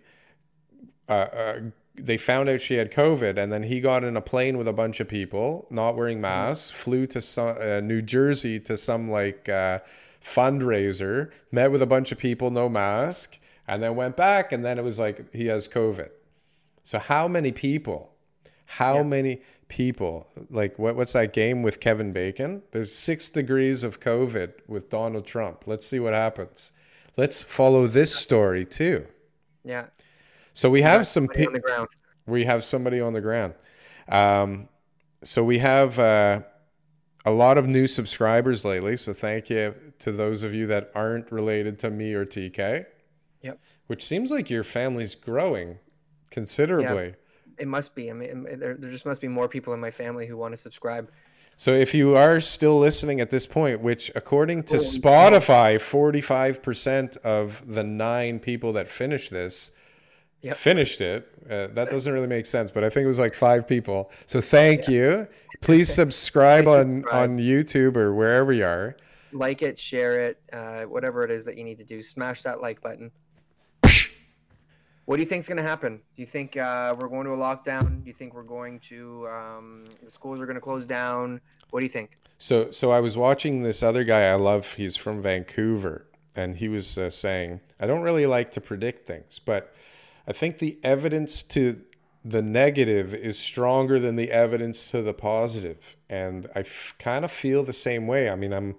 Uh, 1.08 1.12
uh, 1.12 1.60
they 1.98 2.16
found 2.16 2.48
out 2.48 2.60
she 2.60 2.74
had 2.74 2.92
COVID, 2.92 3.38
and 3.38 3.52
then 3.52 3.64
he 3.64 3.80
got 3.80 4.04
in 4.04 4.16
a 4.16 4.20
plane 4.20 4.58
with 4.58 4.68
a 4.68 4.72
bunch 4.72 5.00
of 5.00 5.08
people, 5.08 5.66
not 5.70 5.96
wearing 5.96 6.20
masks, 6.20 6.70
flew 6.70 7.06
to 7.06 7.20
some, 7.20 7.56
uh, 7.60 7.80
New 7.80 8.02
Jersey 8.02 8.60
to 8.60 8.76
some 8.76 9.10
like 9.10 9.48
uh, 9.48 9.80
fundraiser, 10.22 11.30
met 11.50 11.70
with 11.70 11.82
a 11.82 11.86
bunch 11.86 12.12
of 12.12 12.18
people, 12.18 12.50
no 12.50 12.68
mask, 12.68 13.38
and 13.66 13.82
then 13.82 13.96
went 13.96 14.16
back, 14.16 14.52
and 14.52 14.64
then 14.64 14.78
it 14.78 14.84
was 14.84 14.98
like 14.98 15.32
he 15.32 15.46
has 15.46 15.68
COVID. 15.68 16.10
So 16.84 16.98
how 16.98 17.26
many 17.28 17.52
people? 17.52 18.12
How 18.66 19.02
many 19.02 19.40
people? 19.68 20.28
Like 20.50 20.78
what? 20.78 20.96
What's 20.96 21.14
that 21.14 21.32
game 21.32 21.62
with 21.62 21.80
Kevin 21.80 22.12
Bacon? 22.12 22.62
There's 22.72 22.94
six 22.94 23.28
degrees 23.28 23.82
of 23.82 24.00
COVID 24.00 24.52
with 24.66 24.90
Donald 24.90 25.26
Trump. 25.26 25.64
Let's 25.66 25.86
see 25.86 25.98
what 25.98 26.12
happens. 26.12 26.72
Let's 27.16 27.42
follow 27.42 27.86
this 27.86 28.14
story 28.14 28.64
too. 28.64 29.06
Yeah. 29.64 29.86
So 30.56 30.70
we 30.70 30.80
have 30.80 31.06
some 31.06 31.26
the 31.26 31.60
ground. 31.62 31.88
we 32.26 32.46
have 32.46 32.64
somebody 32.64 32.98
on 32.98 33.12
the 33.12 33.20
ground. 33.20 33.52
Um, 34.08 34.70
so 35.22 35.44
we 35.44 35.58
have 35.58 35.98
uh, 35.98 36.40
a 37.26 37.30
lot 37.30 37.58
of 37.58 37.66
new 37.68 37.86
subscribers 37.86 38.64
lately. 38.64 38.96
So 38.96 39.12
thank 39.12 39.50
you 39.50 39.74
to 39.98 40.10
those 40.10 40.42
of 40.42 40.54
you 40.54 40.66
that 40.68 40.90
aren't 40.94 41.30
related 41.30 41.78
to 41.80 41.90
me 41.90 42.14
or 42.14 42.24
TK. 42.24 42.86
Yep. 43.42 43.60
Which 43.86 44.02
seems 44.02 44.30
like 44.30 44.48
your 44.48 44.64
family's 44.64 45.14
growing 45.14 45.78
considerably. 46.30 47.16
It 47.58 47.68
must 47.68 47.94
be. 47.94 48.08
I 48.10 48.14
mean, 48.14 48.46
there, 48.58 48.76
there 48.78 48.90
just 48.90 49.04
must 49.04 49.20
be 49.20 49.28
more 49.28 49.48
people 49.48 49.74
in 49.74 49.80
my 49.80 49.90
family 49.90 50.26
who 50.26 50.38
want 50.38 50.54
to 50.54 50.56
subscribe. 50.56 51.10
So 51.58 51.74
if 51.74 51.92
you 51.92 52.16
are 52.16 52.40
still 52.40 52.78
listening 52.78 53.20
at 53.20 53.30
this 53.30 53.46
point, 53.46 53.82
which 53.82 54.10
according 54.14 54.62
to 54.64 54.76
Spotify, 54.76 55.76
45% 55.76 57.18
of 57.18 57.62
the 57.66 57.84
nine 57.84 58.38
people 58.38 58.72
that 58.72 58.88
finish 58.88 59.28
this 59.28 59.72
Yep. 60.42 60.56
finished 60.56 61.00
it. 61.00 61.28
Uh, 61.50 61.66
that 61.74 61.90
doesn't 61.90 62.12
really 62.12 62.26
make 62.28 62.46
sense, 62.46 62.70
but 62.70 62.84
I 62.84 62.90
think 62.90 63.04
it 63.04 63.08
was 63.08 63.18
like 63.18 63.34
five 63.34 63.66
people. 63.66 64.10
So 64.26 64.40
thank 64.40 64.86
you. 64.86 65.26
Please 65.60 65.92
subscribe 65.92 66.64
Please 66.64 66.74
on 66.74 67.00
subscribe. 67.00 67.30
on 67.30 67.38
YouTube 67.38 67.96
or 67.96 68.14
wherever 68.14 68.52
you 68.52 68.64
are. 68.64 68.96
like 69.32 69.62
it, 69.62 69.78
share 69.78 70.24
it, 70.26 70.40
uh, 70.52 70.82
whatever 70.82 71.24
it 71.24 71.30
is 71.30 71.44
that 71.46 71.56
you 71.58 71.64
need 71.64 71.78
to 71.78 71.84
do. 71.84 72.02
Smash 72.02 72.42
that 72.42 72.60
like 72.60 72.80
button. 72.80 73.10
What 75.06 75.16
do 75.16 75.22
you 75.22 75.28
think 75.28 75.40
is 75.40 75.48
going 75.48 75.58
to 75.58 75.62
happen? 75.62 76.00
Do 76.16 76.22
you 76.22 76.26
think 76.26 76.56
uh, 76.56 76.94
we're 76.98 77.06
going 77.08 77.26
to 77.26 77.32
a 77.32 77.36
lockdown? 77.36 78.02
Do 78.02 78.08
you 78.08 78.12
think 78.12 78.34
we're 78.34 78.42
going 78.42 78.80
to 78.80 79.28
um, 79.28 79.84
the 80.04 80.10
schools 80.10 80.40
are 80.40 80.46
going 80.46 80.56
to 80.56 80.60
close 80.60 80.84
down? 80.84 81.40
What 81.70 81.78
do 81.80 81.86
you 81.86 81.90
think? 81.90 82.18
So, 82.38 82.72
so 82.72 82.90
I 82.90 82.98
was 82.98 83.16
watching 83.16 83.62
this 83.62 83.82
other 83.84 84.02
guy 84.02 84.22
I 84.22 84.34
love. 84.34 84.74
He's 84.74 84.96
from 84.96 85.22
Vancouver, 85.22 86.08
and 86.34 86.56
he 86.56 86.68
was 86.68 86.98
uh, 86.98 87.08
saying, 87.10 87.60
"I 87.78 87.86
don't 87.86 88.02
really 88.02 88.26
like 88.26 88.50
to 88.52 88.60
predict 88.60 89.06
things, 89.06 89.38
but 89.38 89.72
I 90.26 90.32
think 90.32 90.58
the 90.58 90.78
evidence 90.82 91.42
to 91.44 91.80
the 92.24 92.42
negative 92.42 93.14
is 93.14 93.38
stronger 93.38 94.00
than 94.00 94.16
the 94.16 94.32
evidence 94.32 94.90
to 94.90 95.00
the 95.00 95.14
positive, 95.14 95.96
and 96.08 96.48
I 96.56 96.60
f- 96.60 96.94
kind 96.98 97.24
of 97.24 97.30
feel 97.30 97.62
the 97.62 97.72
same 97.72 98.06
way. 98.08 98.28
I 98.28 98.34
mean, 98.34 98.52
I'm 98.52 98.74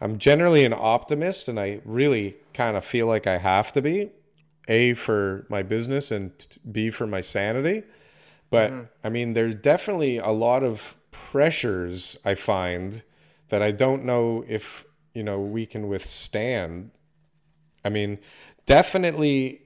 I'm 0.00 0.18
generally 0.18 0.64
an 0.64 0.74
optimist, 0.74 1.48
and 1.48 1.60
I 1.60 1.80
really 1.84 2.36
kind 2.54 2.76
of 2.76 2.84
feel 2.84 3.06
like 3.06 3.26
I 3.26 3.38
have 3.38 3.72
to 3.74 3.82
be, 3.82 4.10
a 4.66 4.94
for 4.94 5.46
my 5.48 5.62
business 5.62 6.10
and 6.10 6.32
b 6.70 6.90
for 6.90 7.06
my 7.06 7.20
sanity. 7.20 7.84
But 8.50 8.72
mm-hmm. 8.72 8.82
I 9.04 9.08
mean, 9.08 9.34
there's 9.34 9.54
definitely 9.54 10.18
a 10.18 10.30
lot 10.30 10.62
of 10.62 10.96
pressures 11.10 12.16
I 12.24 12.34
find 12.34 13.02
that 13.48 13.62
I 13.62 13.70
don't 13.70 14.04
know 14.04 14.44
if 14.48 14.84
you 15.14 15.22
know 15.22 15.40
we 15.40 15.66
can 15.66 15.88
withstand. 15.88 16.90
I 17.84 17.88
mean, 17.88 18.18
definitely 18.66 19.62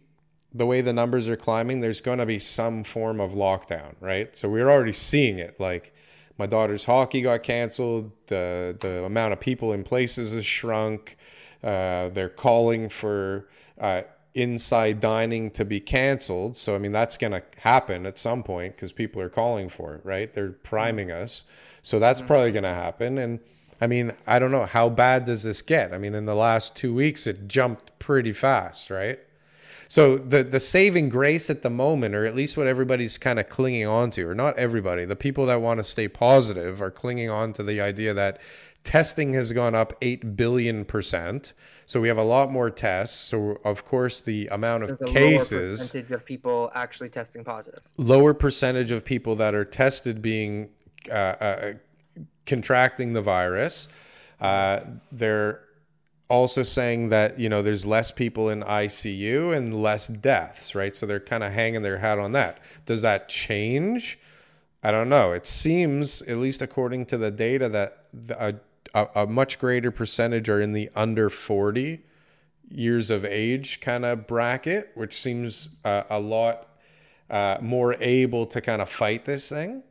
the 0.55 0.67
way 0.67 0.81
the 0.81 0.93
numbers 0.93 1.29
are 1.29 1.37
climbing, 1.37 1.81
there's 1.81 2.01
going 2.01 2.19
to 2.19 2.27
be 2.27 2.39
some 2.39 2.85
form 2.85 3.21
of 3.21 3.33
lockdown, 3.33 3.95
right? 4.01 4.37
So 4.37 4.49
we're 4.49 4.71
already 4.71 4.93
seeing 4.93 5.39
it. 5.39 5.59
Like 5.59 5.95
my 6.39 6.47
daughter's 6.47 6.85
hockey 6.85 7.23
got 7.23 7.43
canceled. 7.43 8.13
The 8.27 8.77
the 8.79 9.05
amount 9.05 9.33
of 9.33 9.41
people 9.41 9.73
in 9.73 9.85
places 9.85 10.33
has 10.33 10.45
shrunk. 10.45 11.17
Uh, 11.63 12.09
they're 12.09 12.29
calling 12.29 12.89
for 12.89 13.49
uh, 13.81 14.03
inside 14.35 15.01
dining 15.01 15.51
to 15.53 15.65
be 15.65 15.81
canceled. 15.81 16.57
So 16.57 16.75
I 16.75 16.79
mean 16.79 16.93
that's 16.93 17.17
going 17.17 17.33
to 17.33 17.43
happen 17.59 18.05
at 18.05 18.19
some 18.19 18.43
point 18.43 18.77
because 18.77 18.93
people 18.93 19.23
are 19.23 19.31
calling 19.31 19.69
for 19.69 19.95
it, 19.95 20.05
right? 20.05 20.33
They're 20.35 20.51
priming 20.53 21.11
us. 21.11 21.45
So 21.83 21.99
that's 21.99 22.21
mm-hmm. 22.21 22.27
probably 22.27 22.53
going 22.53 22.65
to 22.65 22.71
happen. 22.71 23.19
And 23.19 23.41
I 23.81 23.87
mean, 23.89 24.13
I 24.29 24.39
don't 24.39 24.53
know 24.53 24.67
how 24.67 24.89
bad 24.89 25.25
does 25.25 25.43
this 25.43 25.61
get? 25.61 25.93
I 25.93 25.99
mean, 25.99 26.15
in 26.15 26.25
the 26.25 26.37
last 26.37 26.77
two 26.77 26.95
weeks, 26.95 27.27
it 27.27 27.49
jumped 27.49 27.99
pretty 27.99 28.33
fast, 28.33 28.91
right? 28.91 29.19
So 29.93 30.17
the 30.17 30.43
the 30.43 30.59
saving 30.59 31.11
grace 31.11 31.51
at 31.51 31.61
the 31.61 31.69
moment, 31.69 32.15
or 32.15 32.25
at 32.25 32.35
least 32.35 32.57
what 32.57 32.67
everybody's 32.67 33.19
kind 33.19 33.39
of 33.39 33.51
clinging 33.51 33.87
on 33.87 34.11
to, 34.13 34.27
or 34.27 34.35
not 34.35 34.57
everybody, 34.57 35.05
the 35.05 35.15
people 35.15 35.45
that 35.45 35.61
want 35.61 35.81
to 35.81 35.85
stay 35.85 36.09
positive 36.09 36.81
are 36.81 36.91
clinging 36.91 37.29
on 37.29 37.53
to 37.53 37.63
the 37.63 37.79
idea 37.79 38.15
that 38.15 38.41
testing 38.85 39.35
has 39.35 39.53
gone 39.53 39.75
up 39.75 39.93
eight 40.01 40.35
billion 40.35 40.87
percent. 40.87 41.53
So 41.85 42.01
we 42.01 42.09
have 42.09 42.17
a 42.17 42.23
lot 42.23 42.51
more 42.51 42.71
tests. 42.71 43.19
So 43.19 43.61
of 43.67 43.85
course 43.85 44.19
the 44.19 44.47
amount 44.47 44.85
of 44.85 44.99
cases, 45.05 45.81
percentage 45.81 46.11
of 46.11 46.25
people 46.25 46.73
actually 46.75 47.11
testing 47.11 47.45
positive, 47.45 47.81
lower 47.99 48.33
percentage 48.33 48.93
of 48.93 49.05
people 49.05 49.37
that 49.37 49.55
are 49.55 49.67
tested 49.67 50.23
being 50.23 50.71
uh, 51.11 51.13
uh, 51.13 51.73
contracting 52.47 53.13
the 53.13 53.21
virus. 53.21 53.89
Uh, 54.41 54.81
they're 55.11 55.61
also 56.33 56.63
saying 56.63 57.11
that 57.11 57.39
you 57.39 57.47
know 57.47 57.61
there's 57.61 57.85
less 57.85 58.11
people 58.11 58.49
in 58.49 58.63
ICU 58.63 59.55
and 59.55 59.83
less 59.83 60.07
deaths, 60.09 60.75
right? 60.75 60.97
So 60.97 61.05
they're 61.05 61.21
kind 61.21 61.45
of 61.45 61.53
hanging 61.53 61.83
their 61.83 61.99
hat 61.99 62.19
on 62.19 62.33
that. 62.33 62.59
Does 62.87 63.03
that 63.03 63.29
change? 63.29 64.19
I 64.83 64.91
don't 64.91 65.11
know. 65.11 65.33
It 65.33 65.47
seems, 65.47 66.23
at 66.23 66.39
least 66.39 66.63
according 66.63 67.05
to 67.07 67.19
the 67.19 67.31
data, 67.31 67.69
that 67.69 68.07
a, 68.31 68.55
a, 68.95 69.23
a 69.23 69.27
much 69.27 69.59
greater 69.59 69.91
percentage 69.91 70.49
are 70.49 70.61
in 70.61 70.73
the 70.73 70.89
under 70.97 71.29
40 71.29 72.01
years 72.71 73.11
of 73.11 73.27
age 73.27 73.81
kind 73.81 74.05
of 74.07 74.27
bracket, 74.27 74.91
which 74.95 75.21
seems 75.21 75.69
uh, 75.85 76.05
a 76.09 76.19
lot 76.19 76.67
uh, 77.29 77.59
more 77.61 77.95
able 78.01 78.47
to 78.47 78.61
kind 78.63 78.81
of 78.81 78.89
fight 78.89 79.27
this 79.27 79.51
thing. 79.51 79.83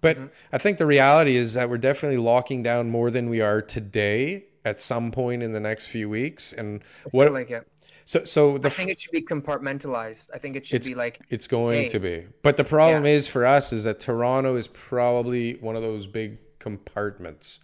But 0.00 0.16
mm-hmm. 0.16 0.26
I 0.52 0.58
think 0.58 0.78
the 0.78 0.86
reality 0.86 1.36
is 1.36 1.54
that 1.54 1.70
we're 1.70 1.78
definitely 1.78 2.18
locking 2.18 2.64
down 2.64 2.90
more 2.90 3.12
than 3.12 3.30
we 3.30 3.40
are 3.40 3.62
today 3.62 4.46
at 4.64 4.80
some 4.80 5.10
point 5.10 5.42
in 5.42 5.52
the 5.52 5.60
next 5.60 5.86
few 5.86 6.08
weeks. 6.08 6.52
And 6.52 6.82
what 7.10 7.32
like 7.32 7.50
it. 7.50 7.66
So, 8.06 8.24
so 8.24 8.58
the 8.58 8.68
I 8.68 8.70
think 8.70 8.90
it 8.90 9.00
should 9.00 9.12
be 9.12 9.22
compartmentalized. 9.22 10.30
I 10.34 10.38
think 10.38 10.56
it 10.56 10.66
should 10.66 10.84
be 10.84 10.94
like 10.94 11.20
it's 11.30 11.46
going 11.46 11.82
hey, 11.82 11.88
to 11.88 11.98
be. 11.98 12.26
But 12.42 12.56
the 12.56 12.64
problem 12.64 13.04
yeah. 13.04 13.12
is 13.12 13.26
for 13.26 13.46
us 13.46 13.72
is 13.72 13.84
that 13.84 14.00
Toronto 14.00 14.56
is 14.56 14.68
probably 14.68 15.54
one 15.54 15.74
of 15.74 15.82
those 15.82 16.06
big 16.06 16.38
compartments. 16.58 17.60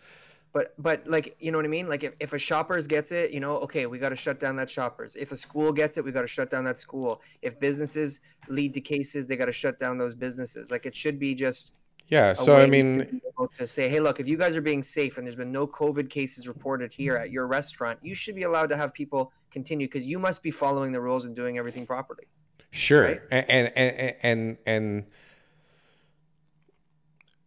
But 0.52 0.74
but 0.78 1.06
like 1.06 1.36
you 1.40 1.52
know 1.52 1.58
what 1.58 1.66
I 1.66 1.68
mean? 1.68 1.88
Like 1.88 2.04
if, 2.04 2.14
if 2.20 2.32
a 2.32 2.38
shoppers 2.38 2.86
gets 2.86 3.12
it, 3.12 3.32
you 3.32 3.40
know, 3.40 3.58
okay, 3.58 3.86
we 3.86 3.98
got 3.98 4.08
to 4.08 4.16
shut 4.16 4.40
down 4.40 4.56
that 4.56 4.70
shoppers. 4.70 5.14
If 5.14 5.30
a 5.30 5.36
school 5.36 5.72
gets 5.72 5.98
it, 5.98 6.04
we 6.04 6.10
got 6.10 6.22
to 6.22 6.26
shut 6.26 6.50
down 6.50 6.64
that 6.64 6.78
school. 6.78 7.20
If 7.42 7.60
businesses 7.60 8.22
lead 8.48 8.72
to 8.74 8.80
cases, 8.80 9.26
they 9.26 9.36
got 9.36 9.46
to 9.46 9.52
shut 9.52 9.78
down 9.78 9.98
those 9.98 10.14
businesses. 10.14 10.70
Like 10.70 10.86
it 10.86 10.96
should 10.96 11.18
be 11.18 11.34
just 11.34 11.74
yeah. 12.10 12.32
So 12.34 12.56
I 12.56 12.66
mean, 12.66 13.20
to, 13.38 13.48
to, 13.54 13.66
say, 13.66 13.88
hey, 13.88 14.00
look, 14.00 14.18
if 14.20 14.26
you 14.26 14.36
guys 14.36 14.56
are 14.56 14.60
being 14.60 14.82
safe 14.82 15.16
and 15.16 15.26
there's 15.26 15.36
been 15.36 15.52
no 15.52 15.66
COVID 15.66 16.10
cases 16.10 16.48
reported 16.48 16.92
here 16.92 17.16
at 17.16 17.30
your 17.30 17.46
restaurant, 17.46 17.98
you 18.02 18.14
should 18.14 18.34
be 18.34 18.42
allowed 18.42 18.68
to 18.70 18.76
have 18.76 18.92
people 18.92 19.32
continue 19.50 19.86
because 19.86 20.06
you 20.06 20.18
must 20.18 20.42
be 20.42 20.50
following 20.50 20.92
the 20.92 21.00
rules 21.00 21.24
and 21.24 21.36
doing 21.36 21.56
everything 21.56 21.86
properly. 21.86 22.24
Sure. 22.72 23.04
Right? 23.04 23.20
And, 23.30 23.72
and 23.76 24.14
and 24.22 24.58
and 24.66 25.04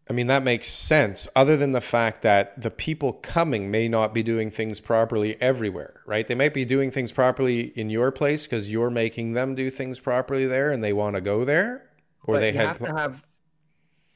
I 0.09 0.14
mean 0.14 0.28
that 0.28 0.43
makes 0.43 0.68
sense. 0.68 1.28
Other 1.36 1.57
than 1.57 1.72
the 1.72 1.82
fact 1.82 2.22
that 2.22 2.61
the 2.61 2.72
people 2.72 3.14
coming 3.14 3.70
may 3.70 3.88
not 3.88 4.14
be 4.14 4.24
doing 4.24 4.49
things 4.49 4.80
properly 4.80 5.41
everywhere, 5.41 6.01
right? 6.05 6.28
They 6.28 6.36
might 6.36 6.53
be 6.53 6.66
doing 6.66 6.91
things 6.91 7.11
properly 7.11 7.74
in 7.78 7.89
your 7.89 8.11
place 8.11 8.43
because 8.43 8.72
you're 8.72 8.89
making 8.89 9.34
them 9.34 9.55
do 9.55 9.70
things 9.70 9.99
properly 9.99 10.45
there, 10.45 10.72
and 10.72 10.84
they 10.84 10.93
want 10.93 11.16
to 11.16 11.22
go 11.22 11.45
there, 11.45 11.89
or 12.24 12.36
but 12.36 12.39
they 12.41 12.51
have 12.51 12.80
to 12.80 12.93
have 12.93 13.26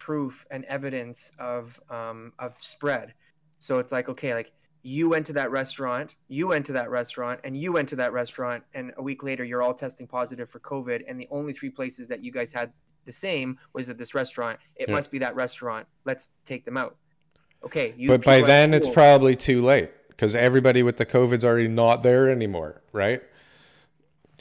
proof 0.08 0.46
and 0.52 0.64
evidence 0.66 1.34
of 1.38 1.78
um, 1.90 2.32
of 2.40 2.56
spread. 2.62 3.14
So 3.60 3.80
it's 3.80 3.92
like 3.92 4.08
okay, 4.08 4.34
like 4.34 4.54
you 4.82 5.10
went 5.10 5.26
to 5.26 5.34
that 5.34 5.52
restaurant, 5.52 6.16
you 6.30 6.48
went 6.48 6.66
to 6.68 6.72
that 6.72 6.90
restaurant, 6.90 7.42
and 7.44 7.58
you 7.58 7.74
went 7.74 7.90
to 7.90 7.98
that 7.98 8.14
restaurant, 8.14 8.64
and 8.74 8.94
a 8.96 9.04
week 9.04 9.22
later 9.22 9.44
you're 9.44 9.62
all 9.62 9.74
testing 9.74 10.08
positive 10.08 10.50
for 10.50 10.62
COVID, 10.62 11.04
and 11.10 11.20
the 11.20 11.28
only 11.30 11.52
three 11.52 11.70
places 11.70 12.08
that 12.08 12.24
you 12.24 12.32
guys 12.32 12.54
had 12.54 12.72
the 13.04 13.12
same 13.12 13.60
was 13.74 13.90
at 13.90 13.98
this 13.98 14.16
restaurant. 14.16 14.58
It 14.78 14.88
yeah. 14.88 14.96
must 14.96 15.12
be 15.12 15.20
that 15.20 15.36
restaurant. 15.36 15.86
Let's 16.06 16.30
take 16.46 16.64
them 16.64 16.78
out. 16.78 16.96
Okay, 17.66 17.94
but 18.08 18.24
by 18.24 18.42
then 18.42 18.74
it's 18.74 18.88
probably 18.88 19.36
too 19.36 19.62
late 19.62 19.92
because 20.08 20.36
everybody 20.36 20.84
with 20.84 20.96
the 20.96 21.06
COVID's 21.06 21.44
already 21.44 21.68
not 21.68 22.02
there 22.02 22.30
anymore, 22.30 22.82
right? 22.94 23.22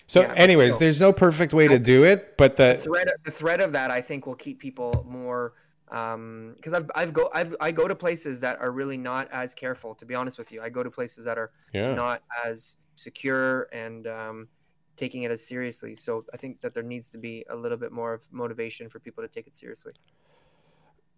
So, 0.07 0.20
yeah, 0.22 0.34
anyways, 0.34 0.74
still, 0.74 0.86
there's 0.86 1.00
no 1.00 1.12
perfect 1.12 1.52
way 1.52 1.66
to 1.66 1.78
do 1.78 2.04
it, 2.04 2.36
but 2.36 2.57
the, 2.57 2.74
the 2.74 2.82
threat 2.82 3.09
the 3.24 3.30
threat 3.30 3.61
of 3.61 3.72
that 3.72 3.90
I 3.90 4.00
think 4.00 4.26
will 4.26 4.36
keep 4.36 4.61
people 4.61 5.04
more 5.09 5.54
um 5.92 6.54
because 6.57 6.72
I've 6.72 6.90
I've 6.94 7.12
go 7.12 7.30
I've 7.32 7.54
I 7.61 7.70
go 7.70 7.86
to 7.86 7.94
places 7.94 8.40
that 8.40 8.59
are 8.61 8.72
really 8.72 8.96
not 8.96 9.28
as 9.30 9.54
careful 9.54 9.94
to 9.96 10.04
be 10.04 10.14
honest 10.14 10.38
with 10.38 10.50
you. 10.50 10.61
I 10.61 10.68
go 10.68 10.82
to 10.82 10.90
places 10.90 11.24
that 11.24 11.38
are 11.38 11.52
yeah. 11.72 11.94
not 11.94 12.22
as 12.44 12.76
secure 12.94 13.68
and 13.72 14.07
um 14.07 14.48
taking 14.96 15.24
it 15.24 15.30
as 15.30 15.46
seriously. 15.46 15.94
So 15.94 16.24
I 16.32 16.36
think 16.36 16.61
that 16.62 16.72
there 16.74 16.82
needs 16.82 17.09
to 17.09 17.18
be 17.18 17.44
a 17.50 17.57
little 17.57 17.76
bit 17.76 17.92
more 17.92 18.14
of 18.14 18.26
motivation 18.32 18.88
for 18.88 18.98
people 18.98 19.22
to 19.22 19.28
take 19.28 19.46
it 19.46 19.54
seriously. 19.54 19.92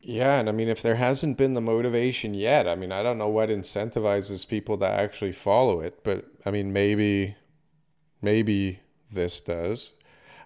Yeah, 0.00 0.38
and 0.38 0.48
I 0.48 0.52
mean 0.52 0.68
if 0.68 0.82
there 0.82 0.96
hasn't 0.96 1.38
been 1.38 1.54
the 1.54 1.60
motivation 1.60 2.34
yet, 2.34 2.68
I 2.68 2.74
mean 2.74 2.92
I 2.92 3.02
don't 3.02 3.18
know 3.18 3.28
what 3.28 3.48
incentivizes 3.48 4.46
people 4.46 4.76
to 4.78 4.86
actually 4.86 5.32
follow 5.32 5.80
it, 5.80 6.04
but 6.04 6.26
I 6.44 6.50
mean 6.50 6.74
maybe 6.74 7.36
maybe 8.22 8.80
this 9.10 9.40
does. 9.40 9.92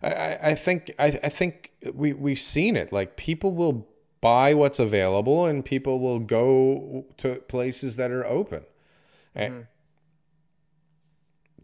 I, 0.02 0.38
I 0.42 0.54
think 0.54 0.92
I, 0.98 1.06
I 1.22 1.28
think 1.28 1.72
we 1.94 2.12
we've 2.12 2.40
seen 2.40 2.76
it. 2.76 2.92
Like 2.92 3.16
people 3.16 3.52
will 3.52 3.88
buy 4.20 4.54
what's 4.54 4.78
available, 4.78 5.46
and 5.46 5.64
people 5.64 6.00
will 6.00 6.18
go 6.18 7.06
to 7.18 7.36
places 7.48 7.96
that 7.96 8.10
are 8.10 8.26
open. 8.26 8.64
Mm-hmm. 9.36 9.60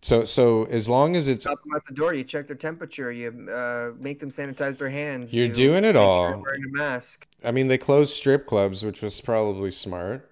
So 0.02 0.24
so 0.24 0.64
as 0.66 0.88
long 0.88 1.16
as 1.16 1.26
it's 1.26 1.42
stop 1.42 1.62
them 1.64 1.74
at 1.74 1.84
the 1.84 1.94
door, 1.94 2.14
you 2.14 2.22
check 2.22 2.46
their 2.46 2.56
temperature, 2.56 3.10
you 3.10 3.28
uh, 3.50 3.90
make 3.98 4.20
them 4.20 4.30
sanitize 4.30 4.78
their 4.78 4.90
hands. 4.90 5.34
You're 5.34 5.46
you 5.46 5.52
doing 5.52 5.84
it 5.84 5.96
all. 5.96 6.28
Sure 6.28 6.38
wearing 6.38 6.62
a 6.64 6.78
mask. 6.78 7.26
I 7.44 7.50
mean, 7.50 7.66
they 7.66 7.78
closed 7.78 8.14
strip 8.14 8.46
clubs, 8.46 8.84
which 8.84 9.02
was 9.02 9.20
probably 9.20 9.72
smart. 9.72 10.30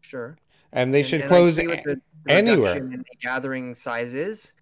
Sure. 0.00 0.38
And 0.72 0.94
they 0.94 1.00
and, 1.00 1.08
should 1.08 1.20
and 1.20 1.28
close 1.28 1.56
the, 1.56 1.66
the 1.66 2.00
anywhere. 2.26 2.78
In 2.78 2.90
the 2.90 3.04
gathering 3.22 3.74
sizes 3.74 4.54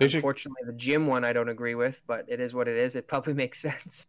they 0.00 0.06
Unfortunately, 0.06 0.62
should... 0.64 0.74
the 0.74 0.78
gym 0.78 1.06
one 1.06 1.24
I 1.24 1.34
don't 1.34 1.50
agree 1.50 1.74
with, 1.74 2.00
but 2.06 2.24
it 2.26 2.40
is 2.40 2.54
what 2.54 2.68
it 2.68 2.76
is. 2.76 2.96
It 2.96 3.06
probably 3.06 3.34
makes 3.44 3.60
sense. 3.60 4.06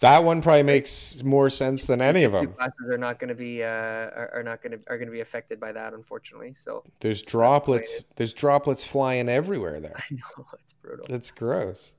that 0.00 0.24
one 0.24 0.40
probably 0.40 0.62
makes 0.62 1.22
more 1.22 1.50
sense 1.50 1.84
than 1.84 2.00
any 2.00 2.24
of 2.24 2.32
them. 2.32 2.54
Classes 2.54 2.88
are 2.88 2.96
not 2.96 3.18
going 3.18 3.28
to 3.28 3.34
be 3.34 3.62
uh, 3.62 3.66
are, 3.66 4.30
are 4.36 4.42
not 4.42 4.62
going 4.62 4.72
to 4.72 4.78
are 4.88 4.96
going 4.96 5.08
to 5.08 5.12
be 5.12 5.20
affected 5.20 5.60
by 5.60 5.72
that, 5.72 5.92
unfortunately. 5.92 6.54
So 6.54 6.84
there's 7.00 7.20
droplets. 7.20 8.04
There's 8.16 8.32
droplets 8.32 8.82
flying 8.82 9.28
everywhere 9.28 9.78
there. 9.78 9.96
I 10.10 10.14
know 10.14 10.46
it's 10.58 10.72
brutal. 10.72 11.04
It's 11.10 11.30
gross. 11.30 11.94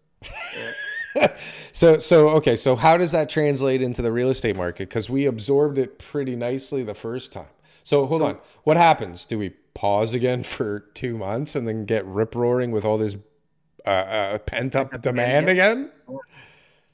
Yeah. 1.16 1.36
so 1.72 2.00
so 2.00 2.30
okay. 2.30 2.56
So 2.56 2.76
how 2.76 2.98
does 2.98 3.12
that 3.12 3.30
translate 3.30 3.84
into 3.84 4.02
the 4.02 4.12
real 4.12 4.30
estate 4.30 4.58
market? 4.58 4.90
Because 4.90 5.12
we 5.12 5.28
absorbed 5.28 5.78
it 5.78 6.00
pretty 6.00 6.36
nicely 6.36 6.82
the 6.82 6.96
first 6.96 7.32
time. 7.32 7.54
So 7.84 8.08
hold 8.08 8.22
so, 8.22 8.28
on. 8.28 8.38
What 8.64 8.78
happens? 8.78 9.26
Do 9.26 9.38
we 9.38 9.54
pause 9.74 10.14
again 10.14 10.44
for 10.56 10.80
two 10.94 11.18
months 11.18 11.56
and 11.56 11.68
then 11.68 11.86
get 11.86 12.06
rip 12.06 12.36
roaring 12.36 12.72
with 12.72 12.86
all 12.86 12.98
this 12.98 13.16
uh, 13.86 13.90
uh, 13.90 14.38
pent 14.40 14.76
up 14.76 15.02
demand 15.02 15.50
again? 15.50 15.92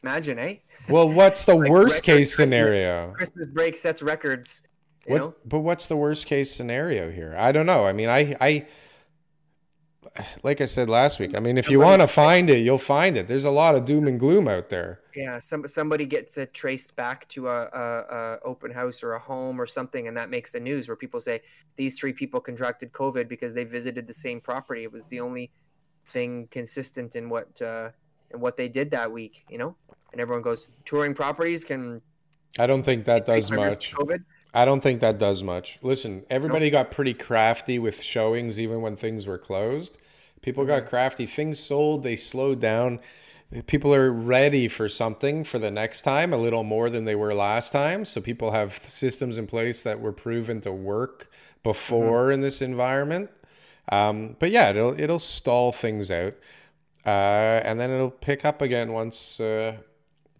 Imagine, 0.03 0.39
eh? 0.39 0.55
Well, 0.87 1.09
what's 1.09 1.45
the 1.45 1.55
Like 1.55 1.69
worst 1.69 2.03
case 2.03 2.35
Christmas- 2.35 2.49
scenario? 2.49 3.11
Christmas 3.13 3.47
break 3.47 3.75
sets 3.77 4.01
records. 4.01 4.63
What, 5.05 5.47
but 5.47 5.59
what's 5.59 5.87
the 5.87 5.95
worst 5.95 6.25
case 6.25 6.53
scenario 6.53 7.09
here? 7.09 7.33
I 7.37 7.53
don't 7.53 7.65
know. 7.65 7.85
I 7.85 7.93
mean, 7.93 8.09
I, 8.09 8.35
I, 8.41 8.67
like 10.43 10.61
I 10.61 10.65
said 10.65 10.89
last 10.89 11.19
week. 11.19 11.35
I 11.35 11.39
mean, 11.39 11.57
if 11.57 11.69
you 11.69 11.79
want 11.79 12.01
to 12.01 12.07
find 12.07 12.49
it, 12.49 12.59
you'll 12.59 12.77
find 12.77 13.17
it. 13.17 13.27
There's 13.27 13.43
a 13.43 13.51
lot 13.51 13.75
of 13.75 13.85
doom 13.85 14.07
and 14.07 14.19
gloom 14.19 14.47
out 14.47 14.69
there. 14.69 15.01
Yeah, 15.15 15.39
some 15.39 15.67
somebody 15.67 16.05
gets 16.05 16.37
it 16.37 16.53
traced 16.53 16.95
back 16.95 17.27
to 17.29 17.47
a, 17.49 17.63
a, 17.63 18.15
a 18.15 18.39
open 18.43 18.71
house 18.71 19.03
or 19.03 19.13
a 19.13 19.19
home 19.19 19.59
or 19.59 19.65
something, 19.65 20.07
and 20.07 20.15
that 20.17 20.29
makes 20.29 20.51
the 20.51 20.59
news. 20.59 20.87
Where 20.87 20.95
people 20.95 21.21
say 21.21 21.41
these 21.75 21.97
three 21.97 22.13
people 22.13 22.39
contracted 22.39 22.91
COVID 22.91 23.27
because 23.27 23.53
they 23.53 23.63
visited 23.63 24.07
the 24.07 24.13
same 24.13 24.39
property. 24.39 24.83
It 24.83 24.91
was 24.91 25.07
the 25.07 25.19
only 25.19 25.51
thing 26.05 26.47
consistent 26.51 27.15
in 27.15 27.29
what 27.29 27.61
uh, 27.61 27.89
in 28.31 28.39
what 28.39 28.57
they 28.57 28.67
did 28.67 28.91
that 28.91 29.11
week. 29.11 29.45
You 29.49 29.57
know, 29.57 29.75
and 30.11 30.21
everyone 30.21 30.43
goes 30.43 30.71
touring 30.85 31.13
properties 31.13 31.63
can 31.63 32.01
I 32.59 32.67
don't 32.67 32.83
think 32.83 33.05
that 33.05 33.25
does 33.25 33.51
much. 33.51 33.93
COVID. 33.93 34.23
I 34.53 34.65
don't 34.65 34.81
think 34.81 35.01
that 35.01 35.19
does 35.19 35.43
much. 35.43 35.77
Listen, 35.81 36.25
everybody 36.29 36.69
got 36.69 36.89
pretty 36.89 37.13
crafty 37.13 37.77
with 37.77 38.01
showings 38.01 38.59
even 38.59 38.81
when 38.81 38.95
things 38.95 39.27
were 39.27 39.37
closed. 39.37 39.97
People 40.41 40.65
got 40.65 40.87
crafty. 40.87 41.25
Things 41.25 41.59
sold, 41.59 42.03
they 42.03 42.15
slowed 42.15 42.59
down. 42.59 42.99
People 43.65 43.93
are 43.93 44.11
ready 44.11 44.67
for 44.67 44.89
something 44.89 45.45
for 45.45 45.57
the 45.57 45.71
next 45.71 46.01
time, 46.01 46.33
a 46.33 46.37
little 46.37 46.65
more 46.65 46.89
than 46.89 47.05
they 47.05 47.15
were 47.15 47.33
last 47.33 47.71
time. 47.71 48.03
So 48.03 48.19
people 48.19 48.51
have 48.51 48.73
systems 48.73 49.37
in 49.37 49.47
place 49.47 49.83
that 49.83 50.01
were 50.01 50.11
proven 50.11 50.59
to 50.61 50.71
work 50.71 51.31
before 51.63 52.31
in 52.31 52.41
this 52.41 52.61
environment. 52.61 53.29
Um, 53.89 54.35
but 54.39 54.51
yeah, 54.51 54.69
it'll 54.69 54.99
it'll 54.99 55.19
stall 55.19 55.71
things 55.71 56.11
out, 56.11 56.33
uh, 57.05 57.61
and 57.63 57.79
then 57.79 57.89
it'll 57.89 58.11
pick 58.11 58.43
up 58.43 58.61
again 58.61 58.91
once 58.91 59.39
uh, 59.39 59.77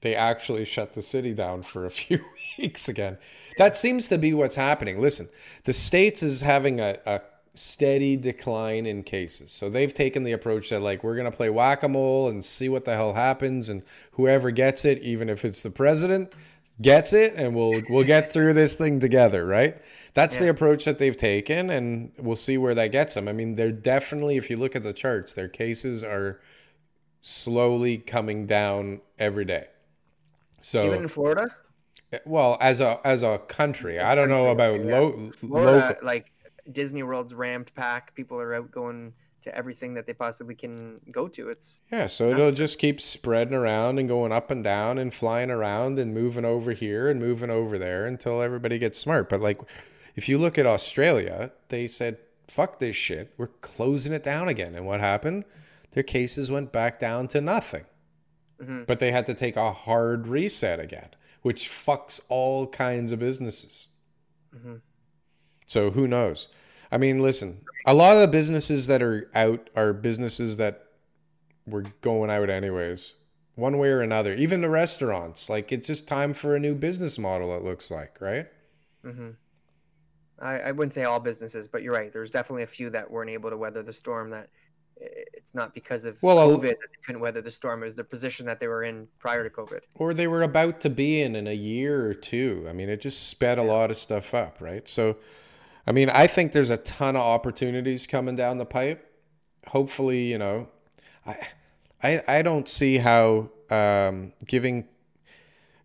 they 0.02 0.16
actually 0.16 0.66
shut 0.66 0.94
the 0.94 1.02
city 1.02 1.34
down 1.34 1.62
for 1.62 1.86
a 1.86 1.90
few 2.02 2.20
weeks 2.58 2.90
again. 2.90 3.18
That 3.58 3.78
seems 3.78 4.08
to 4.10 4.18
be 4.18 4.34
what's 4.34 4.56
happening. 4.56 5.02
Listen, 5.02 5.30
the 5.64 5.74
states 5.74 6.22
is 6.22 6.42
having 6.42 6.80
a, 6.80 6.98
a 7.06 7.22
steady 7.58 8.16
decline 8.16 8.86
in 8.86 9.04
cases. 9.04 9.52
So 9.52 9.70
they've 9.70 9.94
taken 9.94 10.24
the 10.24 10.32
approach 10.32 10.70
that 10.70 10.82
like 10.82 11.04
we're 11.04 11.16
gonna 11.16 11.32
play 11.32 11.50
whack 11.50 11.84
a 11.84 11.88
mole 11.90 12.30
and 12.30 12.44
see 12.46 12.70
what 12.70 12.86
the 12.86 12.96
hell 12.96 13.14
happens, 13.14 13.68
and 13.70 13.84
whoever 14.14 14.52
gets 14.52 14.86
it, 14.86 15.00
even 15.00 15.30
if 15.30 15.44
it's 15.44 15.62
the 15.64 15.70
president, 15.70 16.34
gets 16.82 17.14
it, 17.14 17.34
and 17.36 17.56
we'll 17.56 17.82
we'll 17.90 18.04
get 18.06 18.32
through 18.32 18.54
this 18.54 18.76
thing 18.76 19.00
together, 19.00 19.46
right? 19.46 19.78
That's 20.14 20.38
the 20.38 20.50
approach 20.50 20.86
that 20.86 20.98
they've 20.98 21.16
taken, 21.16 21.70
and 21.70 22.12
we'll 22.18 22.36
see 22.36 22.58
where 22.58 22.74
that 22.74 22.88
gets 22.92 23.14
them. 23.14 23.28
I 23.28 23.34
mean, 23.34 23.54
they're 23.56 23.72
definitely, 23.72 24.36
if 24.38 24.50
you 24.50 24.58
look 24.58 24.76
at 24.76 24.82
the 24.82 24.92
charts, 24.92 25.32
their 25.34 25.48
cases 25.48 26.04
are 26.04 26.40
slowly 27.22 27.98
coming 28.00 28.48
down 28.48 29.02
every 29.20 29.46
day. 29.46 29.68
So 30.62 30.88
Even 30.88 31.04
in 31.04 31.08
Florida, 31.08 31.56
eh, 32.12 32.20
well, 32.26 32.58
as 32.60 32.80
a 32.80 33.00
as 33.04 33.22
a 33.22 33.38
country, 33.48 34.00
I 34.00 34.16
don't 34.16 34.30
know 34.30 34.48
about 34.48 34.84
Yeah. 34.84 35.00
lo- 35.00 35.32
Florida, 35.38 35.72
local. 35.90 36.06
like 36.08 36.32
Disney 36.72 37.04
World's 37.04 37.34
rammed 37.34 37.74
pack. 37.76 38.16
People 38.16 38.40
are 38.40 38.54
out 38.54 38.72
going 38.72 39.14
to 39.42 39.56
everything 39.56 39.94
that 39.94 40.06
they 40.06 40.14
possibly 40.14 40.56
can 40.56 41.00
go 41.12 41.28
to. 41.28 41.50
It's 41.50 41.82
Yeah, 41.92 42.08
so 42.08 42.30
it'll 42.30 42.52
just 42.52 42.80
keep 42.80 43.00
spreading 43.02 43.54
around 43.54 44.00
and 44.00 44.08
going 44.08 44.32
up 44.32 44.52
and 44.52 44.64
down 44.64 44.98
and 44.98 45.14
flying 45.14 45.50
around 45.50 46.00
and 46.00 46.14
moving 46.14 46.46
over 46.46 46.72
here 46.72 47.10
and 47.10 47.20
moving 47.20 47.50
over 47.50 47.78
there 47.78 48.06
until 48.06 48.42
everybody 48.42 48.78
gets 48.80 49.00
smart. 49.00 49.30
But 49.30 49.42
like, 49.42 49.62
if 50.16 50.28
you 50.28 50.38
look 50.38 50.58
at 50.58 50.66
Australia, 50.66 51.52
they 51.70 51.88
said, 51.88 52.18
"Fuck 52.48 52.80
this 52.80 52.96
shit, 52.96 53.34
we're 53.38 53.48
closing 53.48 54.14
it 54.14 54.24
down 54.24 54.48
again." 54.48 54.76
And 54.76 54.86
what 54.86 55.00
happened? 55.00 55.46
Their 55.92 56.04
cases 56.04 56.52
went 56.52 56.72
back 56.72 57.00
down 57.00 57.28
to 57.30 57.42
nothing. 57.42 57.86
Mm-hmm. 58.62 58.84
But 58.86 59.00
they 59.00 59.12
had 59.12 59.26
to 59.28 59.34
take 59.34 59.56
a 59.56 59.72
hard 59.72 60.28
reset 60.28 60.80
again, 60.80 61.10
which 61.42 61.70
fucks 61.70 62.20
all 62.28 62.68
kinds 62.68 63.12
of 63.12 63.20
businesses. 63.20 63.88
Mm-hmm. 64.56 64.76
So 65.68 65.92
who 65.92 66.08
knows? 66.08 66.48
I 66.92 66.98
mean, 66.98 67.20
listen, 67.20 67.62
a 67.86 67.94
lot 67.94 68.16
of 68.16 68.22
the 68.22 68.28
businesses 68.28 68.88
that 68.88 69.02
are 69.02 69.30
out 69.36 69.70
are 69.76 69.94
businesses 69.94 70.58
that 70.58 70.84
were 71.66 71.84
going 72.02 72.30
out 72.30 72.50
anyways, 72.50 73.16
one 73.56 73.78
way 73.78 73.90
or 73.90 74.02
another. 74.02 74.34
Even 74.36 74.62
the 74.62 74.70
restaurants, 74.70 75.50
like 75.50 75.72
it's 75.72 75.88
just 75.88 76.08
time 76.08 76.34
for 76.34 76.56
a 76.56 76.60
new 76.60 76.76
business 76.76 77.18
model. 77.18 77.56
It 77.56 77.64
looks 77.64 77.92
like, 77.92 78.20
right? 78.22 78.48
Mm-hmm. 79.06 79.30
I, 80.40 80.60
I 80.60 80.72
wouldn't 80.72 80.94
say 80.94 81.04
all 81.04 81.20
businesses, 81.20 81.68
but 81.68 81.82
you're 81.82 81.94
right. 81.94 82.14
There's 82.14 82.30
definitely 82.30 82.64
a 82.64 82.68
few 82.68 82.90
that 82.92 83.10
weren't 83.10 83.30
able 83.30 83.50
to 83.50 83.58
weather 83.58 83.82
the 83.82 83.94
storm. 83.94 84.30
That 84.30 84.50
it's 85.00 85.54
not 85.54 85.74
because 85.74 86.06
of 86.06 86.22
Well, 86.22 86.38
COVID 86.38 86.62
that 86.62 86.78
they 86.80 87.02
couldn't 87.06 87.22
weather 87.22 87.42
the 87.42 87.52
storm. 87.52 87.82
It 87.84 87.86
was 87.86 87.96
the 87.96 88.04
position 88.04 88.46
that 88.46 88.60
they 88.60 88.68
were 88.68 88.84
in 88.84 89.08
prior 89.20 89.48
to 89.48 89.50
COVID. 89.50 89.80
Or 89.96 90.14
they 90.14 90.28
were 90.28 90.44
about 90.44 90.82
to 90.82 90.90
be 90.90 91.22
in 91.22 91.36
in 91.36 91.48
a 91.48 91.54
year 91.54 92.06
or 92.06 92.14
two. 92.14 92.66
I 92.70 92.74
mean, 92.74 92.90
it 92.90 93.02
just 93.02 93.28
sped 93.28 93.58
a 93.58 93.64
lot 93.64 93.92
of 93.92 93.98
stuff 93.98 94.34
up, 94.34 94.58
right? 94.60 94.88
So, 94.88 95.18
I 95.88 95.94
mean, 95.94 96.10
I 96.10 96.28
think 96.28 96.52
there's 96.52 96.70
a 96.70 96.78
ton 96.78 97.16
of 97.16 97.22
opportunities 97.22 98.06
coming 98.06 98.36
down 98.36 98.58
the 98.58 98.66
pipe. 98.66 99.10
Hopefully, 99.68 100.30
you 100.30 100.38
know, 100.38 100.68
I 101.26 101.38
I 102.04 102.24
I 102.28 102.42
don't 102.42 102.68
see 102.68 102.98
how 102.98 103.50
um, 103.70 104.34
giving. 104.46 104.88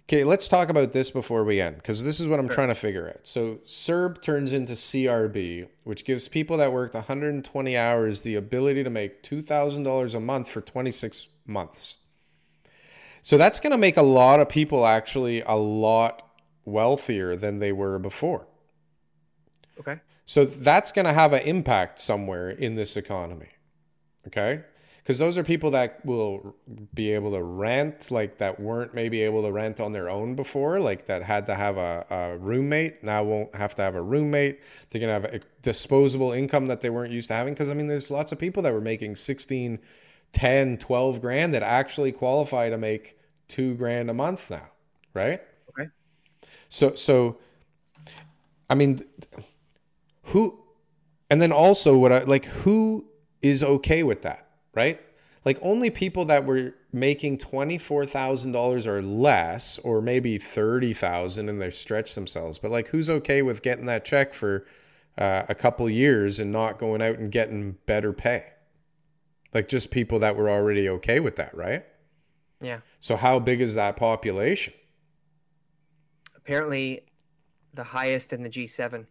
Okay, 0.09 0.25
let's 0.25 0.49
talk 0.49 0.69
about 0.69 0.93
this 0.93 1.11
before 1.11 1.45
we 1.45 1.61
end 1.61 1.77
because 1.77 2.03
this 2.03 2.19
is 2.19 2.27
what 2.27 2.41
I'm 2.41 2.49
trying 2.49 2.69
to 2.69 2.75
figure 2.75 3.09
out. 3.09 3.21
So, 3.23 3.61
CERB 3.67 4.21
turns 4.21 4.53
into 4.53 4.73
CRB, 4.75 5.69
which 5.85 6.05
gives 6.05 6.29
people 6.29 6.57
that 6.59 6.73
worked 6.73 6.95
120 6.95 7.77
hours 7.77 8.21
the 8.21 8.35
ability 8.35 8.83
to 8.83 8.91
make 8.91 9.23
$2,000 9.23 10.15
a 10.15 10.21
month 10.21 10.51
for 10.51 10.61
26 10.61 11.29
months. 11.47 11.97
So 13.23 13.39
that's 13.39 13.61
going 13.61 13.71
to 13.71 13.79
make 13.79 13.97
a 13.97 14.03
lot 14.03 14.41
of 14.41 14.49
people 14.49 14.85
actually 14.85 15.41
a 15.43 15.55
lot 15.55 16.29
wealthier 16.65 17.37
than 17.37 17.61
they 17.61 17.71
were 17.71 17.99
before. 18.01 18.49
Okay. 19.81 20.01
So 20.25 20.45
that's 20.45 20.93
going 20.93 21.07
to 21.07 21.13
have 21.13 21.33
an 21.33 21.43
impact 21.43 22.01
somewhere 22.01 22.51
in 22.51 22.75
this 22.75 22.97
economy. 22.97 23.49
Okay? 24.27 24.63
Because 25.03 25.19
those 25.19 25.37
are 25.37 25.43
people 25.43 25.73
that 25.73 26.05
will 26.07 26.55
be 26.95 27.13
able 27.13 27.33
to 27.33 27.43
rent, 27.43 28.13
like 28.13 28.39
that 28.39 28.61
weren't 28.61 28.95
maybe 28.95 29.23
able 29.23 29.43
to 29.43 29.51
rent 29.51 29.81
on 29.81 29.93
their 29.93 30.09
own 30.09 30.37
before, 30.37 30.79
like 30.79 31.07
that 31.07 31.25
had 31.25 31.47
to 31.47 31.57
have 31.57 31.77
a, 31.77 32.07
a 32.09 32.39
roommate, 32.39 33.03
now 33.03 33.25
won't 33.25 33.53
have 33.57 33.75
to 33.75 33.83
have 33.83 33.97
a 33.97 34.03
roommate. 34.03 34.61
They're 34.91 35.01
going 35.01 35.23
to 35.23 35.29
have 35.29 35.35
a 35.35 35.45
disposable 35.63 36.31
income 36.31 36.69
that 36.69 36.83
they 36.83 36.91
weren't 36.91 37.13
used 37.13 37.29
to 37.29 37.35
having. 37.35 37.55
Because, 37.55 37.69
I 37.69 37.75
mean, 37.75 37.89
there's 37.89 38.13
lots 38.13 38.31
of 38.31 38.39
people 38.39 38.63
that 38.63 38.73
were 38.73 38.81
making 38.81 39.17
16, 39.17 39.81
10, 40.33 40.79
12 40.79 41.21
grand 41.21 41.53
that 41.53 41.65
actually 41.65 42.13
qualify 42.13 42.71
to 42.71 42.79
make 42.79 43.19
two 43.49 43.75
grand 43.75 44.09
a 44.09 44.15
month 44.15 44.53
now, 44.53 44.69
right? 45.15 45.43
Okay. 45.71 45.91
So, 46.69 46.95
so, 46.95 47.39
I 48.71 48.77
mean, 48.77 49.05
who, 50.33 50.59
and 51.29 51.43
then 51.43 51.53
also 51.53 51.97
what 51.97 52.11
I 52.11 52.25
like, 52.25 52.47
who 52.47 53.07
is 53.43 53.63
okay 53.63 54.03
with 54.03 54.23
that, 54.23 54.49
right? 54.75 54.99
Like 55.45 55.59
only 55.61 55.91
people 55.91 56.25
that 56.25 56.47
were 56.47 56.75
making 56.91 57.37
twenty 57.39 57.77
four 57.77 58.07
thousand 58.07 58.53
dollars 58.53 58.87
or 58.87 59.03
less, 59.03 59.79
or 59.81 60.01
maybe 60.01 60.39
thirty 60.39 60.95
thousand, 60.95 61.51
and 61.51 61.61
they've 61.61 61.75
stretched 61.75 62.15
themselves. 62.15 62.59
But 62.59 62.71
like, 62.71 62.89
who's 62.89 63.11
okay 63.11 63.43
with 63.43 63.63
getting 63.63 63.85
that 63.87 64.07
check 64.07 64.33
for 64.33 64.65
uh, 65.19 65.43
a 65.51 65.55
couple 65.55 65.89
years 65.91 66.39
and 66.39 66.51
not 66.51 66.79
going 66.79 67.03
out 67.03 67.19
and 67.19 67.31
getting 67.31 67.77
better 67.85 68.15
pay? 68.15 68.45
Like 69.53 69.69
just 69.69 69.91
people 69.91 70.19
that 70.21 70.35
were 70.35 70.49
already 70.49 70.89
okay 70.89 71.21
with 71.21 71.37
that, 71.37 71.55
right? 71.55 71.85
Yeah. 72.63 72.81
So 73.01 73.17
how 73.17 73.39
big 73.39 73.61
is 73.61 73.75
that 73.75 73.97
population? 73.97 74.73
Apparently, 76.35 77.05
the 77.75 77.85
highest 77.85 78.33
in 78.33 78.43
the 78.43 78.49
G7. 78.49 79.07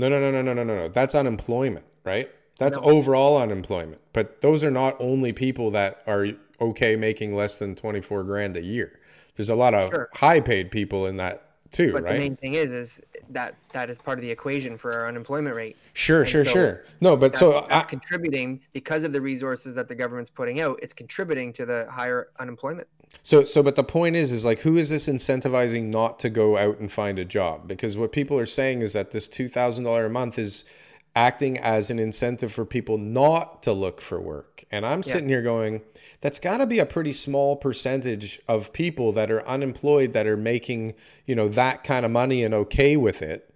No, 0.00 0.08
no, 0.08 0.18
no, 0.18 0.30
no, 0.30 0.40
no, 0.42 0.54
no, 0.54 0.64
no, 0.64 0.74
no. 0.76 0.88
That's 0.88 1.14
unemployment, 1.14 1.84
right? 2.04 2.30
That's 2.58 2.78
No. 2.78 2.84
overall 2.84 3.36
unemployment. 3.36 4.00
But 4.14 4.40
those 4.40 4.64
are 4.64 4.70
not 4.70 4.96
only 4.98 5.32
people 5.32 5.70
that 5.72 6.02
are 6.06 6.28
okay 6.60 6.96
making 6.96 7.34
less 7.36 7.58
than 7.58 7.74
24 7.74 8.24
grand 8.24 8.56
a 8.56 8.62
year. 8.62 8.98
There's 9.36 9.50
a 9.50 9.54
lot 9.54 9.74
of 9.74 9.88
Sure. 9.90 10.08
high 10.14 10.40
paid 10.40 10.70
people 10.70 11.06
in 11.06 11.16
that 11.18 11.42
too, 11.70 11.92
right? 11.92 11.92
But 11.92 12.04
right? 12.04 12.12
the 12.14 12.18
main 12.18 12.36
thing 12.36 12.54
is, 12.54 12.72
is 12.72 13.02
that 13.32 13.54
that 13.72 13.90
is 13.90 13.98
part 13.98 14.18
of 14.18 14.22
the 14.22 14.30
equation 14.30 14.76
for 14.76 14.92
our 14.92 15.08
unemployment 15.08 15.54
rate. 15.54 15.76
sure, 15.94 16.20
and 16.22 16.28
sure, 16.28 16.44
so 16.44 16.50
sure. 16.52 16.84
No, 17.00 17.16
but 17.16 17.32
That- 17.32 17.38
so 17.38 17.52
that's 17.68 17.86
I, 17.86 17.88
contributing 17.88 18.60
because 18.72 19.04
of 19.04 19.12
the 19.12 19.20
resources 19.20 19.74
that 19.74 19.88
the 19.88 19.94
government's 19.94 20.30
putting 20.30 20.60
out. 20.60 20.78
It's 20.82 20.92
contributing 20.92 21.52
to 21.54 21.66
the 21.66 21.86
higher 21.90 22.28
unemployment. 22.38 22.88
So, 23.22 23.44
so, 23.44 23.62
but 23.62 23.74
the 23.74 23.82
point 23.84 24.14
is, 24.14 24.30
is 24.30 24.44
like, 24.44 24.60
who 24.60 24.76
is 24.76 24.88
this 24.88 25.08
incentivizing 25.08 25.84
not 25.84 26.20
to 26.20 26.30
go 26.30 26.56
out 26.56 26.78
and 26.78 26.90
find 26.92 27.18
a 27.18 27.24
job? 27.24 27.66
Because 27.66 27.96
what 27.96 28.12
people 28.12 28.38
are 28.38 28.46
saying 28.46 28.82
is 28.82 28.92
that 28.92 29.10
this 29.10 29.26
two 29.26 29.48
thousand 29.48 29.84
dollar 29.84 30.06
a 30.06 30.10
month 30.10 30.38
is 30.38 30.64
acting 31.14 31.58
as 31.58 31.90
an 31.90 31.98
incentive 31.98 32.52
for 32.52 32.64
people 32.64 32.96
not 32.98 33.62
to 33.64 33.72
look 33.72 34.00
for 34.00 34.20
work. 34.20 34.64
And 34.70 34.86
I'm 34.86 35.02
sitting 35.02 35.28
here 35.28 35.42
going, 35.42 35.82
that's 36.20 36.38
got 36.38 36.58
to 36.58 36.66
be 36.66 36.78
a 36.78 36.86
pretty 36.86 37.12
small 37.12 37.56
percentage 37.56 38.40
of 38.46 38.72
people 38.72 39.12
that 39.12 39.30
are 39.30 39.46
unemployed 39.46 40.12
that 40.12 40.26
are 40.26 40.36
making, 40.36 40.94
you 41.26 41.34
know, 41.34 41.48
that 41.48 41.82
kind 41.82 42.04
of 42.04 42.12
money 42.12 42.44
and 42.44 42.54
okay 42.54 42.96
with 42.96 43.22
it. 43.22 43.52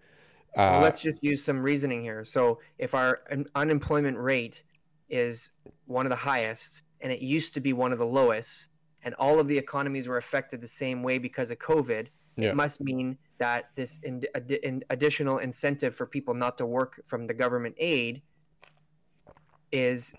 Well, 0.57 0.78
uh, 0.78 0.82
let's 0.82 1.00
just 1.00 1.22
use 1.22 1.42
some 1.42 1.62
reasoning 1.62 2.02
here. 2.02 2.24
So, 2.24 2.61
if 2.78 2.94
our 2.94 3.20
un- 3.30 3.46
unemployment 3.55 4.18
rate 4.18 4.62
is 5.09 5.50
one 5.86 6.07
of 6.07 6.11
the 6.11 6.16
highest 6.16 6.82
and 7.00 7.12
it 7.12 7.20
used 7.20 7.55
to 7.55 7.61
be 7.61 7.72
one 7.72 7.92
of 7.92 7.98
the 7.98 8.07
lowest, 8.07 8.70
and 9.02 9.14
all 9.14 9.38
of 9.38 9.46
the 9.46 9.59
economies 9.59 10.09
were 10.09 10.16
affected 10.16 10.61
the 10.61 10.68
same 10.68 11.02
way 11.02 11.18
because 11.18 11.50
of 11.50 11.59
COVID, 11.59 12.07
Yeah. 12.37 12.51
it 12.51 12.57
must 12.57 12.80
mean 12.80 13.16
that 13.39 13.70
this 13.74 13.99
in, 14.03 14.24
addi- 14.35 14.61
in 14.61 14.82
additional 14.91 15.39
incentive 15.39 15.95
for 15.95 16.07
people 16.07 16.35
not 16.35 16.59
to 16.59 16.66
work 16.66 17.03
from 17.07 17.26
the 17.26 17.35
government 17.35 17.74
aid 17.78 18.22
is 19.72 20.14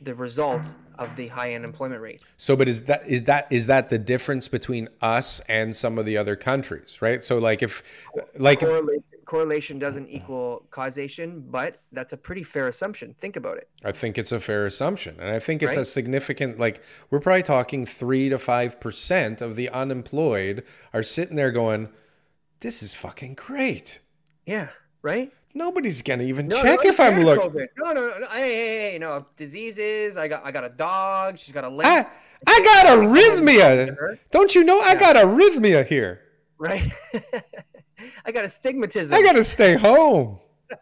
the 0.00 0.14
result 0.14 0.76
of 0.98 1.14
the 1.16 1.28
high 1.28 1.54
unemployment 1.54 2.00
rate. 2.00 2.22
So, 2.36 2.56
but 2.56 2.68
is 2.68 2.84
that 2.84 3.06
is 3.06 3.24
that 3.24 3.46
is 3.50 3.66
that 3.66 3.88
the 3.88 3.98
difference 3.98 4.48
between 4.48 4.88
us 5.00 5.40
and 5.48 5.76
some 5.76 5.98
of 5.98 6.06
the 6.06 6.16
other 6.16 6.36
countries, 6.36 7.00
right? 7.00 7.24
So, 7.24 7.38
like 7.38 7.62
if, 7.62 7.82
like, 8.36 8.60
Correlation, 9.28 9.78
doesn't 9.78 10.06
mm-hmm. 10.06 10.16
equal 10.16 10.66
causation, 10.70 11.44
but 11.50 11.82
that's 11.92 12.14
a 12.14 12.16
pretty 12.16 12.42
fair 12.42 12.68
assumption. 12.68 13.14
Think 13.20 13.36
about 13.36 13.58
it. 13.58 13.68
I 13.84 13.92
think 13.92 14.16
it's 14.16 14.32
a 14.32 14.40
fair 14.40 14.64
assumption, 14.64 15.16
and 15.20 15.28
I 15.28 15.38
think 15.38 15.62
it's 15.62 15.76
a 15.76 15.84
significant. 15.84 16.58
Like, 16.58 16.82
we're 17.10 17.20
probably 17.20 17.42
talking 17.42 17.84
three 17.84 18.30
to 18.30 18.38
five 18.38 18.80
percent 18.80 19.42
of 19.42 19.54
the 19.54 19.68
unemployed 19.68 20.64
are 20.94 21.02
sitting 21.02 21.36
there 21.36 21.52
going, 21.52 21.90
"This 22.60 22.82
is 22.82 22.94
fucking 22.94 23.34
great." 23.34 24.00
Yeah, 24.46 24.70
right? 25.02 25.30
Nobody's 25.52 26.00
gonna 26.00 26.22
even 26.22 26.48
No, 26.48 26.62
check 26.62 26.80
no, 26.82 26.88
if 26.88 26.98
I'm 26.98 27.20
looking. 27.20 27.50
COVID. 27.50 27.66
No, 27.76 27.92
no, 27.92 28.08
no, 28.08 28.18
no. 28.20 28.26
Hey, 28.28 28.54
hey, 28.54 28.92
hey, 28.92 28.98
no. 28.98 29.26
Diseases. 29.36 30.16
I 30.16 30.28
got, 30.28 30.42
I 30.46 30.52
got 30.52 30.64
a 30.64 30.70
dog. 30.70 31.38
She's 31.38 31.52
got 31.52 31.64
a 31.64 31.68
limp. 31.68 31.86
I, 31.86 32.06
I 32.46 32.60
got 32.64 32.86
arrhythmia. 32.86 34.18
Don't 34.30 34.54
you 34.54 34.64
know? 34.64 34.80
I 34.80 34.94
got 34.94 35.16
arrhythmia 35.16 35.86
here. 35.86 36.22
right? 36.58 36.90
I 38.24 38.32
got 38.32 38.44
astigmatism. 38.44 39.14
I 39.16 39.22
gotta 39.22 39.44
stay 39.44 39.74
home. 39.74 40.38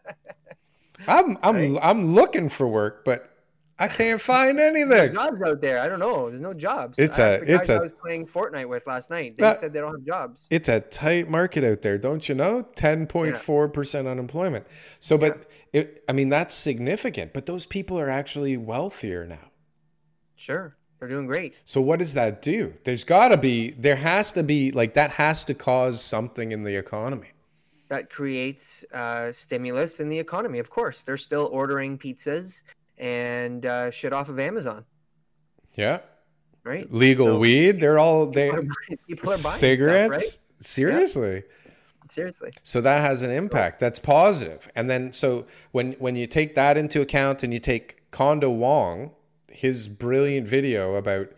I'm 1.09 1.39
I'm 1.43 1.79
I'm 1.79 2.15
looking 2.15 2.49
for 2.49 2.67
work, 2.67 3.05
but 3.05 3.31
I 3.79 3.89
can't 3.89 4.21
find 4.21 4.59
anything. 4.59 5.13
jobs 5.15 5.41
out 5.45 5.61
there. 5.61 5.81
I 5.81 5.89
don't 5.89 5.99
know. 5.99 6.29
There's 6.31 6.41
no 6.41 6.55
jobs. 6.55 6.99
It's 6.99 7.19
I 7.19 7.23
a- 7.25 7.33
asked 7.35 7.41
the 7.41 7.47
guys 7.47 7.61
it's 7.61 7.69
a- 7.69 7.75
I 7.75 7.79
was 7.79 7.93
playing 8.01 8.27
Fortnite 8.27 8.69
with 8.69 8.87
last 8.87 9.11
night. 9.11 9.37
They 9.37 9.43
That- 9.43 9.61
said 9.61 9.73
they 9.73 9.81
don't 9.81 9.93
have 9.95 10.05
jobs. 10.07 10.47
It's 10.51 10.69
a 10.69 10.81
tight 10.81 11.29
market 11.29 11.63
out 11.65 11.83
there, 11.83 11.99
don't 11.99 12.27
you 12.29 12.35
know? 12.35 12.63
Ten 12.75 13.07
point 13.07 13.37
four 13.37 13.69
percent 13.69 14.09
unemployment. 14.09 14.67
So, 14.99 15.19
but 15.19 15.47
it, 15.73 16.03
I 16.09 16.13
mean 16.13 16.31
that's 16.31 16.55
significant. 16.55 17.33
But 17.35 17.47
those 17.47 17.67
people 17.67 18.01
are 18.01 18.09
actually 18.11 18.57
wealthier 18.57 19.27
now. 19.27 19.51
Sure, 20.37 20.76
they're 20.99 21.09
doing 21.09 21.27
great. 21.27 21.59
So 21.65 21.81
what 21.81 21.99
does 21.99 22.15
that 22.15 22.41
do? 22.43 22.75
There's 22.85 23.05
got 23.05 23.29
to 23.29 23.37
be, 23.37 23.71
there 23.73 23.97
has 23.97 24.33
to 24.33 24.43
be, 24.43 24.71
like 24.71 24.95
that 24.95 25.13
has 25.13 25.45
to 25.45 25.55
cause 25.55 26.03
something 26.03 26.53
in 26.53 26.65
the 26.65 26.75
economy. 26.77 27.29
That 27.89 28.11
creates 28.11 28.85
uh, 28.93 29.31
stimulus 29.31 30.01
in 30.01 30.09
the 30.09 30.19
economy. 30.19 30.59
Of 30.59 30.71
course, 30.71 31.03
they're 31.03 31.17
still 31.17 31.49
ordering 31.53 31.99
pizzas 31.99 32.63
and 32.99 33.65
uh, 33.67 33.91
shit 33.91 34.13
off 34.13 34.29
of 34.29 34.39
Amazon, 34.41 34.85
Yeah, 35.77 36.01
right? 36.65 36.91
legal 36.93 37.27
So 37.27 37.39
weed. 37.39 37.79
They're 37.79 37.99
all 37.99 38.27
they 38.27 38.51
People 38.51 38.59
are 38.61 38.63
buying, 38.89 38.99
people 39.07 39.31
are 39.31 39.43
buying 39.43 39.57
cigarettes. 39.57 40.31
Stuff, 40.33 40.43
Seriously. 40.63 41.31
right? 41.35 41.45
Seriously. 42.09 42.51
So 42.63 42.81
that 42.81 43.01
has 43.03 43.23
an 43.23 43.31
impact. 43.31 43.79
That's 43.81 43.99
positive. 43.99 44.69
And 44.75 44.89
then 44.89 45.13
so 45.13 45.47
when 45.73 45.93
when 45.95 46.17
you 46.17 46.27
take 46.27 46.55
that 46.55 46.77
into 46.77 47.01
account 47.01 47.43
and 47.43 47.53
you 47.53 47.59
take 47.61 48.11
Kondo 48.11 48.49
Wong, 48.51 49.11
his 49.57 49.89
brilliant 49.89 50.47
video 50.47 50.95
about 50.95 51.29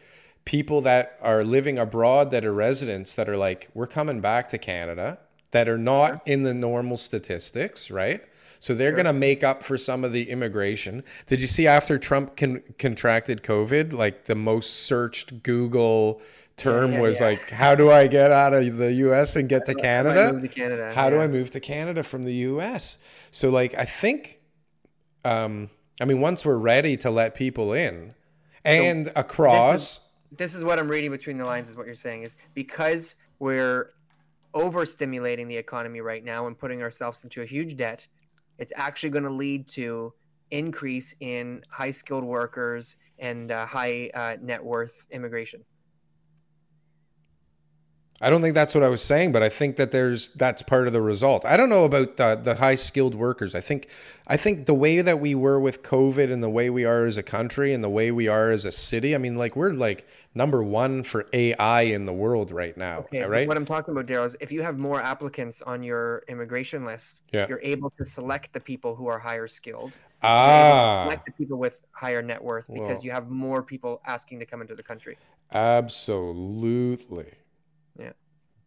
people 0.44 0.80
that 0.80 1.18
are 1.20 1.44
living 1.44 1.78
abroad 1.78 2.30
that 2.30 2.44
are 2.44 2.52
residents 2.52 3.14
that 3.14 3.28
are 3.28 3.36
like, 3.36 3.68
we're 3.74 3.86
coming 3.86 4.20
back 4.20 4.48
to 4.48 4.58
Canada, 4.58 5.18
that 5.50 5.68
are 5.68 5.78
not 5.78 6.26
in 6.26 6.42
the 6.42 6.54
normal 6.54 6.96
statistics, 6.96 7.90
right? 7.90 8.22
So 8.58 8.74
they're 8.74 8.92
going 8.92 9.06
to 9.06 9.12
make 9.12 9.44
up 9.44 9.62
for 9.62 9.78
some 9.78 10.04
of 10.04 10.12
the 10.12 10.30
immigration. 10.30 11.04
Did 11.26 11.40
you 11.40 11.46
see 11.46 11.66
after 11.66 11.96
Trump 11.98 12.36
con- 12.36 12.62
contracted 12.78 13.42
COVID, 13.42 13.92
like 13.92 14.24
the 14.24 14.34
most 14.34 14.74
searched 14.84 15.42
Google 15.42 16.20
term 16.56 16.92
yeah, 16.92 17.00
was 17.00 17.20
yeah. 17.20 17.26
like, 17.26 17.50
how 17.50 17.74
do 17.74 17.90
I 17.90 18.08
get 18.08 18.32
out 18.32 18.52
of 18.52 18.78
the 18.78 18.92
US 18.94 19.36
and 19.36 19.48
get 19.48 19.64
to 19.66 19.74
Canada? 19.74 20.38
to 20.40 20.48
Canada? 20.48 20.92
How 20.94 21.08
do 21.08 21.20
I 21.20 21.28
move 21.28 21.50
to 21.52 21.60
Canada 21.60 22.02
from 22.02 22.24
the 22.24 22.34
US? 22.34 22.98
So 23.30 23.48
like 23.48 23.74
I 23.74 23.84
think 23.84 24.40
um 25.24 25.70
I 26.00 26.04
mean 26.04 26.20
once 26.20 26.44
we're 26.44 26.56
ready 26.56 26.96
to 26.98 27.10
let 27.10 27.34
people 27.34 27.72
in 27.72 28.14
and 28.64 29.10
across 29.16 30.00
this 30.30 30.54
is 30.54 30.64
what 30.64 30.78
I'm 30.78 30.88
reading 30.88 31.10
between 31.10 31.38
the 31.38 31.44
lines 31.44 31.70
is 31.70 31.76
what 31.76 31.86
you're 31.86 31.94
saying 31.94 32.22
is 32.22 32.36
because 32.54 33.16
we're 33.38 33.92
overstimulating 34.54 35.46
the 35.48 35.56
economy 35.56 36.00
right 36.00 36.24
now 36.24 36.46
and 36.46 36.58
putting 36.58 36.82
ourselves 36.82 37.24
into 37.24 37.42
a 37.42 37.46
huge 37.46 37.76
debt, 37.76 38.06
it's 38.58 38.72
actually 38.76 39.10
going 39.10 39.24
to 39.24 39.30
lead 39.30 39.68
to 39.68 40.12
increase 40.50 41.14
in 41.20 41.62
high 41.70 41.90
skilled 41.90 42.24
workers 42.24 42.96
and 43.18 43.52
uh, 43.52 43.66
high 43.66 44.10
uh, 44.14 44.36
net 44.40 44.62
worth 44.62 45.06
immigration. 45.10 45.62
I 48.20 48.30
don't 48.30 48.42
think 48.42 48.54
that's 48.54 48.74
what 48.74 48.82
I 48.82 48.88
was 48.88 49.00
saying, 49.00 49.30
but 49.30 49.44
I 49.44 49.48
think 49.48 49.76
that 49.76 49.92
there's 49.92 50.30
that's 50.30 50.60
part 50.62 50.88
of 50.88 50.92
the 50.92 51.00
result. 51.00 51.44
I 51.44 51.56
don't 51.56 51.68
know 51.68 51.84
about 51.84 52.16
the, 52.16 52.34
the 52.42 52.56
high 52.56 52.74
skilled 52.74 53.14
workers. 53.14 53.54
I 53.54 53.60
think 53.60 53.88
I 54.26 54.36
think 54.36 54.66
the 54.66 54.74
way 54.74 55.00
that 55.02 55.20
we 55.20 55.36
were 55.36 55.60
with 55.60 55.84
COVID 55.84 56.32
and 56.32 56.42
the 56.42 56.50
way 56.50 56.68
we 56.68 56.84
are 56.84 57.06
as 57.06 57.16
a 57.16 57.22
country 57.22 57.72
and 57.72 57.82
the 57.84 57.88
way 57.88 58.10
we 58.10 58.26
are 58.26 58.50
as 58.50 58.64
a 58.64 58.72
city. 58.72 59.14
I 59.14 59.18
mean, 59.18 59.36
like 59.36 59.54
we're 59.54 59.70
like 59.72 60.04
number 60.34 60.64
one 60.64 61.04
for 61.04 61.26
AI 61.32 61.82
in 61.82 62.06
the 62.06 62.12
world 62.12 62.50
right 62.50 62.76
now, 62.76 62.98
Okay, 63.00 63.22
right? 63.22 63.46
What 63.46 63.56
I'm 63.56 63.64
talking 63.64 63.92
about, 63.92 64.06
Daryl, 64.06 64.26
is 64.26 64.36
if 64.40 64.50
you 64.52 64.62
have 64.62 64.78
more 64.78 65.00
applicants 65.00 65.62
on 65.62 65.82
your 65.84 66.24
immigration 66.28 66.84
list, 66.84 67.22
Yeah. 67.32 67.46
you're 67.48 67.60
able 67.62 67.90
to 67.98 68.04
select 68.04 68.52
the 68.52 68.60
people 68.60 68.94
who 68.96 69.06
are 69.06 69.18
higher 69.18 69.46
skilled. 69.46 69.96
Ah, 70.22 71.04
Select 71.04 71.24
the 71.26 71.32
people 71.32 71.56
with 71.58 71.80
higher 71.92 72.20
net 72.22 72.42
worth 72.42 72.66
because 72.72 72.98
Well- 72.98 73.04
you 73.04 73.10
have 73.12 73.30
more 73.30 73.62
people 73.62 74.00
asking 74.06 74.40
to 74.40 74.46
come 74.46 74.60
into 74.60 74.74
the 74.74 74.82
country. 74.82 75.16
absolutely. 75.52 77.26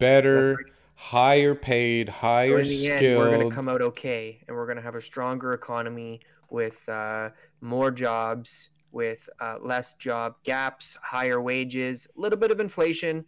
Better, 0.02 0.66
higher 0.96 1.56
paid, 1.56 2.10
higher 2.10 2.60
in 2.60 2.68
the 2.68 2.92
end, 2.92 3.18
we're 3.18 3.30
going 3.30 3.50
to 3.50 3.56
come 3.56 3.70
out 3.70 3.82
okay, 3.82 4.40
and 4.48 4.58
we're 4.58 4.66
going 4.66 4.78
to 4.78 4.82
have 4.82 4.96
a 4.96 5.02
stronger 5.02 5.54
economy 5.54 6.20
with 6.50 6.88
uh, 6.90 7.30
more 7.62 7.92
jobs, 7.92 8.70
with 8.92 9.30
uh, 9.40 9.58
less 9.62 9.94
job 9.94 10.36
gaps, 10.44 10.98
higher 11.04 11.40
wages, 11.40 12.08
a 12.18 12.20
little 12.20 12.38
bit 12.38 12.50
of 12.50 12.60
inflation, 12.60 13.24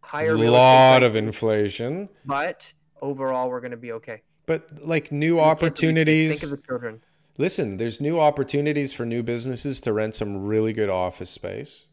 higher 0.00 0.34
real 0.36 0.54
estate 0.54 0.58
lot 0.58 1.02
of 1.02 1.14
inflation, 1.16 2.08
but 2.24 2.72
overall, 3.02 3.50
we're 3.50 3.60
going 3.60 3.70
to 3.70 3.76
be 3.76 3.92
okay. 3.92 4.22
but 4.46 4.68
like 4.82 5.12
new 5.12 5.38
opportunities. 5.38 6.40
Think 6.40 6.52
of 6.52 6.58
the 6.58 6.66
children. 6.66 7.02
Listen, 7.38 7.76
there's 7.76 8.00
new 8.00 8.18
opportunities 8.18 8.92
for 8.92 9.04
new 9.06 9.22
businesses 9.22 9.80
to 9.80 9.92
rent 9.92 10.16
some 10.16 10.44
really 10.44 10.72
good 10.72 10.90
office 10.90 11.30
space 11.30 11.86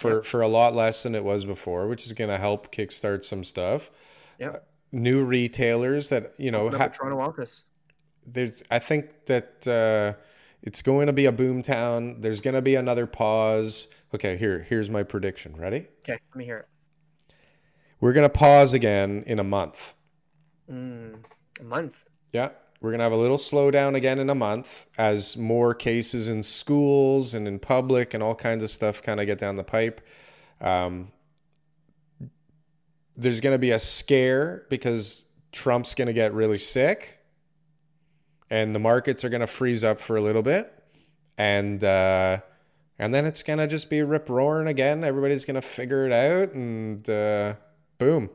for 0.00 0.16
Yep. 0.16 0.24
for 0.24 0.40
a 0.40 0.48
lot 0.48 0.74
less 0.74 1.02
than 1.02 1.14
it 1.14 1.24
was 1.24 1.44
before, 1.44 1.86
which 1.86 2.06
is 2.06 2.12
going 2.14 2.30
to 2.30 2.38
help 2.38 2.72
kickstart 2.72 3.22
some 3.24 3.44
stuff. 3.44 3.90
Yep. 4.38 4.66
New 4.92 5.22
retailers 5.24 6.08
that 6.08 6.32
you 6.38 6.50
know 6.50 6.70
ha- 6.70 6.88
Toronto 6.88 7.20
office. 7.20 7.64
there's 8.26 8.62
I 8.70 8.78
think 8.78 9.26
that 9.26 9.66
uh, 9.68 10.20
it's 10.62 10.82
going 10.82 11.06
to 11.06 11.12
be 11.12 11.26
a 11.26 11.32
boom 11.32 11.62
town. 11.62 12.20
There's 12.22 12.40
going 12.40 12.54
to 12.54 12.62
be 12.62 12.74
another 12.74 13.06
pause. 13.06 13.88
Okay, 14.14 14.36
here 14.36 14.66
here's 14.68 14.88
my 14.90 15.02
prediction. 15.02 15.54
Ready? 15.56 15.86
Okay, 16.02 16.18
let 16.30 16.36
me 16.36 16.44
hear 16.44 16.56
it. 16.58 16.68
We're 18.00 18.12
going 18.14 18.28
to 18.28 18.34
pause 18.34 18.72
again 18.72 19.22
in 19.26 19.38
a 19.38 19.44
month. 19.44 19.94
Mm, 20.70 21.16
a 21.60 21.64
month. 21.64 22.04
Yeah, 22.32 22.50
we're 22.80 22.90
gonna 22.90 23.02
have 23.02 23.12
a 23.12 23.16
little 23.16 23.36
slowdown 23.36 23.94
again 23.94 24.18
in 24.18 24.30
a 24.30 24.34
month 24.34 24.86
as 24.96 25.36
more 25.36 25.74
cases 25.74 26.28
in 26.28 26.42
schools 26.42 27.34
and 27.34 27.46
in 27.46 27.58
public 27.58 28.14
and 28.14 28.22
all 28.22 28.34
kinds 28.34 28.64
of 28.64 28.70
stuff 28.70 29.02
kind 29.02 29.20
of 29.20 29.26
get 29.26 29.38
down 29.38 29.56
the 29.56 29.64
pipe. 29.64 30.00
Um, 30.60 31.12
there's 33.16 33.40
gonna 33.40 33.58
be 33.58 33.70
a 33.70 33.78
scare 33.78 34.66
because 34.70 35.24
Trump's 35.52 35.94
gonna 35.94 36.14
get 36.14 36.32
really 36.32 36.58
sick, 36.58 37.18
and 38.48 38.74
the 38.74 38.78
markets 38.78 39.24
are 39.24 39.28
gonna 39.28 39.46
freeze 39.46 39.84
up 39.84 40.00
for 40.00 40.16
a 40.16 40.22
little 40.22 40.42
bit, 40.42 40.72
and 41.36 41.84
uh, 41.84 42.38
and 42.98 43.12
then 43.14 43.26
it's 43.26 43.42
gonna 43.42 43.66
just 43.66 43.90
be 43.90 44.00
rip 44.02 44.30
roaring 44.30 44.68
again. 44.68 45.04
Everybody's 45.04 45.44
gonna 45.44 45.60
figure 45.60 46.06
it 46.06 46.12
out, 46.12 46.54
and 46.54 47.08
uh, 47.10 47.54
boom, 47.98 48.30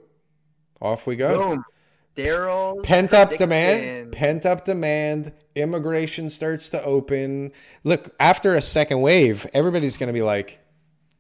off 0.80 1.08
we 1.08 1.16
go 1.16 1.50
Boom. 1.50 1.66
Daryl's 2.16 2.86
pent 2.86 3.14
up 3.14 3.30
prediction. 3.30 3.50
demand 3.50 4.12
pent 4.12 4.46
up 4.46 4.66
demand. 4.66 5.34
Immigration 5.56 6.30
starts 6.30 6.70
to 6.70 6.84
open. 6.84 7.52
Look 7.84 8.16
after 8.20 8.56
a 8.56 8.62
second 8.62 9.02
wave 9.02 9.46
everybody's 9.54 9.98
going 9.98 10.08
to 10.08 10.14
be 10.14 10.22
like 10.22 10.60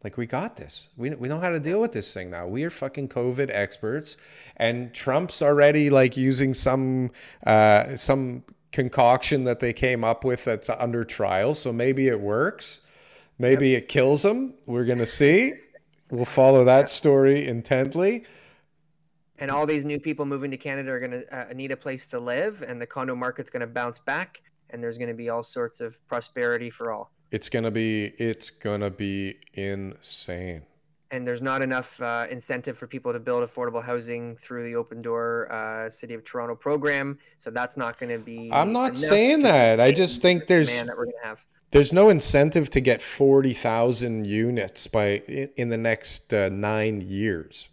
like 0.04 0.18
we 0.18 0.26
got 0.26 0.58
this. 0.58 0.89
We, 0.96 1.10
we 1.16 1.28
know 1.28 1.39
how 1.39 1.50
to 1.50 1.60
deal 1.60 1.82
with 1.82 1.91
this 1.91 2.14
thing 2.14 2.30
now. 2.30 2.48
We 2.48 2.64
are 2.64 2.70
fucking 2.70 3.10
covid 3.10 3.50
experts 3.52 4.18
and 4.56 4.93
trump's 4.93 5.41
already 5.41 5.89
like 5.89 6.16
using 6.16 6.54
some 6.54 7.12
uh 7.46 7.98
some 7.98 8.43
concoction 8.72 9.46
that 9.46 9.62
they 9.62 9.74
came 9.74 10.04
up 10.04 10.26
with 10.26 10.43
that's 10.43 10.70
under 10.70 11.06
trial 11.06 11.56
so 11.56 11.74
maybe 11.74 12.08
it 12.08 12.22
works. 12.22 12.82
Maybe 13.38 13.76
it 13.76 13.89
kills 13.89 14.22
them. 14.24 14.54
we're 14.66 14.86
going 14.86 15.00
to 15.00 15.06
see. 15.06 15.54
We'll 16.10 16.24
follow 16.24 16.64
that 16.64 16.89
story 16.89 17.46
intently 17.46 18.24
and 19.40 19.52
all 19.52 19.66
these 19.66 19.86
new 19.86 20.00
people 20.00 20.26
moving 20.26 20.52
to 20.52 20.58
Canada 20.58 20.92
are 20.92 21.00
going 21.00 21.12
to 21.12 21.50
uh, 21.50 21.54
need 21.54 21.72
a 21.72 21.78
place 21.78 22.08
to 22.08 22.20
live, 22.20 22.64
and 22.68 22.80
the 22.80 22.86
condo 22.86 23.16
market's 23.16 23.50
going 23.50 23.62
to 23.62 23.68
bounce 23.68 24.00
back, 24.00 24.42
and 24.70 24.82
there's 24.82 24.98
going 24.98 25.10
to 25.10 25.16
be 25.16 25.30
all 25.30 25.44
sorts 25.44 25.80
of 25.80 26.06
prosperity 26.08 26.70
for 26.70 26.92
all. 26.92 27.12
It's 27.32 27.50
gonna 27.50 27.72
be 27.72 28.06
it's 28.18 28.50
gonna 28.50 28.92
be 28.92 29.40
insane. 29.54 30.62
And 31.12 31.26
there's 31.28 31.42
not 31.42 31.62
enough 31.62 32.00
uh, 32.02 32.28
incentive 32.30 32.78
for 32.78 32.88
people 32.88 33.14
to 33.14 33.20
build 33.20 33.48
affordable 33.48 33.84
housing 33.84 34.36
through 34.36 34.64
the 34.64 34.76
Open 34.76 35.02
Door 35.02 35.52
uh, 35.52 35.90
City 35.90 36.14
of 36.14 36.24
Toronto 36.24 36.56
program, 36.56 37.18
so 37.38 37.50
that's 37.52 37.78
not 37.78 38.00
going 38.00 38.12
to 38.12 38.20
be. 38.20 38.52
I'm 38.52 38.74
not 38.74 38.98
saying 38.98 39.40
that. 39.40 39.80
I 39.80 39.92
just 39.92 40.22
think 40.22 40.48
there's 40.48 40.74
that 40.74 40.88
we're 40.88 41.06
going 41.06 41.16
to 41.22 41.28
have. 41.28 41.46
there's 41.72 41.94
no 41.94 42.10
incentive 42.10 42.70
to 42.72 42.80
get 42.80 43.02
forty 43.02 43.54
thousand 43.54 44.26
units 44.28 44.88
by 44.88 45.24
in 45.28 45.50
in 45.58 45.70
the 45.70 45.78
next 45.78 46.34
uh, 46.34 46.50
nine 46.50 47.02
years. 47.02 47.70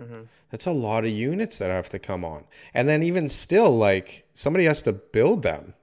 Mm-hmm. 0.00 0.22
That's 0.52 0.66
a 0.66 0.70
lot 0.72 1.04
of 1.04 1.10
units 1.10 1.58
that 1.58 1.70
have 1.70 1.88
to 1.88 1.98
come 1.98 2.24
on, 2.24 2.44
and 2.72 2.88
then 2.88 3.02
even 3.02 3.28
still, 3.28 3.76
like 3.76 4.28
somebody 4.34 4.66
has 4.66 4.82
to 4.82 4.92
build 4.92 5.42
them 5.42 5.74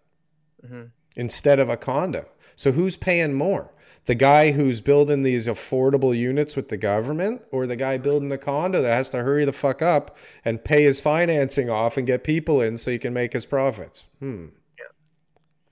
Mm-hmm. 0.66 0.84
instead 1.16 1.58
of 1.60 1.70
a 1.70 1.78
condo. 1.78 2.28
So 2.58 2.74
who's 2.74 2.98
paying 2.98 3.34
more? 3.34 3.74
The 4.06 4.16
guy 4.16 4.52
who's 4.52 4.82
building 4.82 5.24
these 5.24 5.48
affordable 5.48 6.18
units 6.18 6.56
with 6.58 6.68
the 6.68 6.76
government, 6.78 7.44
or 7.52 7.66
the 7.66 7.78
guy 7.78 7.98
building 7.98 8.28
the 8.28 8.38
condo 8.38 8.82
that 8.82 8.94
has 8.94 9.10
to 9.12 9.24
hurry 9.24 9.46
the 9.46 9.54
fuck 9.54 9.82
up 9.82 10.18
and 10.44 10.64
pay 10.66 10.84
his 10.84 11.00
financing 11.00 11.70
off 11.70 11.96
and 11.96 12.06
get 12.06 12.24
people 12.26 12.62
in 12.62 12.78
so 12.78 12.92
he 12.92 12.98
can 12.98 13.14
make 13.14 13.32
his 13.34 13.46
profits? 13.46 14.08
Hmm. 14.20 14.48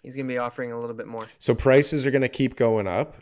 He's 0.03 0.15
going 0.15 0.27
to 0.27 0.33
be 0.33 0.37
offering 0.37 0.71
a 0.71 0.79
little 0.79 0.95
bit 0.95 1.07
more. 1.07 1.27
So 1.37 1.53
prices 1.53 2.05
are 2.05 2.11
going 2.11 2.21
to 2.21 2.29
keep 2.29 2.55
going 2.55 2.87
up 2.87 3.17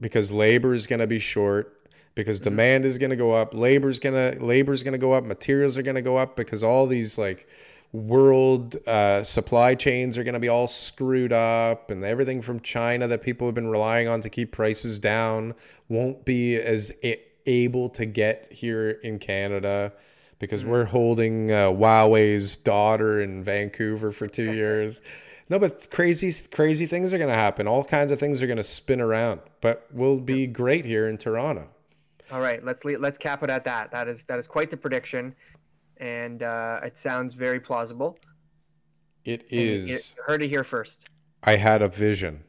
because 0.00 0.32
labor 0.32 0.74
is 0.74 0.88
going 0.88 0.98
to 1.00 1.06
be 1.06 1.20
short 1.20 1.79
because 2.14 2.40
demand 2.40 2.84
is 2.84 2.98
going 2.98 3.10
to 3.10 3.16
go 3.16 3.32
up 3.32 3.54
labor's 3.54 3.98
going 3.98 4.14
to 4.14 4.44
labor's 4.44 4.82
going 4.82 4.92
to 4.92 4.98
go 4.98 5.12
up 5.12 5.24
materials 5.24 5.76
are 5.76 5.82
going 5.82 5.94
to 5.96 6.02
go 6.02 6.16
up 6.16 6.36
because 6.36 6.62
all 6.62 6.86
these 6.86 7.18
like 7.18 7.48
world 7.92 8.76
uh, 8.86 9.22
supply 9.24 9.74
chains 9.74 10.16
are 10.16 10.22
going 10.22 10.34
to 10.34 10.40
be 10.40 10.48
all 10.48 10.68
screwed 10.68 11.32
up 11.32 11.90
and 11.90 12.04
everything 12.04 12.40
from 12.40 12.60
china 12.60 13.06
that 13.08 13.22
people 13.22 13.46
have 13.46 13.54
been 13.54 13.68
relying 13.68 14.08
on 14.08 14.20
to 14.20 14.28
keep 14.28 14.52
prices 14.52 14.98
down 14.98 15.54
won't 15.88 16.24
be 16.24 16.54
as 16.56 16.92
able 17.46 17.88
to 17.88 18.06
get 18.06 18.52
here 18.52 18.90
in 19.02 19.18
canada 19.18 19.92
because 20.38 20.64
we're 20.64 20.86
holding 20.86 21.50
uh, 21.50 21.66
huawei's 21.68 22.56
daughter 22.56 23.20
in 23.20 23.42
vancouver 23.42 24.12
for 24.12 24.26
two 24.26 24.52
years 24.52 25.00
no, 25.50 25.58
but 25.58 25.90
crazy, 25.90 26.32
crazy 26.52 26.86
things 26.86 27.12
are 27.12 27.18
going 27.18 27.28
to 27.28 27.34
happen. 27.34 27.66
All 27.66 27.82
kinds 27.82 28.12
of 28.12 28.20
things 28.20 28.40
are 28.40 28.46
going 28.46 28.56
to 28.56 28.62
spin 28.62 29.00
around. 29.00 29.40
But 29.60 29.84
we'll 29.90 30.20
be 30.20 30.46
great 30.46 30.84
here 30.84 31.08
in 31.08 31.18
Toronto. 31.18 31.66
All 32.32 32.40
right, 32.40 32.64
let's 32.64 32.84
le- 32.84 32.98
let's 32.98 33.18
cap 33.18 33.42
it 33.42 33.50
at 33.50 33.64
that. 33.64 33.90
That 33.90 34.08
is 34.08 34.24
that 34.24 34.38
is 34.38 34.46
quite 34.46 34.70
the 34.70 34.76
prediction, 34.76 35.34
and 35.98 36.42
uh, 36.42 36.80
it 36.84 36.96
sounds 36.98 37.34
very 37.34 37.58
plausible. 37.60 38.18
It 39.24 39.50
you- 39.52 39.60
is. 39.60 40.14
you 40.16 40.22
heard 40.26 40.42
it 40.42 40.48
here 40.48 40.64
first. 40.64 41.08
I 41.44 41.56
had 41.56 41.82
a 41.82 41.88
vision. 41.88 42.44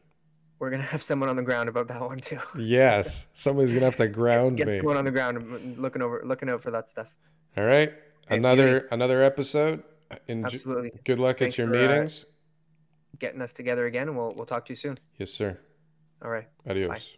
We're 0.60 0.70
gonna 0.70 0.84
have 0.84 1.02
someone 1.02 1.28
on 1.30 1.36
the 1.36 1.42
ground 1.42 1.70
about 1.70 1.88
that 1.88 2.02
one 2.02 2.20
too. 2.20 2.38
Yes, 2.58 3.28
somebody's 3.34 3.74
gonna 3.74 3.86
have 3.86 3.96
to 3.96 4.08
ground 4.22 4.58
Get 4.58 4.68
me. 4.68 4.78
someone 4.78 4.98
on 4.98 5.06
the 5.06 5.12
ground 5.12 5.76
looking 5.80 6.02
over, 6.04 6.22
looking 6.24 6.50
out 6.50 6.62
for 6.62 6.70
that 6.72 6.88
stuff. 6.88 7.08
All 7.58 7.64
right, 7.66 7.92
another 8.30 8.88
another 8.92 9.24
episode. 9.24 9.82
Enj- 10.30 10.46
Absolutely. 10.46 10.92
Good 11.06 11.20
luck 11.20 11.40
Thanks 11.40 11.56
at 11.56 11.58
your 11.64 11.68
for, 11.70 11.76
uh, 11.78 11.88
meetings. 11.88 12.26
Getting 13.18 13.42
us 13.42 13.54
together 13.54 13.86
again, 13.88 14.08
and 14.10 14.16
we'll 14.18 14.34
we'll 14.36 14.46
talk 14.46 14.66
to 14.66 14.72
you 14.74 14.76
soon. 14.76 15.00
yes, 15.18 15.32
sir. 15.32 15.58
All 16.24 16.30
right. 16.30 16.48
Adios. 16.70 17.18